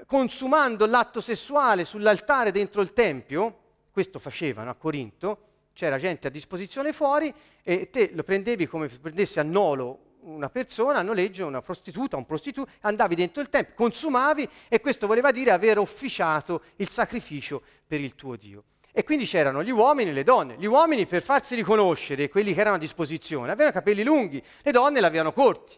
consumando 0.05 0.85
l'atto 0.85 1.21
sessuale 1.21 1.85
sull'altare 1.85 2.51
dentro 2.51 2.81
il 2.81 2.93
Tempio, 2.93 3.59
questo 3.91 4.19
facevano 4.19 4.69
a 4.69 4.75
Corinto, 4.75 5.39
c'era 5.73 5.97
gente 5.97 6.27
a 6.27 6.29
disposizione 6.29 6.93
fuori 6.93 7.33
e 7.63 7.89
te 7.89 8.11
lo 8.13 8.23
prendevi 8.23 8.67
come 8.67 8.89
se 8.89 8.99
prendessi 8.99 9.39
a 9.39 9.43
nolo 9.43 10.05
una 10.21 10.49
persona, 10.49 10.99
a 10.99 11.01
noleggio, 11.03 11.45
una 11.45 11.61
prostituta, 11.61 12.17
un 12.17 12.25
prostituto, 12.25 12.69
andavi 12.81 13.15
dentro 13.15 13.41
il 13.41 13.49
Tempio, 13.49 13.73
consumavi 13.75 14.47
e 14.67 14.81
questo 14.81 15.07
voleva 15.07 15.31
dire 15.31 15.51
aver 15.51 15.77
officiato 15.77 16.63
il 16.77 16.89
sacrificio 16.89 17.61
per 17.85 18.01
il 18.01 18.15
tuo 18.15 18.35
Dio. 18.35 18.63
E 18.91 19.03
quindi 19.03 19.25
c'erano 19.25 19.63
gli 19.63 19.69
uomini 19.69 20.09
e 20.09 20.13
le 20.13 20.23
donne. 20.23 20.55
Gli 20.57 20.65
uomini 20.65 21.05
per 21.05 21.21
farsi 21.21 21.53
riconoscere, 21.53 22.29
quelli 22.29 22.53
che 22.53 22.59
erano 22.59 22.77
a 22.77 22.79
disposizione, 22.79 23.51
avevano 23.51 23.71
capelli 23.71 24.03
lunghi, 24.03 24.43
le 24.63 24.71
donne 24.71 24.99
l'avevano 24.99 25.31
corti. 25.31 25.77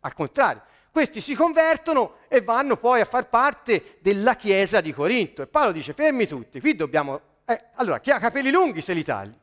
Al 0.00 0.14
contrario, 0.14 0.62
questi 0.90 1.20
si 1.20 1.34
convertono 1.34 2.16
e 2.28 2.40
vanno 2.40 2.76
poi 2.76 3.00
a 3.00 3.04
far 3.04 3.28
parte 3.28 3.98
della 4.00 4.36
chiesa 4.36 4.80
di 4.80 4.92
Corinto. 4.92 5.42
E 5.42 5.46
Paolo 5.46 5.72
dice, 5.72 5.92
fermi 5.92 6.26
tutti, 6.26 6.60
qui 6.60 6.74
dobbiamo... 6.74 7.20
Eh, 7.44 7.64
allora, 7.74 8.00
chi 8.00 8.10
ha 8.10 8.18
capelli 8.18 8.50
lunghi 8.50 8.80
se 8.80 8.92
li 8.92 9.04
tagli. 9.04 9.34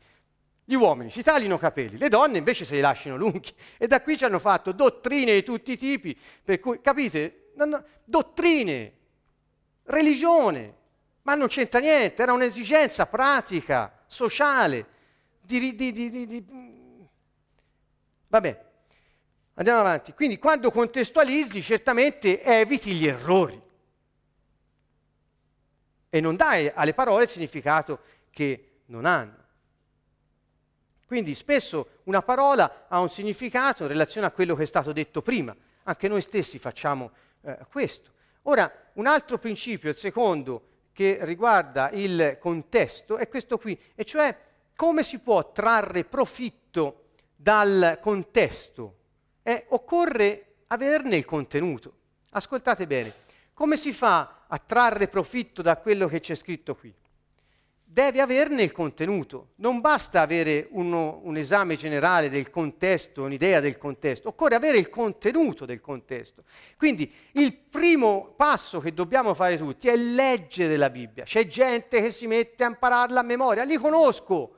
Gli 0.67 0.73
uomini 0.73 1.11
si 1.11 1.21
taglino 1.21 1.55
i 1.55 1.59
capelli, 1.59 1.97
le 1.97 2.09
donne 2.09 2.39
invece 2.39 2.65
se 2.65 2.75
li 2.75 2.81
lasciano 2.81 3.17
lunghi. 3.17 3.53
E 3.77 3.87
da 3.87 4.01
qui 4.01 4.17
ci 4.17 4.25
hanno 4.25 4.39
fatto 4.39 4.71
dottrine 4.71 5.33
di 5.33 5.43
tutti 5.43 5.73
i 5.73 5.77
tipi, 5.77 6.17
per 6.43 6.59
cui, 6.59 6.81
capite? 6.81 7.51
dottrine, 8.03 8.93
religione, 9.83 10.75
ma 11.21 11.35
non 11.35 11.47
c'entra 11.47 11.79
niente, 11.79 12.21
era 12.21 12.33
un'esigenza 12.33 13.05
pratica, 13.05 14.03
sociale, 14.07 14.87
di, 15.39 15.75
di, 15.75 15.91
di, 15.91 16.09
di 16.09 16.45
Vabbè, 18.27 18.64
Andiamo 19.55 19.79
avanti. 19.79 20.13
Quindi 20.13 20.37
quando 20.37 20.71
contestualizzi 20.71 21.61
certamente 21.61 22.41
eviti 22.41 22.93
gli 22.93 23.07
errori 23.07 23.61
e 26.09 26.21
non 26.21 26.35
dai 26.35 26.71
alle 26.73 26.93
parole 26.93 27.23
il 27.23 27.29
significato 27.29 27.99
che 28.29 28.81
non 28.85 29.05
hanno. 29.05 29.43
Quindi 31.05 31.35
spesso 31.35 31.99
una 32.03 32.21
parola 32.21 32.85
ha 32.87 32.99
un 32.99 33.09
significato 33.09 33.83
in 33.83 33.89
relazione 33.89 34.27
a 34.27 34.31
quello 34.31 34.55
che 34.55 34.63
è 34.63 34.65
stato 34.65 34.91
detto 34.91 35.21
prima. 35.21 35.55
Anche 35.83 36.07
noi 36.07 36.21
stessi 36.21 36.57
facciamo 36.57 37.11
eh, 37.41 37.57
questo. 37.69 38.11
Ora, 38.43 38.71
un 38.93 39.07
altro 39.07 39.37
principio, 39.37 39.89
il 39.89 39.97
secondo, 39.97 40.67
che 40.91 41.19
riguarda 41.21 41.89
il 41.91 42.37
contesto 42.39 43.17
è 43.17 43.27
questo 43.27 43.57
qui, 43.57 43.79
e 43.93 44.03
cioè 44.03 44.35
come 44.75 45.03
si 45.03 45.19
può 45.19 45.51
trarre 45.51 46.03
profitto 46.03 47.09
dal 47.35 47.99
contesto. 48.01 48.95
Eh, 49.47 49.65
occorre 49.69 50.55
averne 50.67 51.15
il 51.15 51.25
contenuto. 51.25 51.93
Ascoltate 52.31 52.87
bene, 52.87 53.13
come 53.53 53.77
si 53.77 53.93
fa 53.93 54.45
a 54.47 54.57
trarre 54.57 55.07
profitto 55.07 55.61
da 55.61 55.77
quello 55.77 56.07
che 56.07 56.19
c'è 56.19 56.33
scritto 56.33 56.75
qui? 56.75 56.91
deve 57.95 58.19
averne 58.19 58.61
il 58.61 58.73
contenuto. 58.73 59.51
Non 59.55 59.79
basta 59.79 60.19
avere 60.19 60.67
uno, 60.71 61.21
un 61.23 61.37
esame 61.37 61.77
generale 61.77 62.29
del 62.29 62.49
contesto, 62.49 63.23
un'idea 63.23 63.61
del 63.61 63.77
contesto, 63.77 64.27
occorre 64.27 64.55
avere 64.55 64.77
il 64.77 64.89
contenuto 64.89 65.65
del 65.65 65.79
contesto. 65.79 66.43
Quindi 66.77 67.09
il 67.33 67.55
primo 67.55 68.33
passo 68.35 68.81
che 68.81 68.93
dobbiamo 68.93 69.33
fare 69.33 69.57
tutti 69.57 69.87
è 69.87 69.95
leggere 69.95 70.75
la 70.75 70.89
Bibbia. 70.89 71.23
C'è 71.23 71.47
gente 71.47 72.01
che 72.01 72.11
si 72.11 72.27
mette 72.27 72.65
a 72.65 72.67
impararla 72.67 73.21
a 73.21 73.23
memoria, 73.23 73.63
li 73.63 73.77
conosco. 73.77 74.55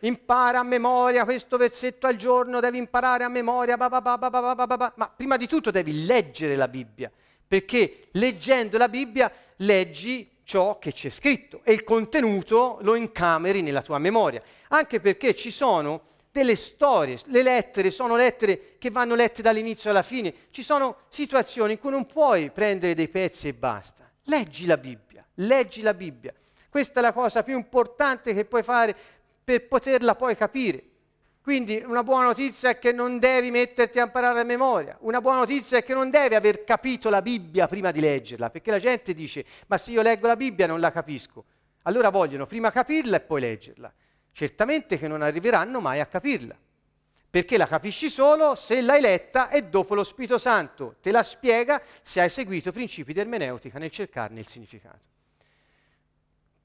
Impara 0.00 0.60
a 0.60 0.62
memoria 0.62 1.24
questo 1.24 1.56
versetto 1.56 2.06
al 2.06 2.16
giorno, 2.16 2.60
devi 2.60 2.78
imparare 2.78 3.24
a 3.24 3.28
memoria, 3.28 3.76
bah 3.76 3.88
bah 3.88 4.00
bah 4.00 4.92
ma 4.96 5.08
prima 5.08 5.36
di 5.36 5.46
tutto 5.46 5.70
devi 5.70 6.06
leggere 6.06 6.56
la 6.56 6.68
Bibbia, 6.68 7.10
perché 7.46 8.08
leggendo 8.12 8.78
la 8.78 8.88
Bibbia 8.88 9.30
leggi 9.56 10.38
ciò 10.44 10.78
che 10.78 10.92
c'è 10.92 11.10
scritto 11.10 11.60
e 11.62 11.72
il 11.72 11.84
contenuto 11.84 12.78
lo 12.80 12.94
incameri 12.94 13.62
nella 13.62 13.82
tua 13.82 13.98
memoria, 13.98 14.42
anche 14.68 15.00
perché 15.00 15.34
ci 15.34 15.50
sono 15.50 16.02
delle 16.32 16.56
storie, 16.56 17.18
le 17.26 17.42
lettere 17.42 17.90
sono 17.90 18.16
lettere 18.16 18.76
che 18.78 18.90
vanno 18.90 19.14
lette 19.14 19.42
dall'inizio 19.42 19.90
alla 19.90 20.02
fine, 20.02 20.32
ci 20.50 20.62
sono 20.62 20.96
situazioni 21.08 21.72
in 21.72 21.78
cui 21.78 21.90
non 21.90 22.06
puoi 22.06 22.50
prendere 22.50 22.94
dei 22.94 23.08
pezzi 23.08 23.48
e 23.48 23.54
basta. 23.54 24.10
Leggi 24.24 24.66
la 24.66 24.76
Bibbia, 24.76 25.26
leggi 25.34 25.82
la 25.82 25.94
Bibbia. 25.94 26.32
Questa 26.68 27.00
è 27.00 27.02
la 27.02 27.12
cosa 27.12 27.42
più 27.42 27.56
importante 27.56 28.32
che 28.32 28.44
puoi 28.44 28.62
fare 28.62 28.96
per 29.42 29.66
poterla 29.66 30.14
poi 30.14 30.36
capire. 30.36 30.84
Quindi 31.42 31.82
una 31.84 32.02
buona 32.02 32.24
notizia 32.24 32.68
è 32.70 32.78
che 32.78 32.92
non 32.92 33.18
devi 33.18 33.50
metterti 33.50 33.98
a 33.98 34.04
imparare 34.04 34.40
a 34.40 34.44
memoria, 34.44 34.96
una 35.00 35.22
buona 35.22 35.38
notizia 35.38 35.78
è 35.78 35.82
che 35.82 35.94
non 35.94 36.10
devi 36.10 36.34
aver 36.34 36.64
capito 36.64 37.08
la 37.08 37.22
Bibbia 37.22 37.66
prima 37.66 37.90
di 37.90 38.00
leggerla, 38.00 38.50
perché 38.50 38.70
la 38.70 38.78
gente 38.78 39.14
dice 39.14 39.44
ma 39.66 39.78
se 39.78 39.92
io 39.92 40.02
leggo 40.02 40.26
la 40.26 40.36
Bibbia 40.36 40.66
non 40.66 40.80
la 40.80 40.92
capisco. 40.92 41.44
Allora 41.84 42.10
vogliono 42.10 42.46
prima 42.46 42.70
capirla 42.70 43.16
e 43.16 43.20
poi 43.20 43.40
leggerla. 43.40 43.92
Certamente 44.32 44.98
che 44.98 45.08
non 45.08 45.22
arriveranno 45.22 45.80
mai 45.80 46.00
a 46.00 46.06
capirla, 46.06 46.56
perché 47.30 47.56
la 47.56 47.66
capisci 47.66 48.10
solo 48.10 48.54
se 48.54 48.82
l'hai 48.82 49.00
letta 49.00 49.48
e 49.48 49.64
dopo 49.64 49.94
lo 49.94 50.04
Spirito 50.04 50.36
Santo 50.36 50.96
te 51.00 51.10
la 51.10 51.22
spiega 51.22 51.82
se 52.02 52.20
hai 52.20 52.28
seguito 52.28 52.68
i 52.68 52.72
principi 52.72 53.14
di 53.14 53.20
ermeneutica 53.20 53.78
nel 53.78 53.90
cercarne 53.90 54.40
il 54.40 54.46
significato. 54.46 55.08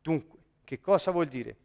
Dunque, 0.01 0.37
che 0.63 0.81
cosa 0.81 1.11
vuol 1.11 1.27
dire? 1.27 1.55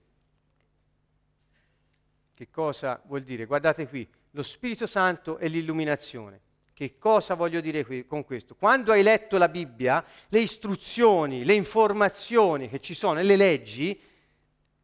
Che 2.40 2.48
cosa 2.50 2.98
vuol 3.04 3.20
dire? 3.20 3.44
Guardate 3.44 3.86
qui, 3.86 4.08
lo 4.30 4.42
Spirito 4.42 4.86
Santo 4.86 5.36
e 5.36 5.48
l'illuminazione. 5.48 6.40
Che 6.72 6.96
cosa 6.96 7.34
voglio 7.34 7.60
dire 7.60 7.84
qui, 7.84 8.06
con 8.06 8.24
questo? 8.24 8.54
Quando 8.54 8.92
hai 8.92 9.02
letto 9.02 9.36
la 9.36 9.50
Bibbia, 9.50 10.02
le 10.28 10.38
istruzioni, 10.38 11.44
le 11.44 11.52
informazioni 11.52 12.70
che 12.70 12.80
ci 12.80 12.94
sono 12.94 13.20
e 13.20 13.24
le 13.24 13.36
leggi 13.36 14.00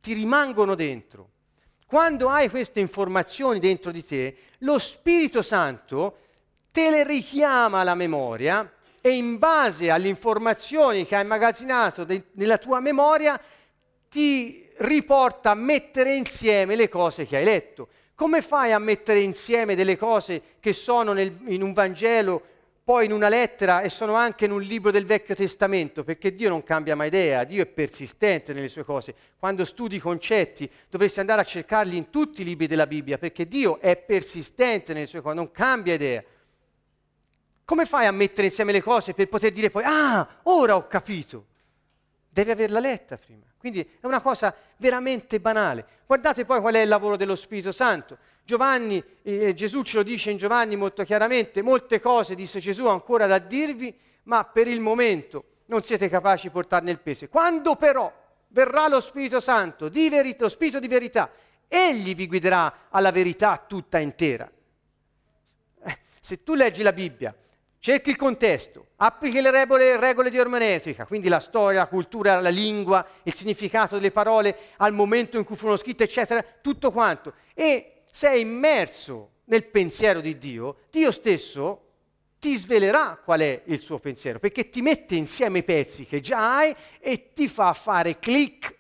ti 0.03 0.13
rimangono 0.13 0.75
dentro. 0.75 1.31
Quando 1.87 2.29
hai 2.29 2.51
queste 2.51 2.81
informazioni 2.81 3.59
dentro 3.59 3.91
di 3.91 4.05
te, 4.05 4.37
lo 4.59 4.79
Spirito 4.79 5.41
Santo 5.41 6.19
te 6.71 6.91
le 6.91 7.05
richiama 7.05 7.81
alla 7.81 7.95
memoria 7.95 8.71
e 9.01 9.17
in 9.17 9.39
base 9.39 9.89
alle 9.89 10.09
informazioni 10.09 11.07
che 11.07 11.17
hai 11.17 11.25
immagazzinato 11.25 12.05
de- 12.05 12.25
nella 12.33 12.59
tua 12.59 12.81
memoria 12.81 13.41
ti 14.11 14.66
riporta 14.79 15.51
a 15.51 15.55
mettere 15.55 16.15
insieme 16.15 16.77
le 16.77 16.89
cose 16.89 17.27
che 17.27 17.37
hai 17.37 17.45
letto. 17.45 17.89
Come 18.15 18.43
fai 18.43 18.73
a 18.73 18.79
mettere 18.79 19.21
insieme 19.21 19.75
delle 19.75 19.97
cose 19.97 20.43
che 20.59 20.73
sono 20.73 21.13
nel, 21.13 21.37
in 21.47 21.63
un 21.63 21.73
Vangelo, 21.73 22.43
poi 22.83 23.05
in 23.05 23.13
una 23.13 23.29
lettera 23.29 23.81
e 23.81 23.91
sono 23.91 24.15
anche 24.15 24.45
in 24.45 24.53
un 24.53 24.63
libro 24.63 24.91
del 24.91 25.05
Vecchio 25.05 25.35
Testamento? 25.35 26.05
Perché 26.05 26.35
Dio 26.35 26.49
non 26.49 26.63
cambia 26.63 26.95
mai 26.95 27.09
idea, 27.09 27.45
Dio 27.45 27.63
è 27.63 27.67
persistente 27.67 28.53
nelle 28.53 28.69
sue 28.69 28.85
cose. 28.85 29.15
Quando 29.39 29.65
studi 29.65 29.97
i 29.97 29.99
concetti 29.99 30.71
dovresti 30.89 31.21
andare 31.21 31.41
a 31.41 31.45
cercarli 31.45 31.97
in 31.97 32.11
tutti 32.11 32.43
i 32.43 32.45
libri 32.45 32.67
della 32.67 32.87
Bibbia, 32.87 33.19
perché 33.19 33.45
Dio 33.45 33.81
è 33.81 33.97
persistente 33.97 34.93
nelle 34.93 35.07
sue 35.07 35.21
cose, 35.21 35.35
non 35.35 35.51
cambia 35.51 35.95
idea. 35.95 36.23
Come 37.65 37.85
fai 37.85 38.07
a 38.07 38.13
mettere 38.13 38.47
insieme 38.47 38.71
le 38.71 38.83
cose 38.83 39.13
per 39.13 39.29
poter 39.29 39.51
dire 39.51 39.69
poi, 39.69 39.83
ah, 39.85 40.41
ora 40.45 40.77
ho 40.77 40.87
capito? 40.87 41.47
Devi 42.29 42.51
averla 42.53 42.79
letta 42.79 43.19
prima. 43.19 43.46
Quindi 43.59 43.81
è 43.81 44.07
una 44.07 44.21
cosa 44.21 44.55
veramente 44.77 45.41
banale. 45.41 45.85
Guardate 46.07 46.45
poi 46.45 46.61
qual 46.61 46.75
è 46.75 46.81
il 46.81 46.89
lavoro 46.89 47.17
dello 47.17 47.35
Spirito 47.35 47.73
Santo. 47.73 48.19
Giovanni, 48.45 49.03
eh, 49.23 49.55
Gesù 49.55 49.83
ce 49.83 49.97
lo 49.97 50.03
dice 50.03 50.31
in 50.31 50.37
Giovanni 50.37 50.77
molto 50.77 51.03
chiaramente, 51.03 51.63
molte 51.63 52.01
cose 52.01 52.35
disse 52.35 52.61
Gesù 52.61 52.87
ancora 52.87 53.27
da 53.27 53.39
dirvi, 53.39 53.95
ma 54.25 54.45
per 54.45 54.69
il 54.69 54.81
momento 54.81 55.45
non 55.67 55.83
siete 55.83 56.09
capaci 56.09 56.47
di 56.47 56.53
portarne 56.53 56.91
il 56.91 57.01
peso. 57.01 57.29
Quando 57.29 57.75
però 57.75 58.13
verrà 58.49 58.89
lo 58.89 59.01
Spirito 59.01 59.41
Santo, 59.41 59.89
di 59.89 60.09
verità, 60.09 60.45
lo 60.45 60.49
Spirito 60.49 60.79
di 60.79 60.89
verità, 60.89 61.31
egli 61.67 62.15
vi 62.15 62.29
guiderà 62.29 62.87
alla 62.91 63.11
verità 63.11 63.65
tutta 63.67 63.99
intera. 63.99 64.49
Eh, 65.83 65.99
se 66.21 66.43
tu 66.45 66.55
leggi 66.55 66.83
la 66.83 66.93
Bibbia 66.93 67.35
cerchi 67.87 68.11
il 68.11 68.17
contesto, 68.17 68.89
applichi 68.97 69.41
le 69.41 69.53
regole, 69.53 69.97
regole, 69.97 70.29
di 70.29 70.37
ermeneutica, 70.37 71.07
quindi 71.07 71.29
la 71.29 71.39
storia, 71.39 71.79
la 71.79 71.87
cultura, 71.87 72.41
la 72.41 72.49
lingua, 72.49 73.07
il 73.23 73.33
significato 73.33 73.95
delle 73.95 74.11
parole 74.11 74.59
al 74.79 74.93
momento 74.93 75.39
in 75.39 75.45
cui 75.45 75.55
furono 75.55 75.77
scritte, 75.77 76.03
eccetera, 76.03 76.45
tutto 76.61 76.91
quanto. 76.91 77.35
E 77.55 78.03
sei 78.11 78.41
immerso 78.41 79.35
nel 79.45 79.69
pensiero 79.69 80.21
di 80.21 80.37
Dio, 80.37 80.79
Dio 80.91 81.13
stesso 81.13 81.83
ti 82.41 82.57
svelerà 82.57 83.21
qual 83.25 83.39
è 83.39 83.63
il 83.67 83.81
suo 83.81 84.01
pensiero, 84.01 84.41
perché 84.41 84.69
ti 84.69 84.83
mette 84.83 85.15
insieme 85.15 85.59
i 85.59 85.63
pezzi 85.63 86.05
che 86.07 86.21
già 86.21 86.57
hai 86.57 86.75
e 86.99 87.33
ti 87.35 87.47
fa 87.47 87.73
fare 87.73 88.19
clic. 88.19 88.75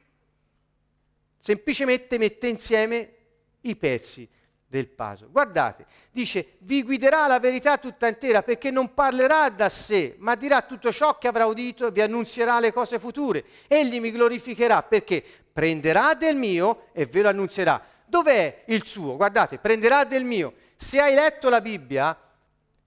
Semplicemente 1.38 2.18
mette 2.18 2.48
insieme 2.48 3.12
i 3.60 3.76
pezzi 3.76 4.28
del 4.66 4.88
puzzle. 4.88 5.28
Guardate, 5.30 5.86
dice, 6.10 6.56
vi 6.60 6.82
guiderà 6.82 7.26
la 7.26 7.38
verità 7.38 7.78
tutta 7.78 8.08
intera 8.08 8.42
perché 8.42 8.70
non 8.70 8.94
parlerà 8.94 9.48
da 9.48 9.68
sé, 9.68 10.16
ma 10.18 10.34
dirà 10.34 10.62
tutto 10.62 10.92
ciò 10.92 11.18
che 11.18 11.28
avrà 11.28 11.46
udito 11.46 11.86
e 11.86 11.90
vi 11.90 12.00
annunzierà 12.00 12.58
le 12.58 12.72
cose 12.72 12.98
future. 12.98 13.44
Egli 13.68 14.00
mi 14.00 14.10
glorificherà 14.10 14.82
perché 14.82 15.22
prenderà 15.52 16.14
del 16.14 16.36
mio 16.36 16.86
e 16.92 17.06
ve 17.06 17.22
lo 17.22 17.28
annunzierà. 17.28 17.82
Dov'è 18.04 18.64
il 18.66 18.84
suo? 18.84 19.16
Guardate, 19.16 19.58
prenderà 19.58 20.04
del 20.04 20.24
mio. 20.24 20.54
Se 20.76 21.00
hai 21.00 21.14
letto 21.14 21.48
la 21.48 21.60
Bibbia, 21.60 22.18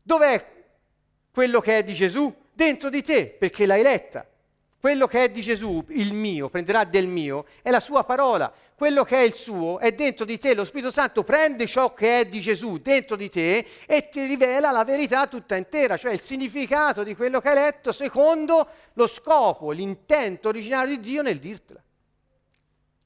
dov'è 0.02 0.58
quello 1.32 1.60
che 1.62 1.78
è 1.78 1.84
di 1.84 1.94
Gesù? 1.94 2.34
Dentro 2.52 2.90
di 2.90 3.02
te, 3.02 3.28
perché 3.28 3.66
l'hai 3.66 3.82
letta. 3.82 4.28
Quello 4.80 5.08
che 5.08 5.26
è 5.26 5.30
di 5.30 5.42
Gesù, 5.42 5.84
il 5.90 6.14
mio, 6.14 6.48
prenderà 6.48 6.86
del 6.86 7.06
mio, 7.06 7.46
è 7.62 7.70
la 7.70 7.82
sua 7.82 8.06
parola. 8.06 8.50
Quello 8.76 9.04
che 9.04 9.18
è 9.18 9.24
il 9.24 9.36
suo 9.36 9.78
è 9.78 9.92
dentro 9.92 10.24
di 10.24 10.40
te. 10.40 10.54
Lo 10.54 10.64
Spirito 10.64 10.90
Santo 10.90 11.24
prende 11.24 11.68
ciò 11.68 11.94
che 11.94 12.22
è 12.22 12.26
di 12.26 12.40
Gesù 12.40 12.78
dentro 12.78 13.18
di 13.18 13.30
te 13.30 13.66
e 13.86 14.08
ti 14.08 14.24
rivela 14.24 14.72
la 14.72 14.86
verità 14.86 15.28
tutta 15.28 15.58
intera, 15.58 15.98
cioè 15.98 16.14
il 16.14 16.22
significato 16.22 17.04
di 17.04 17.14
quello 17.14 17.42
che 17.42 17.50
hai 17.50 17.56
letto 17.56 17.92
secondo 17.92 18.68
lo 18.94 19.06
scopo, 19.06 19.72
l'intento 19.72 20.48
originario 20.48 20.96
di 20.96 21.02
Dio 21.02 21.24
nel 21.24 21.40
dirtela. 21.40 21.84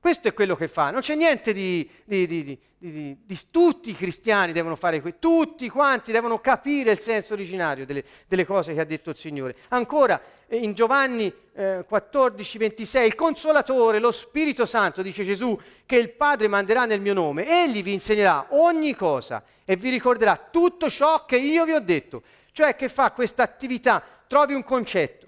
Questo 0.03 0.27
è 0.27 0.33
quello 0.33 0.57
che 0.57 0.67
fa, 0.67 0.91
non 0.91 0.99
c'è 0.99 1.15
niente 1.15 1.53
di, 1.53 1.89
di, 2.03 2.27
di, 2.27 2.59
di 2.77 3.39
tutti 3.49 3.91
i 3.91 3.95
cristiani 3.95 4.51
devono 4.51 4.75
fare 4.75 4.99
questo, 4.99 5.17
tutti 5.21 5.69
quanti 5.69 6.11
devono 6.11 6.39
capire 6.39 6.91
il 6.91 6.99
senso 6.99 7.31
originario 7.31 7.85
delle, 7.85 8.03
delle, 8.27 8.45
cose 8.45 8.73
che 8.73 8.81
ha 8.81 8.83
detto 8.83 9.11
il 9.11 9.15
Signore. 9.15 9.55
Ancora 9.69 10.21
eh, 10.47 10.57
in 10.57 10.73
Giovanni 10.73 11.33
eh, 11.53 11.85
14, 11.87 12.57
26, 12.57 13.07
il 13.07 13.15
consolatore, 13.15 13.99
lo 13.99 14.11
Spirito 14.11 14.65
Santo, 14.65 15.01
dice 15.01 15.23
Gesù, 15.23 15.57
che 15.85 15.95
il 15.95 16.09
Padre 16.09 16.49
manderà 16.49 16.83
nel 16.83 16.99
mio 16.99 17.13
nome, 17.13 17.63
egli 17.63 17.81
vi 17.81 17.93
insegnerà 17.93 18.47
ogni 18.49 18.93
cosa 18.95 19.41
e 19.63 19.77
vi 19.77 19.89
ricorderà 19.89 20.49
tutto 20.51 20.89
ciò 20.89 21.23
che 21.23 21.37
io 21.37 21.63
vi 21.63 21.71
ho 21.71 21.79
detto. 21.79 22.23
Cioè 22.51 22.75
che 22.75 22.89
fa 22.89 23.13
questa 23.13 23.43
attività, 23.43 24.03
trovi 24.27 24.53
un 24.53 24.65
concetto 24.65 25.22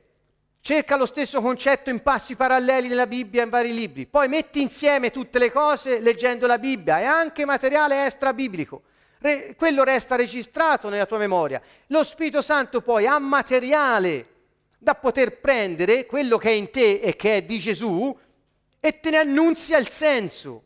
cerca 0.65 0.95
lo 0.95 1.05
stesso 1.05 1.41
concetto 1.41 1.91
in 1.91 2.01
passi 2.01 2.35
paralleli 2.35 2.87
nella 2.87 3.05
Bibbia 3.05 3.43
in 3.43 3.49
vari 3.49 3.71
libri, 3.71 4.07
poi 4.07 4.27
metti 4.27 4.63
insieme 4.63 5.11
tutte 5.11 5.37
le 5.37 5.51
cose 5.51 5.99
leggendo 5.99 6.47
la 6.47 6.57
Bibbia 6.57 6.99
e 6.99 7.03
anche 7.03 7.45
materiale 7.45 8.03
extra 8.03 8.33
biblico. 8.33 8.81
Re, 9.19 9.53
quello 9.55 9.83
resta 9.83 10.15
registrato 10.15 10.89
nella 10.89 11.05
tua 11.05 11.19
memoria. 11.19 11.61
Lo 11.87 12.03
Spirito 12.03 12.41
Santo 12.41 12.81
poi 12.81 13.05
ha 13.05 13.19
materiale 13.19 14.29
da 14.79 14.95
poter 14.95 15.39
prendere 15.39 16.07
quello 16.07 16.39
che 16.39 16.49
è 16.49 16.53
in 16.53 16.71
te 16.71 16.99
e 16.99 17.15
che 17.15 17.35
è 17.35 17.41
di 17.43 17.59
Gesù 17.59 18.17
e 18.79 18.99
te 18.99 19.11
ne 19.11 19.17
annunzia 19.17 19.77
il 19.77 19.89
senso, 19.89 20.63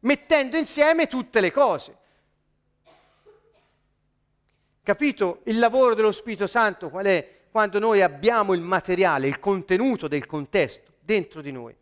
mettendo 0.00 0.56
insieme 0.56 1.06
tutte 1.06 1.40
le 1.40 1.52
cose. 1.52 1.96
Capito 4.82 5.42
il 5.44 5.60
lavoro 5.60 5.94
dello 5.94 6.10
Spirito 6.10 6.48
Santo 6.48 6.90
qual 6.90 7.06
è? 7.06 7.35
Quando 7.56 7.78
noi 7.78 8.02
abbiamo 8.02 8.52
il 8.52 8.60
materiale, 8.60 9.28
il 9.28 9.38
contenuto 9.38 10.08
del 10.08 10.26
contesto 10.26 10.92
dentro 11.00 11.40
di 11.40 11.50
noi. 11.50 11.74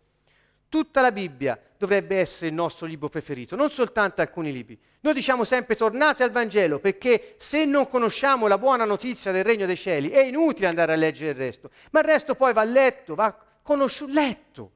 Tutta 0.69 1.01
la 1.01 1.11
Bibbia 1.11 1.61
dovrebbe 1.77 2.17
essere 2.17 2.47
il 2.47 2.55
nostro 2.55 2.87
libro 2.87 3.09
preferito, 3.09 3.57
non 3.57 3.71
soltanto 3.71 4.21
alcuni 4.21 4.53
libri. 4.53 4.79
Noi 5.01 5.15
diciamo 5.15 5.43
sempre 5.43 5.75
tornate 5.75 6.23
al 6.23 6.31
Vangelo 6.31 6.79
perché 6.79 7.35
se 7.39 7.65
non 7.65 7.89
conosciamo 7.89 8.47
la 8.47 8.57
buona 8.57 8.85
notizia 8.85 9.33
del 9.33 9.43
regno 9.43 9.67
dei 9.67 9.77
cieli 9.77 10.11
è 10.11 10.23
inutile 10.23 10.69
andare 10.69 10.93
a 10.93 10.97
leggere 10.97 11.33
il 11.33 11.37
resto, 11.37 11.71
ma 11.91 11.99
il 11.99 12.07
resto 12.07 12.37
poi 12.37 12.53
va 12.53 12.63
letto, 12.63 13.17
va 13.17 13.37
conosciuto, 13.61 14.13
letto. 14.13 14.71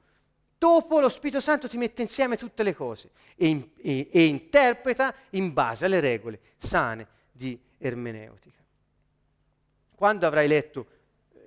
Dopo 0.58 0.98
lo 0.98 1.08
Spirito 1.08 1.40
Santo 1.40 1.68
ti 1.68 1.76
mette 1.76 2.02
insieme 2.02 2.36
tutte 2.36 2.64
le 2.64 2.74
cose 2.74 3.10
e, 3.36 3.70
e, 3.80 4.08
e 4.10 4.24
interpreta 4.24 5.14
in 5.30 5.52
base 5.52 5.84
alle 5.84 6.00
regole 6.00 6.40
sane 6.56 7.06
di 7.30 7.56
ermeneutica. 7.78 8.58
Quando 9.98 10.28
avrai 10.28 10.46
letto 10.46 10.86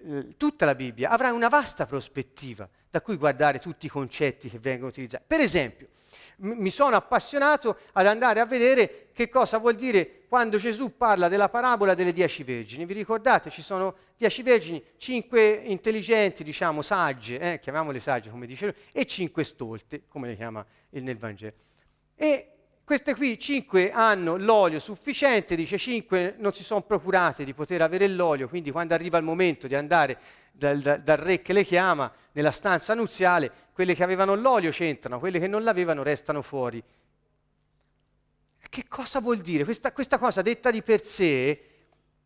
eh, 0.04 0.36
tutta 0.36 0.66
la 0.66 0.76
Bibbia, 0.76 1.10
avrai 1.10 1.32
una 1.32 1.48
vasta 1.48 1.86
prospettiva 1.86 2.68
da 2.90 3.00
cui 3.00 3.16
guardare 3.16 3.60
tutti 3.60 3.86
i 3.86 3.90
concetti 3.90 4.50
che 4.50 4.60
vengono 4.60 4.90
utilizzati. 4.90 5.24
Per 5.26 5.40
esempio, 5.40 5.88
m- 6.40 6.56
mi 6.58 6.70
sono 6.70 6.98
appassionato 6.98 7.78
ad 7.94 8.06
andare 8.08 8.42
a 8.42 8.46
vedere 8.46 9.08
che 9.14 9.30
cosa 9.30 9.58
vuol 9.58 9.76
dire 9.76 10.24
quando 10.28 10.58
Gesù 10.58 10.98
parla 10.98 11.30
della 11.30 11.48
parabola 11.48 11.94
delle 11.94 12.12
dieci 12.12 12.44
vergini. 12.44 12.84
Vi 12.86 12.94
ricordate? 12.94 13.50
Ci 13.50 13.62
sono 13.62 13.96
dieci 14.18 14.44
vergini, 14.44 14.84
cinque 14.98 15.50
intelligenti, 15.50 16.44
diciamo, 16.44 16.82
sagge, 16.82 17.40
eh, 17.40 17.60
chiamiamole 17.62 18.02
sagge 18.02 18.30
come 18.30 18.48
dice 18.48 18.66
lui, 18.66 18.76
e 18.92 19.06
cinque 19.06 19.46
stolte, 19.46 20.02
come 20.10 20.28
le 20.28 20.36
chiama 20.36 20.66
nel 20.90 21.18
Vangelo. 21.18 21.54
E 22.16 22.52
queste 22.92 23.16
qui 23.16 23.40
cinque 23.40 23.90
hanno 23.90 24.36
l'olio 24.36 24.78
sufficiente, 24.78 25.56
dice 25.56 25.78
cinque 25.78 26.36
non 26.40 26.52
si 26.52 26.62
sono 26.62 26.82
procurate 26.82 27.46
di 27.46 27.54
poter 27.54 27.82
avere 27.82 28.06
l'olio, 28.10 28.50
quindi 28.50 28.70
quando 28.70 28.94
arriva 28.94 29.18
il 29.18 29.24
momento 29.24 29.66
di 29.66 29.76
andare 29.76 30.18
dal, 30.52 30.82
dal, 30.82 31.02
dal 31.02 31.16
re 31.16 31.42
che 31.42 31.54
le 31.54 31.64
chiama 31.64 32.12
nella 32.34 32.52
stanza 32.52 32.94
nuziale, 32.94 33.50
quelle 33.72 33.96
che 33.96 34.04
avevano 34.04 34.36
l'olio 34.36 34.72
c'entrano, 34.72 35.20
quelle 35.20 35.40
che 35.40 35.48
non 35.48 35.64
l'avevano 35.64 36.04
restano 36.04 36.42
fuori. 36.42 36.84
Che 38.60 38.86
cosa 38.90 39.22
vuol 39.22 39.38
dire? 39.38 39.64
Questa, 39.64 39.94
questa 39.94 40.18
cosa 40.18 40.42
detta 40.42 40.70
di 40.70 40.82
per 40.82 41.06
sé, 41.06 41.64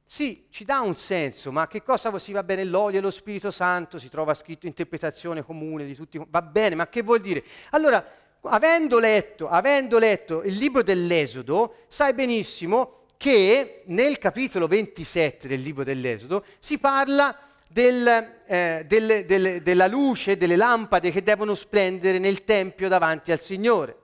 sì, 0.04 0.48
ci 0.50 0.66
dà 0.66 0.80
un 0.80 0.98
senso, 0.98 1.52
ma 1.52 1.68
che 1.68 1.84
cosa 1.84 2.18
si 2.18 2.32
va 2.32 2.42
bene 2.42 2.64
l'olio 2.64 2.98
e 2.98 3.02
lo 3.04 3.12
Spirito 3.12 3.52
Santo, 3.52 4.00
si 4.00 4.10
trova 4.10 4.34
scritto 4.34 4.66
interpretazione 4.66 5.44
comune 5.44 5.86
di 5.86 5.94
tutti, 5.94 6.20
va 6.28 6.42
bene, 6.42 6.74
ma 6.74 6.88
che 6.88 7.04
vuol 7.04 7.22
dire? 7.22 7.44
Allora, 7.70 8.04
avendo 8.48 9.00
letto, 9.00 9.48
avendo 9.48 9.98
letto 9.98 10.44
il 10.44 10.56
libro 10.56 10.84
dell'Esodo, 10.84 11.76
sai 11.88 12.14
benissimo 12.14 13.04
che 13.18 13.84
nel 13.86 14.18
capitolo 14.18 14.68
27 14.68 15.48
del 15.48 15.62
libro 15.62 15.84
dell'Esodo 15.84 16.44
si 16.60 16.78
parla 16.78 17.38
del, 17.70 18.42
eh, 18.46 18.84
delle, 18.88 19.26
delle, 19.26 19.62
della 19.62 19.88
luce, 19.88 20.38
delle 20.38 20.56
lampade 20.56 21.12
che 21.12 21.24
devono 21.24 21.56
splendere 21.56 22.20
nel 22.20 22.44
Tempio 22.44 22.88
davanti 22.88 23.32
al 23.32 23.42
Signore. 23.42 23.98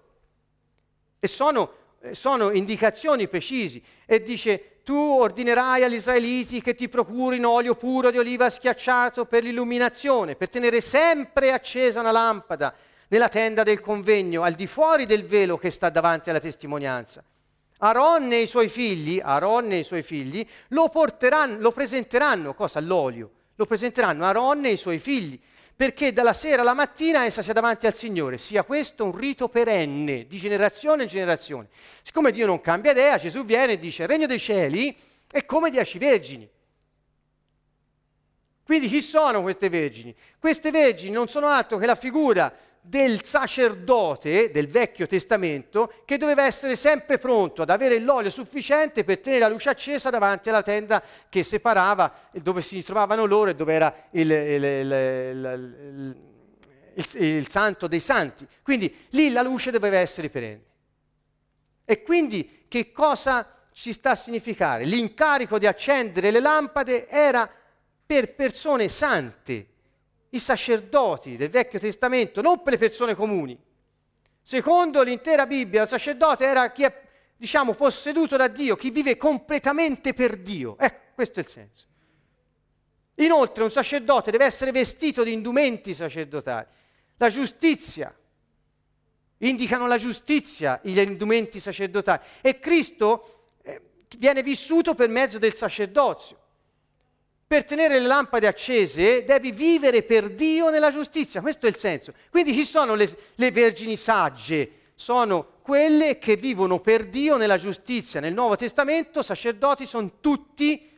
E 1.19 1.27
sono, 1.27 1.71
eh, 2.01 2.13
sono 2.13 2.51
indicazioni 2.51 3.27
precisi. 3.27 3.81
E 4.05 4.21
dice, 4.23 4.81
tu 4.83 4.95
ordinerai 4.95 5.83
agli 5.83 5.95
israeliti 5.95 6.61
che 6.61 6.73
ti 6.73 6.89
procurino 6.89 7.49
olio 7.49 7.75
puro 7.75 8.09
di 8.09 8.17
oliva 8.17 8.49
schiacciato 8.49 9.25
per 9.25 9.43
l'illuminazione, 9.43 10.35
per 10.35 10.49
tenere 10.49 10.81
sempre 10.81 11.51
accesa 11.51 11.99
una 11.99 12.11
lampada 12.11 12.73
nella 13.11 13.27
tenda 13.27 13.63
del 13.63 13.81
convegno, 13.81 14.41
al 14.41 14.53
di 14.53 14.67
fuori 14.67 15.05
del 15.05 15.25
velo 15.25 15.57
che 15.57 15.69
sta 15.69 15.89
davanti 15.89 16.29
alla 16.29 16.39
testimonianza. 16.39 17.21
Aaron 17.79 18.31
e 18.31 18.41
i 18.41 18.47
suoi 18.47 18.69
figli, 18.69 19.19
Aaron 19.21 19.69
e 19.71 19.79
i 19.79 19.83
suoi 19.83 20.01
figli 20.01 20.45
lo 20.69 20.87
porteranno, 20.87 21.59
lo 21.59 21.71
presenteranno, 21.71 22.53
cosa? 22.53 22.79
L'olio. 22.79 23.31
Lo 23.55 23.65
presenteranno 23.65 24.23
Aaron 24.23 24.63
e 24.65 24.71
i 24.71 24.77
suoi 24.77 24.97
figli, 24.97 25.37
perché 25.75 26.13
dalla 26.13 26.31
sera 26.31 26.61
alla 26.61 26.73
mattina 26.73 27.25
essa 27.25 27.41
sia 27.41 27.51
davanti 27.51 27.85
al 27.85 27.93
Signore, 27.93 28.37
sia 28.37 28.63
questo 28.63 29.03
un 29.03 29.17
rito 29.17 29.49
perenne, 29.49 30.25
di 30.25 30.37
generazione 30.37 31.03
in 31.03 31.09
generazione. 31.09 31.67
Siccome 32.03 32.31
Dio 32.31 32.45
non 32.45 32.61
cambia 32.61 32.91
idea, 32.91 33.17
Gesù 33.17 33.43
viene 33.43 33.73
e 33.73 33.77
dice, 33.77 34.03
il 34.03 34.07
regno 34.07 34.25
dei 34.25 34.39
cieli 34.39 34.97
è 35.29 35.43
come 35.43 35.69
dieci 35.69 35.97
vergini. 35.97 36.49
Quindi 38.63 38.87
chi 38.87 39.01
sono 39.01 39.41
queste 39.41 39.67
vergini? 39.67 40.15
Queste 40.39 40.71
vergini 40.71 41.11
non 41.11 41.27
sono 41.27 41.47
altro 41.47 41.77
che 41.77 41.85
la 41.85 41.95
figura 41.95 42.69
del 42.81 43.23
sacerdote 43.23 44.49
del 44.49 44.67
Vecchio 44.67 45.05
Testamento 45.05 45.93
che 46.03 46.17
doveva 46.17 46.43
essere 46.45 46.75
sempre 46.75 47.19
pronto 47.19 47.61
ad 47.61 47.69
avere 47.69 47.99
l'olio 47.99 48.31
sufficiente 48.31 49.03
per 49.03 49.19
tenere 49.19 49.41
la 49.41 49.49
luce 49.49 49.69
accesa 49.69 50.09
davanti 50.09 50.49
alla 50.49 50.63
tenda 50.63 51.01
che 51.29 51.43
separava 51.43 52.29
dove 52.33 52.61
si 52.61 52.83
trovavano 52.83 53.25
loro 53.25 53.51
e 53.51 53.55
dove 53.55 53.73
era 53.73 53.93
il, 54.11 54.31
il, 54.31 54.63
il, 56.95 57.23
il 57.23 57.49
santo 57.49 57.87
dei 57.87 57.99
santi. 57.99 58.47
Quindi 58.63 59.05
lì 59.09 59.31
la 59.31 59.43
luce 59.43 59.69
doveva 59.69 59.97
essere 59.97 60.29
perenne. 60.29 60.63
E 61.85 62.01
quindi 62.01 62.65
che 62.67 62.91
cosa 62.91 63.67
ci 63.73 63.93
sta 63.93 64.11
a 64.11 64.15
significare? 64.15 64.85
L'incarico 64.85 65.59
di 65.59 65.67
accendere 65.67 66.31
le 66.31 66.39
lampade 66.39 67.07
era 67.07 67.49
per 68.05 68.33
persone 68.33 68.89
sante, 68.89 69.67
i 70.31 70.39
sacerdoti 70.39 71.35
del 71.35 71.49
Vecchio 71.49 71.79
Testamento, 71.79 72.41
non 72.41 72.61
per 72.61 72.73
le 72.73 72.79
persone 72.79 73.15
comuni. 73.15 73.57
Secondo 74.41 75.01
l'intera 75.03 75.45
Bibbia, 75.45 75.83
il 75.83 75.87
sacerdote 75.87 76.45
era 76.45 76.71
chi 76.71 76.83
è, 76.83 77.01
diciamo, 77.35 77.73
posseduto 77.73 78.37
da 78.37 78.47
Dio, 78.47 78.75
chi 78.75 78.91
vive 78.91 79.17
completamente 79.17 80.13
per 80.13 80.37
Dio. 80.37 80.77
Ecco, 80.77 81.13
questo 81.13 81.39
è 81.39 81.43
il 81.43 81.49
senso. 81.49 81.85
Inoltre 83.15 83.63
un 83.63 83.71
sacerdote 83.71 84.31
deve 84.31 84.45
essere 84.45 84.71
vestito 84.71 85.23
di 85.23 85.33
indumenti 85.33 85.93
sacerdotali. 85.93 86.65
La 87.17 87.29
giustizia, 87.29 88.15
indicano 89.39 89.85
la 89.85 89.97
giustizia 89.97 90.79
gli 90.81 90.97
indumenti 90.97 91.59
sacerdotali. 91.59 92.21
E 92.41 92.57
Cristo 92.59 93.57
eh, 93.63 93.81
viene 94.17 94.41
vissuto 94.43 94.95
per 94.95 95.09
mezzo 95.09 95.37
del 95.37 95.55
sacerdozio 95.55 96.40
per 97.51 97.65
tenere 97.65 97.99
le 97.99 98.05
lampade 98.05 98.47
accese 98.47 99.25
devi 99.25 99.51
vivere 99.51 100.03
per 100.03 100.29
Dio 100.29 100.69
nella 100.69 100.89
giustizia, 100.89 101.41
questo 101.41 101.65
è 101.65 101.69
il 101.69 101.75
senso. 101.75 102.13
Quindi 102.29 102.53
chi 102.53 102.63
sono 102.63 102.95
le, 102.95 103.13
le 103.35 103.51
vergini 103.51 103.97
sagge? 103.97 104.91
Sono 104.95 105.55
quelle 105.61 106.17
che 106.17 106.37
vivono 106.37 106.79
per 106.79 107.07
Dio 107.07 107.35
nella 107.35 107.57
giustizia. 107.57 108.21
Nel 108.21 108.33
Nuovo 108.33 108.55
Testamento 108.55 109.21
sacerdoti 109.21 109.85
sono 109.85 110.19
tutti 110.21 110.89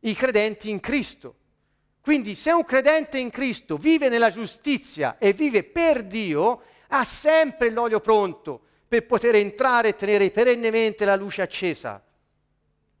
i 0.00 0.14
credenti 0.14 0.70
in 0.70 0.80
Cristo. 0.80 1.34
Quindi 2.00 2.34
se 2.34 2.50
un 2.52 2.64
credente 2.64 3.18
in 3.18 3.28
Cristo 3.28 3.76
vive 3.76 4.08
nella 4.08 4.30
giustizia 4.30 5.18
e 5.18 5.34
vive 5.34 5.64
per 5.64 6.02
Dio, 6.04 6.62
ha 6.88 7.04
sempre 7.04 7.68
l'olio 7.68 8.00
pronto 8.00 8.58
per 8.88 9.04
poter 9.04 9.34
entrare 9.34 9.88
e 9.88 9.96
tenere 9.96 10.30
perennemente 10.30 11.04
la 11.04 11.14
luce 11.14 11.42
accesa. 11.42 12.02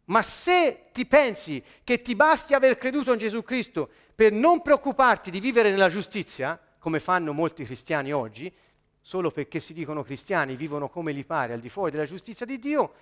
Ma 0.06 0.22
se 0.22 0.88
ti 0.92 1.06
pensi 1.06 1.62
che 1.84 2.02
ti 2.02 2.14
basti 2.14 2.54
aver 2.54 2.76
creduto 2.76 3.12
in 3.12 3.18
Gesù 3.18 3.42
Cristo 3.42 3.88
per 4.14 4.32
non 4.32 4.62
preoccuparti 4.62 5.30
di 5.30 5.40
vivere 5.40 5.70
nella 5.70 5.88
giustizia, 5.88 6.60
come 6.78 6.98
fanno 6.98 7.32
molti 7.32 7.64
cristiani 7.64 8.12
oggi, 8.12 8.52
solo 9.00 9.30
perché 9.30 9.60
si 9.60 9.72
dicono 9.72 10.02
cristiani, 10.02 10.56
vivono 10.56 10.88
come 10.88 11.12
li 11.12 11.24
pare 11.24 11.52
al 11.52 11.60
di 11.60 11.68
fuori 11.68 11.90
della 11.90 12.04
giustizia 12.04 12.46
di 12.46 12.58
Dio, 12.58 12.94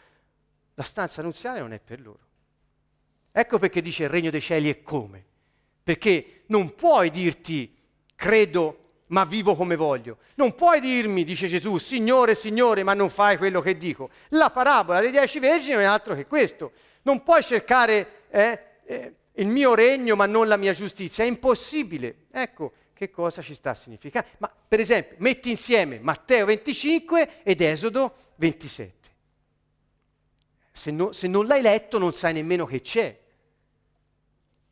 la 0.74 0.82
stanza 0.82 1.22
nuziale 1.22 1.60
non 1.60 1.72
è 1.72 1.80
per 1.80 2.00
loro. 2.00 2.28
Ecco 3.32 3.58
perché 3.58 3.80
dice 3.80 4.04
il 4.04 4.08
regno 4.08 4.30
dei 4.30 4.40
cieli 4.40 4.70
è 4.70 4.82
come. 4.82 5.24
Perché 5.82 6.42
non 6.46 6.74
puoi 6.74 7.10
dirti 7.10 7.76
credo 8.14 8.76
ma 9.10 9.24
vivo 9.24 9.54
come 9.54 9.76
voglio. 9.76 10.18
Non 10.36 10.54
puoi 10.54 10.80
dirmi, 10.80 11.24
dice 11.24 11.48
Gesù, 11.48 11.78
Signore, 11.78 12.34
Signore, 12.34 12.82
ma 12.82 12.94
non 12.94 13.10
fai 13.10 13.36
quello 13.36 13.60
che 13.60 13.76
dico. 13.76 14.10
La 14.30 14.50
parabola 14.50 15.00
dei 15.00 15.10
dieci 15.10 15.38
vergini 15.38 15.74
non 15.74 15.82
è 15.82 15.86
altro 15.86 16.14
che 16.14 16.26
questo. 16.26 16.72
Non 17.02 17.22
puoi 17.22 17.42
cercare 17.42 18.26
eh, 18.30 18.58
eh, 18.84 19.14
il 19.34 19.46
mio 19.46 19.74
regno 19.74 20.16
ma 20.16 20.26
non 20.26 20.48
la 20.48 20.56
mia 20.56 20.72
giustizia, 20.72 21.24
è 21.24 21.26
impossibile. 21.26 22.26
Ecco 22.30 22.72
che 23.00 23.10
cosa 23.10 23.40
ci 23.40 23.54
sta 23.54 23.70
a 23.70 23.74
significare. 23.74 24.26
Ma 24.38 24.52
per 24.68 24.78
esempio, 24.78 25.16
metti 25.20 25.48
insieme 25.48 25.98
Matteo 26.00 26.44
25 26.44 27.42
ed 27.42 27.62
Esodo 27.62 28.14
27. 28.34 29.08
Se, 30.70 30.90
no, 30.90 31.10
se 31.12 31.26
non 31.26 31.46
l'hai 31.46 31.62
letto 31.62 31.98
non 31.98 32.12
sai 32.12 32.34
nemmeno 32.34 32.66
che 32.66 32.82
c'è. 32.82 33.18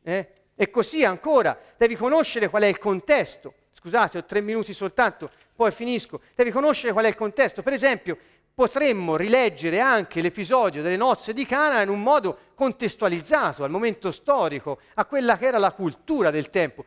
Eh? 0.03 0.27
E 0.53 0.69
così 0.69 1.03
ancora, 1.03 1.59
devi 1.75 1.95
conoscere 1.95 2.49
qual 2.49 2.63
è 2.63 2.67
il 2.67 2.77
contesto. 2.77 3.53
Scusate, 3.73 4.19
ho 4.19 4.25
tre 4.25 4.41
minuti 4.41 4.73
soltanto, 4.73 5.31
poi 5.55 5.71
finisco. 5.71 6.21
Devi 6.35 6.51
conoscere 6.51 6.93
qual 6.93 7.05
è 7.05 7.07
il 7.07 7.15
contesto. 7.15 7.63
Per 7.63 7.73
esempio, 7.73 8.17
potremmo 8.59 9.15
rileggere 9.15 9.79
anche 9.79 10.19
l'episodio 10.19 10.81
delle 10.81 10.97
nozze 10.97 11.31
di 11.31 11.45
Cana 11.45 11.81
in 11.81 11.87
un 11.87 12.03
modo 12.03 12.37
contestualizzato 12.55 13.63
al 13.63 13.69
momento 13.69 14.11
storico, 14.11 14.81
a 14.95 15.05
quella 15.05 15.37
che 15.37 15.45
era 15.45 15.57
la 15.57 15.71
cultura 15.71 16.29
del 16.29 16.49
tempo. 16.49 16.83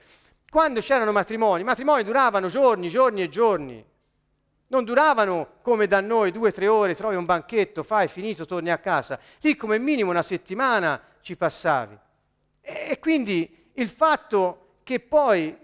Quando 0.51 0.81
c'erano 0.83 1.13
matrimoni, 1.13 1.63
i 1.63 1.65
matrimoni 1.65 2.05
duravano 2.05 2.51
giorni, 2.51 2.91
giorni 2.91 3.23
e 3.23 3.31
giorni. 3.31 3.83
Non 4.67 4.85
duravano 4.85 5.53
come 5.63 5.87
da 5.87 6.03
noi 6.03 6.31
due 6.31 6.51
o 6.51 6.53
tre 6.53 6.69
ore, 6.69 6.95
trovi 6.95 7.17
un 7.17 7.25
banchetto, 7.25 7.83
fai 7.83 8.07
finito, 8.07 8.45
torni 8.45 8.71
a 8.71 8.77
casa. 8.77 9.19
Lì 9.41 9.57
come 9.57 9.79
minimo 9.79 10.11
una 10.11 10.21
settimana 10.21 11.01
ci 11.23 11.39
passavi. 11.39 11.99
E 12.61 12.99
quindi 12.99 13.71
il 13.77 13.89
fatto 13.89 14.75
che 14.83 15.01
poi 15.01 15.57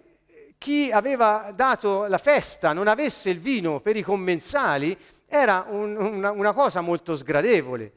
chi 0.56 0.90
aveva 0.90 1.52
dato 1.54 2.06
la 2.06 2.16
festa 2.16 2.72
non 2.72 2.88
avesse 2.88 3.28
il 3.28 3.40
vino 3.40 3.80
per 3.80 3.98
i 3.98 4.02
commensali 4.02 4.96
era 5.28 5.66
un, 5.68 5.94
una, 5.96 6.30
una, 6.30 6.52
cosa 6.52 6.80
molto 6.80 7.14
sgradevole. 7.14 7.92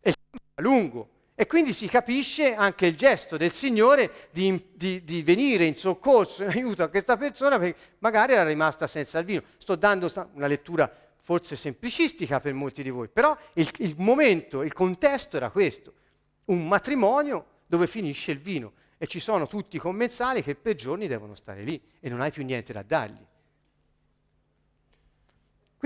E 0.00 0.14
era 0.54 0.68
lungo. 0.68 1.10
E 1.34 1.46
quindi 1.46 1.72
si 1.72 1.86
capisce 1.86 2.54
anche 2.54 2.86
il 2.86 2.96
gesto 2.96 3.36
del 3.36 3.52
Signore 3.52 4.10
di, 4.30 4.70
di, 4.72 5.04
di, 5.04 5.22
venire 5.22 5.64
in 5.64 5.76
soccorso, 5.76 6.42
in 6.42 6.48
aiuto 6.48 6.82
a 6.82 6.88
questa 6.88 7.16
persona 7.16 7.58
perché 7.58 7.78
magari 7.98 8.32
era 8.32 8.44
rimasta 8.44 8.86
senza 8.86 9.18
il 9.18 9.26
vino. 9.26 9.42
Sto 9.58 9.76
dando 9.76 10.10
una 10.32 10.46
lettura 10.46 10.90
forse 11.22 11.56
semplicistica 11.56 12.40
per 12.40 12.54
molti 12.54 12.82
di 12.82 12.90
voi, 12.90 13.08
però 13.08 13.36
il, 13.54 13.68
il 13.78 13.94
momento, 13.98 14.62
il 14.62 14.72
contesto 14.72 15.36
era 15.36 15.50
questo. 15.50 15.92
Un 16.46 16.66
matrimonio 16.66 17.46
dove 17.66 17.86
finisce 17.86 18.32
il 18.32 18.38
vino 18.38 18.72
e 18.96 19.06
ci 19.06 19.20
sono 19.20 19.46
tutti 19.46 19.76
i 19.76 19.78
commensali 19.80 20.42
che 20.42 20.54
per 20.54 20.74
giorni 20.74 21.06
devono 21.06 21.34
stare 21.34 21.62
lì 21.62 21.80
e 22.00 22.08
non 22.08 22.20
hai 22.20 22.30
più 22.30 22.44
niente 22.44 22.72
da 22.72 22.82
dargli. 22.82 23.24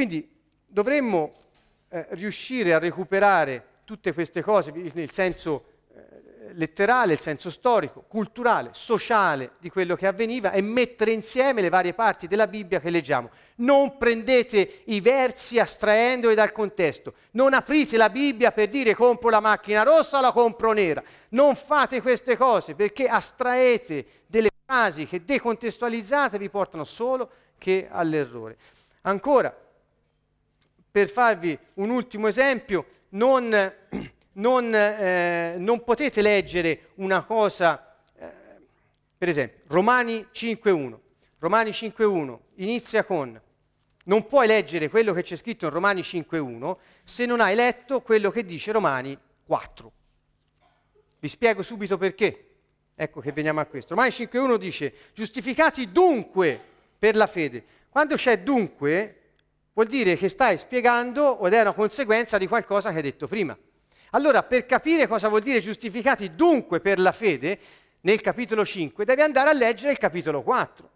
Quindi 0.00 0.26
dovremmo 0.66 1.34
eh, 1.90 2.06
riuscire 2.12 2.72
a 2.72 2.78
recuperare 2.78 3.80
tutte 3.84 4.14
queste 4.14 4.40
cose 4.40 4.72
nel 4.72 5.10
senso 5.10 5.64
eh, 5.92 6.54
letterale, 6.54 7.12
il 7.12 7.18
senso 7.18 7.50
storico, 7.50 8.06
culturale, 8.08 8.70
sociale 8.72 9.50
di 9.58 9.68
quello 9.68 9.96
che 9.96 10.06
avveniva 10.06 10.52
e 10.52 10.62
mettere 10.62 11.12
insieme 11.12 11.60
le 11.60 11.68
varie 11.68 11.92
parti 11.92 12.26
della 12.28 12.46
Bibbia 12.46 12.80
che 12.80 12.88
leggiamo. 12.88 13.28
Non 13.56 13.98
prendete 13.98 14.84
i 14.86 15.02
versi 15.02 15.58
astraendoli 15.58 16.34
dal 16.34 16.52
contesto, 16.52 17.12
non 17.32 17.52
aprite 17.52 17.98
la 17.98 18.08
Bibbia 18.08 18.52
per 18.52 18.68
dire 18.68 18.94
compro 18.94 19.28
la 19.28 19.40
macchina 19.40 19.82
rossa 19.82 20.16
o 20.16 20.22
la 20.22 20.32
compro 20.32 20.72
nera, 20.72 21.02
non 21.32 21.54
fate 21.54 22.00
queste 22.00 22.38
cose 22.38 22.74
perché 22.74 23.06
astraete 23.06 24.06
delle 24.26 24.48
frasi 24.64 25.04
che 25.04 25.26
decontestualizzate 25.26 26.38
vi 26.38 26.48
portano 26.48 26.84
solo 26.84 27.30
che 27.58 27.86
all'errore. 27.90 28.56
Ancora, 29.02 29.54
per 30.90 31.08
farvi 31.08 31.58
un 31.74 31.90
ultimo 31.90 32.26
esempio, 32.26 32.86
non, 33.10 33.50
non, 34.32 34.74
eh, 34.74 35.54
non 35.58 35.84
potete 35.84 36.22
leggere 36.22 36.90
una 36.96 37.22
cosa, 37.22 37.96
eh, 38.16 38.28
per 39.16 39.28
esempio, 39.28 39.60
Romani 39.68 40.26
5.1. 40.32 40.98
Romani 41.38 41.70
5.1 41.70 42.38
inizia 42.56 43.04
con, 43.04 43.40
non 44.04 44.26
puoi 44.26 44.46
leggere 44.46 44.88
quello 44.88 45.12
che 45.12 45.22
c'è 45.22 45.36
scritto 45.36 45.66
in 45.66 45.70
Romani 45.70 46.02
5.1 46.02 46.76
se 47.04 47.26
non 47.26 47.40
hai 47.40 47.54
letto 47.54 48.00
quello 48.00 48.30
che 48.30 48.44
dice 48.44 48.72
Romani 48.72 49.16
4. 49.46 49.92
Vi 51.20 51.28
spiego 51.28 51.62
subito 51.62 51.96
perché. 51.96 52.46
Ecco 52.94 53.20
che 53.20 53.32
veniamo 53.32 53.60
a 53.60 53.64
questo. 53.64 53.94
Romani 53.94 54.10
5.1 54.10 54.56
dice, 54.56 54.92
giustificati 55.14 55.90
dunque 55.90 56.60
per 56.98 57.16
la 57.16 57.26
fede. 57.26 57.64
Quando 57.88 58.16
c'è 58.16 58.40
dunque, 58.40 59.19
vuol 59.72 59.86
dire 59.86 60.16
che 60.16 60.28
stai 60.28 60.58
spiegando 60.58 61.40
ed 61.46 61.52
è 61.52 61.60
una 61.60 61.72
conseguenza 61.72 62.38
di 62.38 62.46
qualcosa 62.46 62.90
che 62.90 62.96
hai 62.96 63.02
detto 63.02 63.26
prima. 63.26 63.56
Allora, 64.10 64.42
per 64.42 64.66
capire 64.66 65.06
cosa 65.06 65.28
vuol 65.28 65.42
dire 65.42 65.60
giustificati 65.60 66.34
dunque 66.34 66.80
per 66.80 66.98
la 66.98 67.12
fede, 67.12 67.58
nel 68.02 68.20
capitolo 68.20 68.64
5, 68.64 69.04
devi 69.04 69.20
andare 69.20 69.50
a 69.50 69.52
leggere 69.52 69.92
il 69.92 69.98
capitolo 69.98 70.42
4. 70.42 70.90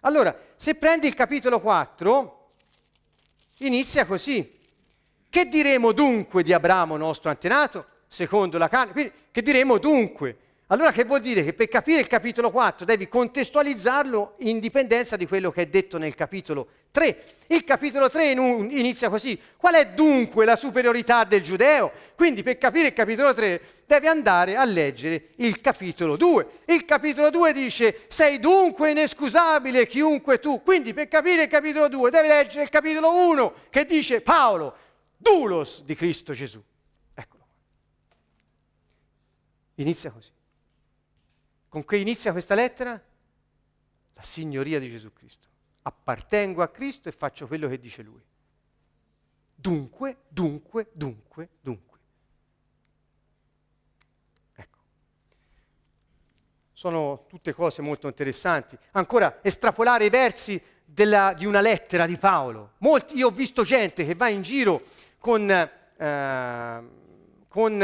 Allora, 0.00 0.36
se 0.56 0.74
prendi 0.74 1.06
il 1.06 1.14
capitolo 1.14 1.60
4, 1.60 2.50
inizia 3.58 4.06
così. 4.06 4.54
Che 5.28 5.48
diremo 5.48 5.92
dunque 5.92 6.42
di 6.42 6.52
Abramo, 6.52 6.96
nostro 6.96 7.30
antenato, 7.30 7.86
secondo 8.08 8.58
la 8.58 8.68
carne? 8.68 8.92
Quindi, 8.92 9.12
che 9.30 9.42
diremo 9.42 9.78
dunque? 9.78 10.36
Allora 10.68 10.90
che 10.90 11.04
vuol 11.04 11.20
dire? 11.20 11.44
Che 11.44 11.52
per 11.52 11.68
capire 11.68 12.00
il 12.00 12.08
capitolo 12.08 12.50
4 12.50 12.84
devi 12.84 13.06
contestualizzarlo 13.06 14.34
in 14.38 14.58
dipendenza 14.58 15.16
di 15.16 15.24
quello 15.28 15.52
che 15.52 15.62
è 15.62 15.66
detto 15.66 15.96
nel 15.96 16.16
capitolo 16.16 16.66
3. 16.90 17.24
Il 17.48 17.62
capitolo 17.62 18.10
3 18.10 18.30
inizia 18.30 19.08
così. 19.08 19.40
Qual 19.56 19.74
è 19.74 19.90
dunque 19.90 20.44
la 20.44 20.56
superiorità 20.56 21.22
del 21.22 21.40
giudeo? 21.40 21.92
Quindi 22.16 22.42
per 22.42 22.58
capire 22.58 22.88
il 22.88 22.94
capitolo 22.94 23.32
3 23.32 23.60
devi 23.86 24.08
andare 24.08 24.56
a 24.56 24.64
leggere 24.64 25.28
il 25.36 25.60
capitolo 25.60 26.16
2. 26.16 26.46
Il 26.64 26.84
capitolo 26.84 27.30
2 27.30 27.52
dice 27.52 28.00
sei 28.08 28.40
dunque 28.40 28.90
inescusabile 28.90 29.86
chiunque 29.86 30.40
tu. 30.40 30.64
Quindi 30.64 30.92
per 30.92 31.06
capire 31.06 31.44
il 31.44 31.48
capitolo 31.48 31.86
2 31.86 32.10
devi 32.10 32.26
leggere 32.26 32.64
il 32.64 32.70
capitolo 32.70 33.16
1 33.28 33.54
che 33.70 33.84
dice 33.84 34.20
Paolo, 34.20 34.74
dulos 35.16 35.84
di 35.84 35.94
Cristo 35.94 36.32
Gesù. 36.32 36.60
Eccolo. 37.14 37.46
Inizia 39.76 40.10
così. 40.10 40.34
Con 41.76 41.84
che 41.84 41.98
inizia 41.98 42.32
questa 42.32 42.54
lettera? 42.54 42.92
La 44.14 44.22
signoria 44.22 44.78
di 44.78 44.88
Gesù 44.88 45.12
Cristo. 45.12 45.46
Appartengo 45.82 46.62
a 46.62 46.68
Cristo 46.68 47.10
e 47.10 47.12
faccio 47.12 47.46
quello 47.46 47.68
che 47.68 47.78
dice 47.78 48.00
Lui. 48.00 48.22
Dunque, 49.54 50.20
dunque, 50.26 50.88
dunque, 50.94 51.48
dunque. 51.60 51.98
Ecco. 54.54 54.78
Sono 56.72 57.26
tutte 57.28 57.52
cose 57.52 57.82
molto 57.82 58.06
interessanti. 58.06 58.78
Ancora, 58.92 59.40
estrapolare 59.42 60.06
i 60.06 60.08
versi 60.08 60.58
della, 60.82 61.34
di 61.34 61.44
una 61.44 61.60
lettera 61.60 62.06
di 62.06 62.16
Paolo. 62.16 62.72
Molti, 62.78 63.16
io 63.18 63.26
ho 63.26 63.32
visto 63.32 63.64
gente 63.64 64.06
che 64.06 64.14
va 64.14 64.30
in 64.30 64.40
giro 64.40 64.82
con, 65.18 65.50
eh, 65.50 66.82
con 67.48 67.82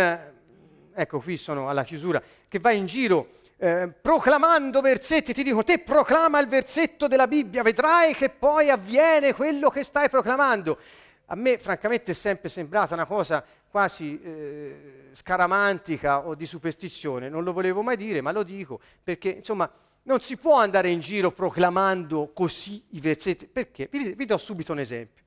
ecco 0.95 1.21
qui 1.21 1.37
sono 1.37 1.69
alla 1.69 1.85
chiusura, 1.85 2.23
che 2.49 2.59
va 2.59 2.73
in 2.73 2.87
giro 2.87 3.41
eh, 3.63 3.93
proclamando 4.01 4.81
versetti, 4.81 5.33
ti 5.33 5.45
dico, 5.45 5.63
te 5.63 5.79
proclama 5.79 6.41
il 6.41 6.49
versetto 6.49 7.07
della 7.07 7.29
Bibbia, 7.29 7.63
vedrai 7.63 8.13
che 8.13 8.29
poi 8.29 8.71
avviene 8.71 9.35
quello 9.35 9.71
che 9.71 9.85
stai 9.85 10.11
proclamando. 10.11 10.81
A 11.27 11.37
me 11.37 11.59
francamente 11.59 12.11
è 12.11 12.15
sempre 12.15 12.49
sembrata 12.49 12.95
una 12.95 13.07
cosa 13.07 13.45
quasi 13.71 14.21
eh, 14.21 15.11
scaramantica 15.13 16.27
o 16.27 16.35
di 16.35 16.45
superstizione, 16.45 17.29
non 17.29 17.45
lo 17.45 17.53
volevo 17.53 17.83
mai 17.83 17.97
dire, 17.97 18.21
ma 18.21 18.33
lo 18.33 18.43
dico, 18.43 18.81
perché 19.01 19.29
insomma 19.29 19.71
non 20.03 20.19
si 20.19 20.37
può 20.37 20.57
andare 20.57 20.91
in 20.91 20.99
giro 20.99 21.31
proclamando 21.31 22.33
così 22.35 22.85
i 22.91 23.01
versetti, 23.01 23.47
perché? 23.47 23.87
Vi, 23.89 24.15
vi 24.15 24.25
do 24.27 24.39
subito 24.39 24.73
un 24.73 24.81
esempio. 24.81 25.23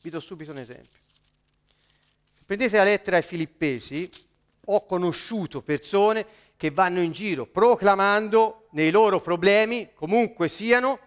Vi 0.00 0.08
do 0.08 0.18
subito 0.18 0.50
un 0.52 0.58
esempio. 0.58 0.98
Se 2.38 2.42
prendete 2.46 2.78
la 2.78 2.84
lettera 2.84 3.18
ai 3.18 3.22
Filippesi, 3.22 4.10
ho 4.64 4.86
conosciuto 4.86 5.60
persone 5.60 6.48
che 6.60 6.70
vanno 6.70 7.00
in 7.00 7.10
giro 7.10 7.46
proclamando 7.46 8.66
nei 8.72 8.90
loro 8.90 9.18
problemi, 9.18 9.92
comunque 9.94 10.46
siano, 10.46 10.98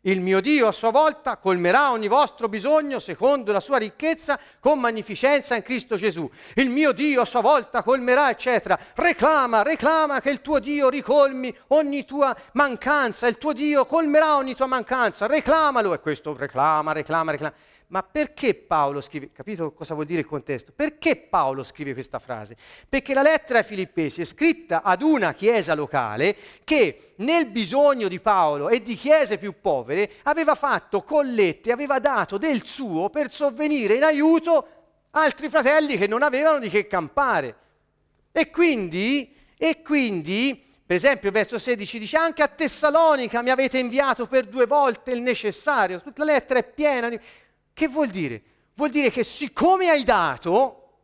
il 0.00 0.20
mio 0.20 0.40
Dio 0.40 0.66
a 0.66 0.72
sua 0.72 0.90
volta 0.90 1.36
colmerà 1.36 1.92
ogni 1.92 2.08
vostro 2.08 2.48
bisogno 2.48 2.98
secondo 2.98 3.52
la 3.52 3.60
sua 3.60 3.76
ricchezza 3.76 4.40
con 4.58 4.80
magnificenza 4.80 5.54
in 5.54 5.62
Cristo 5.62 5.96
Gesù. 5.96 6.28
Il 6.54 6.70
mio 6.70 6.90
Dio 6.90 7.20
a 7.20 7.24
sua 7.24 7.40
volta 7.40 7.84
colmerà, 7.84 8.28
eccetera. 8.28 8.76
Reclama, 8.96 9.62
reclama 9.62 10.20
che 10.20 10.30
il 10.30 10.40
tuo 10.40 10.58
Dio 10.58 10.88
ricolmi 10.88 11.56
ogni 11.68 12.04
tua 12.04 12.36
mancanza. 12.54 13.28
Il 13.28 13.38
tuo 13.38 13.52
Dio 13.52 13.86
colmerà 13.86 14.34
ogni 14.34 14.56
tua 14.56 14.66
mancanza. 14.66 15.26
Reclamalo. 15.26 15.94
E 15.94 16.00
questo 16.00 16.34
reclama, 16.36 16.90
reclama, 16.90 17.30
reclama. 17.30 17.54
Ma 17.90 18.02
perché 18.02 18.54
Paolo 18.54 19.00
scrive, 19.00 19.32
capito 19.32 19.72
cosa 19.72 19.94
vuol 19.94 20.04
dire 20.04 20.20
il 20.20 20.26
contesto? 20.26 20.72
Perché 20.76 21.16
Paolo 21.16 21.64
scrive 21.64 21.94
questa 21.94 22.18
frase? 22.18 22.54
Perché 22.86 23.14
la 23.14 23.22
lettera 23.22 23.60
ai 23.60 23.64
Filippesi 23.64 24.20
è 24.20 24.24
scritta 24.26 24.82
ad 24.82 25.00
una 25.00 25.32
chiesa 25.32 25.74
locale 25.74 26.36
che 26.64 27.14
nel 27.16 27.46
bisogno 27.46 28.06
di 28.08 28.20
Paolo 28.20 28.68
e 28.68 28.82
di 28.82 28.94
chiese 28.94 29.38
più 29.38 29.54
povere 29.60 30.10
aveva 30.24 30.54
fatto 30.54 31.00
collette, 31.00 31.72
aveva 31.72 31.98
dato 31.98 32.36
del 32.36 32.66
suo 32.66 33.08
per 33.08 33.32
sovvenire 33.32 33.94
in 33.94 34.04
aiuto 34.04 34.66
altri 35.12 35.48
fratelli 35.48 35.96
che 35.96 36.06
non 36.06 36.22
avevano 36.22 36.58
di 36.58 36.68
che 36.68 36.86
campare. 36.86 37.56
E 38.32 38.50
quindi, 38.50 39.34
e 39.56 39.80
quindi 39.80 40.62
per 40.88 40.96
esempio, 40.96 41.30
verso 41.30 41.58
16 41.58 41.98
dice: 41.98 42.16
Anche 42.16 42.42
a 42.42 42.48
Tessalonica 42.48 43.42
mi 43.42 43.50
avete 43.50 43.76
inviato 43.76 44.26
per 44.26 44.46
due 44.46 44.64
volte 44.64 45.10
il 45.10 45.20
necessario. 45.20 46.00
Tutta 46.00 46.24
la 46.24 46.32
lettera 46.32 46.60
è 46.60 46.64
piena 46.64 47.10
di. 47.10 47.20
Che 47.78 47.86
vuol 47.86 48.08
dire? 48.08 48.42
Vuol 48.74 48.90
dire 48.90 49.08
che 49.08 49.22
siccome 49.22 49.88
hai 49.88 50.02
dato, 50.02 50.94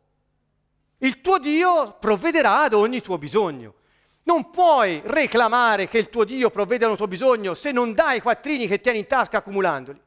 il 0.97 1.21
tuo 1.21 1.39
Dio 1.39 1.95
provvederà 2.01 2.63
ad 2.63 2.73
ogni 2.73 2.99
tuo 2.99 3.17
bisogno. 3.17 3.75
Non 4.23 4.49
puoi 4.49 5.01
reclamare 5.05 5.87
che 5.87 5.99
il 5.99 6.09
tuo 6.09 6.25
Dio 6.25 6.49
provvede 6.49 6.83
al 6.83 6.97
tuo 6.97 7.07
bisogno 7.07 7.53
se 7.53 7.71
non 7.71 7.93
dai 7.93 8.17
i 8.17 8.21
quattrini 8.21 8.67
che 8.67 8.81
tieni 8.81 8.97
in 8.97 9.07
tasca 9.07 9.37
accumulandoli. 9.37 10.01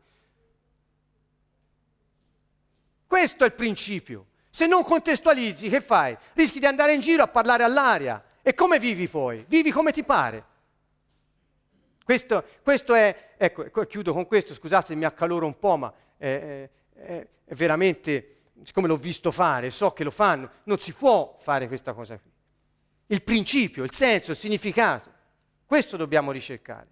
Questo 3.07 3.45
è 3.45 3.47
il 3.47 3.55
principio. 3.55 4.27
Se 4.51 4.67
non 4.67 4.83
contestualizzi, 4.83 5.71
che 5.71 5.81
fai? 5.81 6.15
Rischi 6.35 6.59
di 6.59 6.67
andare 6.67 6.93
in 6.93 7.01
giro 7.01 7.23
a 7.23 7.29
parlare 7.29 7.63
all'aria. 7.63 8.23
E 8.43 8.53
come 8.53 8.79
vivi 8.79 9.09
poi? 9.09 9.43
Vivi 9.49 9.71
come 9.71 9.91
ti 9.91 10.05
pare. 10.05 10.45
Questo, 12.05 12.45
questo 12.63 12.93
è, 12.93 13.31
ecco, 13.39 13.87
chiudo 13.87 14.13
con 14.13 14.27
questo, 14.27 14.53
scusate 14.53 14.89
se 14.89 14.95
mi 14.97 15.07
accaloro 15.07 15.47
un 15.47 15.59
po', 15.59 15.77
ma 15.79 15.95
è, 16.19 16.69
è 16.95 17.55
veramente, 17.55 18.41
siccome 18.63 18.89
l'ho 18.89 18.97
visto 18.97 19.31
fare, 19.31 19.71
so 19.71 19.93
che 19.93 20.05
lo 20.05 20.11
fanno, 20.11 20.51
non 20.65 20.79
si 20.79 20.93
può 20.93 21.37
fare 21.41 21.67
questa 21.69 21.95
cosa 21.95 22.19
qui. 22.19 22.31
il 23.07 23.23
principio, 23.23 23.85
il 23.85 23.95
senso, 23.95 24.33
il 24.33 24.37
significato. 24.37 25.11
Questo 25.65 25.97
dobbiamo 25.97 26.33
ricercare. 26.33 26.89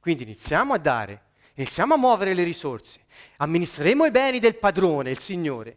Quindi 0.00 0.22
iniziamo 0.22 0.72
a 0.72 0.78
dare, 0.78 1.22
iniziamo 1.54 1.94
a 1.94 1.96
muovere 1.98 2.32
le 2.32 2.44
risorse, 2.44 3.00
amministreremo 3.36 4.06
i 4.06 4.10
beni 4.10 4.38
del 4.38 4.56
padrone, 4.56 5.10
il 5.10 5.18
Signore. 5.18 5.76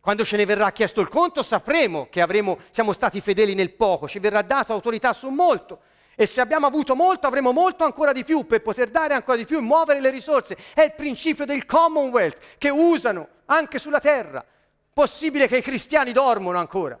Quando 0.00 0.24
ce 0.24 0.36
ne 0.36 0.44
verrà 0.44 0.72
chiesto 0.72 1.00
il 1.00 1.08
conto 1.08 1.42
sapremo 1.42 2.08
che 2.10 2.20
avremo, 2.20 2.58
siamo 2.70 2.92
stati 2.92 3.20
fedeli 3.20 3.54
nel 3.54 3.70
poco, 3.70 4.08
ci 4.08 4.18
verrà 4.18 4.42
data 4.42 4.72
autorità 4.72 5.12
su 5.12 5.28
molto 5.28 5.80
e 6.14 6.26
se 6.26 6.40
abbiamo 6.40 6.66
avuto 6.66 6.94
molto 6.94 7.26
avremo 7.26 7.52
molto 7.52 7.84
ancora 7.84 8.12
di 8.12 8.24
più 8.24 8.46
per 8.46 8.62
poter 8.62 8.90
dare 8.90 9.14
ancora 9.14 9.36
di 9.36 9.44
più 9.44 9.58
e 9.58 9.62
muovere 9.62 10.00
le 10.00 10.10
risorse. 10.10 10.56
È 10.74 10.82
il 10.82 10.92
principio 10.92 11.44
del 11.44 11.64
Commonwealth 11.64 12.56
che 12.58 12.68
usano 12.68 13.28
anche 13.46 13.78
sulla 13.78 14.00
terra. 14.00 14.44
Possibile 14.92 15.48
che 15.48 15.58
i 15.58 15.62
cristiani 15.62 16.12
dormono 16.12 16.58
ancora. 16.58 16.98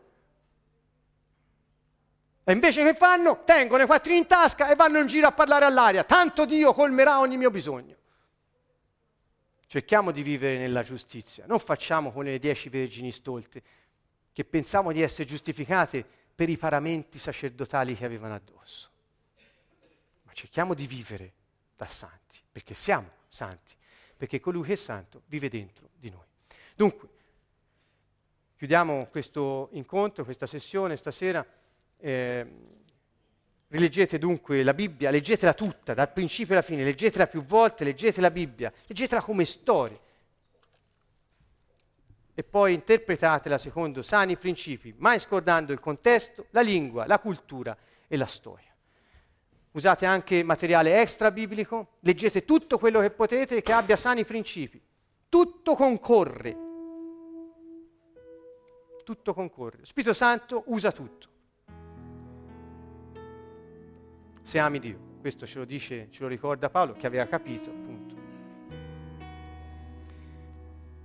E 2.44 2.52
invece 2.52 2.82
che 2.82 2.94
fanno? 2.94 3.42
Tengono 3.44 3.82
i 3.82 3.86
quattrini 3.86 4.18
in 4.18 4.26
tasca 4.26 4.68
e 4.68 4.74
vanno 4.74 4.98
in 4.98 5.06
giro 5.06 5.28
a 5.28 5.32
parlare 5.32 5.64
all'aria. 5.64 6.02
Tanto 6.04 6.44
Dio 6.44 6.72
colmerà 6.72 7.20
ogni 7.20 7.36
mio 7.36 7.50
bisogno. 7.50 7.96
Cerchiamo 9.66 10.10
di 10.10 10.22
vivere 10.22 10.58
nella 10.58 10.82
giustizia, 10.82 11.44
non 11.46 11.58
facciamo 11.58 12.12
come 12.12 12.30
le 12.30 12.38
dieci 12.38 12.68
vergini 12.68 13.10
stolte, 13.10 13.62
che 14.32 14.44
pensavano 14.44 14.92
di 14.92 15.00
essere 15.00 15.24
giustificate 15.24 16.04
per 16.34 16.50
i 16.50 16.58
paramenti 16.58 17.18
sacerdotali 17.18 17.94
che 17.94 18.04
avevano 18.04 18.34
addosso. 18.34 18.91
Ma 20.32 20.38
cerchiamo 20.38 20.72
di 20.72 20.86
vivere 20.86 21.32
da 21.76 21.86
santi, 21.86 22.40
perché 22.50 22.72
siamo 22.72 23.10
santi, 23.28 23.74
perché 24.16 24.40
colui 24.40 24.66
che 24.66 24.72
è 24.72 24.76
santo 24.76 25.24
vive 25.26 25.50
dentro 25.50 25.90
di 25.94 26.08
noi. 26.08 26.24
Dunque, 26.74 27.08
chiudiamo 28.56 29.08
questo 29.10 29.68
incontro, 29.72 30.24
questa 30.24 30.46
sessione 30.46 30.96
stasera. 30.96 31.46
Eh, 31.98 32.46
rileggete 33.68 34.16
dunque 34.18 34.62
la 34.62 34.72
Bibbia, 34.72 35.10
leggetela 35.10 35.52
tutta, 35.52 35.92
dal 35.92 36.10
principio 36.10 36.54
alla 36.54 36.62
fine, 36.62 36.82
leggetela 36.82 37.26
più 37.26 37.44
volte, 37.44 37.84
leggete 37.84 38.22
la 38.22 38.30
Bibbia, 38.30 38.72
leggetela 38.86 39.20
come 39.20 39.44
storia. 39.44 40.00
E 42.34 42.42
poi 42.42 42.72
interpretatela 42.72 43.58
secondo 43.58 44.00
sani 44.00 44.38
principi, 44.38 44.94
mai 44.96 45.20
scordando 45.20 45.74
il 45.74 45.80
contesto, 45.80 46.46
la 46.52 46.62
lingua, 46.62 47.06
la 47.06 47.18
cultura 47.18 47.76
e 48.08 48.16
la 48.16 48.24
storia. 48.24 48.71
Usate 49.72 50.06
anche 50.06 50.42
materiale 50.42 51.00
extra 51.00 51.30
biblico, 51.30 51.96
leggete 52.00 52.44
tutto 52.44 52.78
quello 52.78 53.00
che 53.00 53.10
potete 53.10 53.62
che 53.62 53.72
abbia 53.72 53.96
sani 53.96 54.24
principi. 54.24 54.80
Tutto 55.28 55.74
concorre. 55.74 56.56
Tutto 59.04 59.34
concorre. 59.34 59.84
Spirito 59.84 60.12
Santo 60.12 60.62
usa 60.66 60.92
tutto. 60.92 61.30
se 64.42 64.58
ami 64.58 64.78
Dio. 64.78 65.10
Questo 65.20 65.46
ce 65.46 65.58
lo 65.58 65.64
dice, 65.64 66.08
ce 66.10 66.22
lo 66.22 66.28
ricorda 66.28 66.68
Paolo 66.68 66.94
che 66.94 67.06
aveva 67.06 67.24
capito, 67.26 67.70
appunto. 67.70 68.14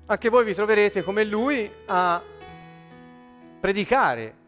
Anche 0.07 0.29
voi 0.29 0.43
vi 0.43 0.53
troverete 0.53 1.03
come 1.03 1.23
lui 1.23 1.69
a 1.85 2.21
predicare 3.59 4.45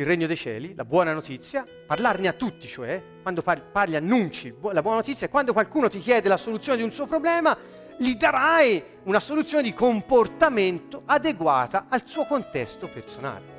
il 0.00 0.06
regno 0.06 0.26
dei 0.26 0.36
cieli, 0.36 0.74
la 0.74 0.84
buona 0.84 1.12
notizia, 1.12 1.66
parlarne 1.86 2.26
a 2.26 2.32
tutti, 2.32 2.66
cioè, 2.66 3.02
quando 3.20 3.42
parli, 3.42 3.62
parli 3.70 3.96
annunci 3.96 4.54
la 4.72 4.80
buona 4.80 4.96
notizia 4.96 5.26
e 5.26 5.30
quando 5.30 5.52
qualcuno 5.52 5.88
ti 5.88 5.98
chiede 5.98 6.28
la 6.28 6.38
soluzione 6.38 6.78
di 6.78 6.84
un 6.84 6.90
suo 6.90 7.06
problema, 7.06 7.56
gli 7.98 8.14
darai 8.14 8.82
una 9.04 9.20
soluzione 9.20 9.62
di 9.62 9.74
comportamento 9.74 11.02
adeguata 11.04 11.86
al 11.88 12.06
suo 12.06 12.24
contesto 12.24 12.88
personale. 12.88 13.58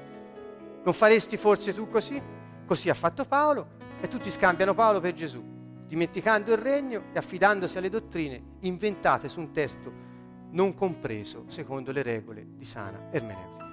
Non 0.84 0.94
faresti 0.94 1.38
forse 1.38 1.76
tu 1.76 1.88
così? 1.88 2.20
Così 2.66 2.90
ha 2.90 2.96
fatto 2.96 3.24
Paolo 3.26 3.80
e 4.02 4.08
tutti 4.08 4.32
scambiano 4.32 4.74
Paolo 4.74 5.00
per 5.00 5.14
Gesù, 5.14 5.44
dimenticando 5.86 6.54
il 6.54 6.58
regno 6.58 7.04
e 7.14 7.20
affidandosi 7.20 7.78
alle 7.78 7.90
dottrine 7.90 8.42
inventate 8.62 9.30
su 9.30 9.40
un 9.40 9.52
testo 9.52 10.10
non 10.52 10.74
compreso 10.74 11.46
secondo 11.48 11.92
le 11.92 12.02
regole 12.02 12.48
di 12.56 12.66
sana 12.66 13.10
ermeneutica. 13.12 13.71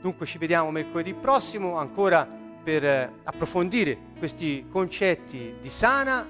Dunque 0.00 0.26
ci 0.26 0.38
vediamo 0.38 0.70
mercoledì 0.70 1.14
prossimo 1.14 1.76
ancora 1.76 2.26
per 2.26 2.84
eh, 2.84 3.12
approfondire 3.24 3.98
questi 4.18 4.66
concetti 4.68 5.56
di 5.60 5.68
sana 5.68 6.26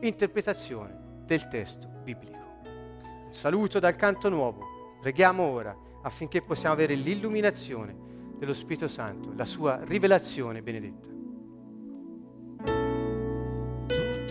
interpretazione 0.00 1.22
del 1.24 1.48
testo 1.48 1.88
biblico. 2.02 2.36
Un 2.64 3.34
saluto 3.34 3.78
dal 3.78 3.96
canto 3.96 4.28
nuovo. 4.28 4.96
Preghiamo 5.00 5.42
ora 5.42 5.76
affinché 6.02 6.42
possiamo 6.42 6.74
avere 6.74 6.94
l'illuminazione 6.94 8.06
dello 8.36 8.54
Spirito 8.54 8.88
Santo, 8.88 9.32
la 9.34 9.44
sua 9.44 9.80
rivelazione 9.84 10.62
benedetta. 10.62 11.16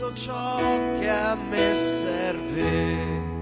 tutto 0.08 0.14
ciò 0.14 0.58
che 1.00 1.10
a 1.10 1.36
me 1.36 1.74
serve. 1.74 3.37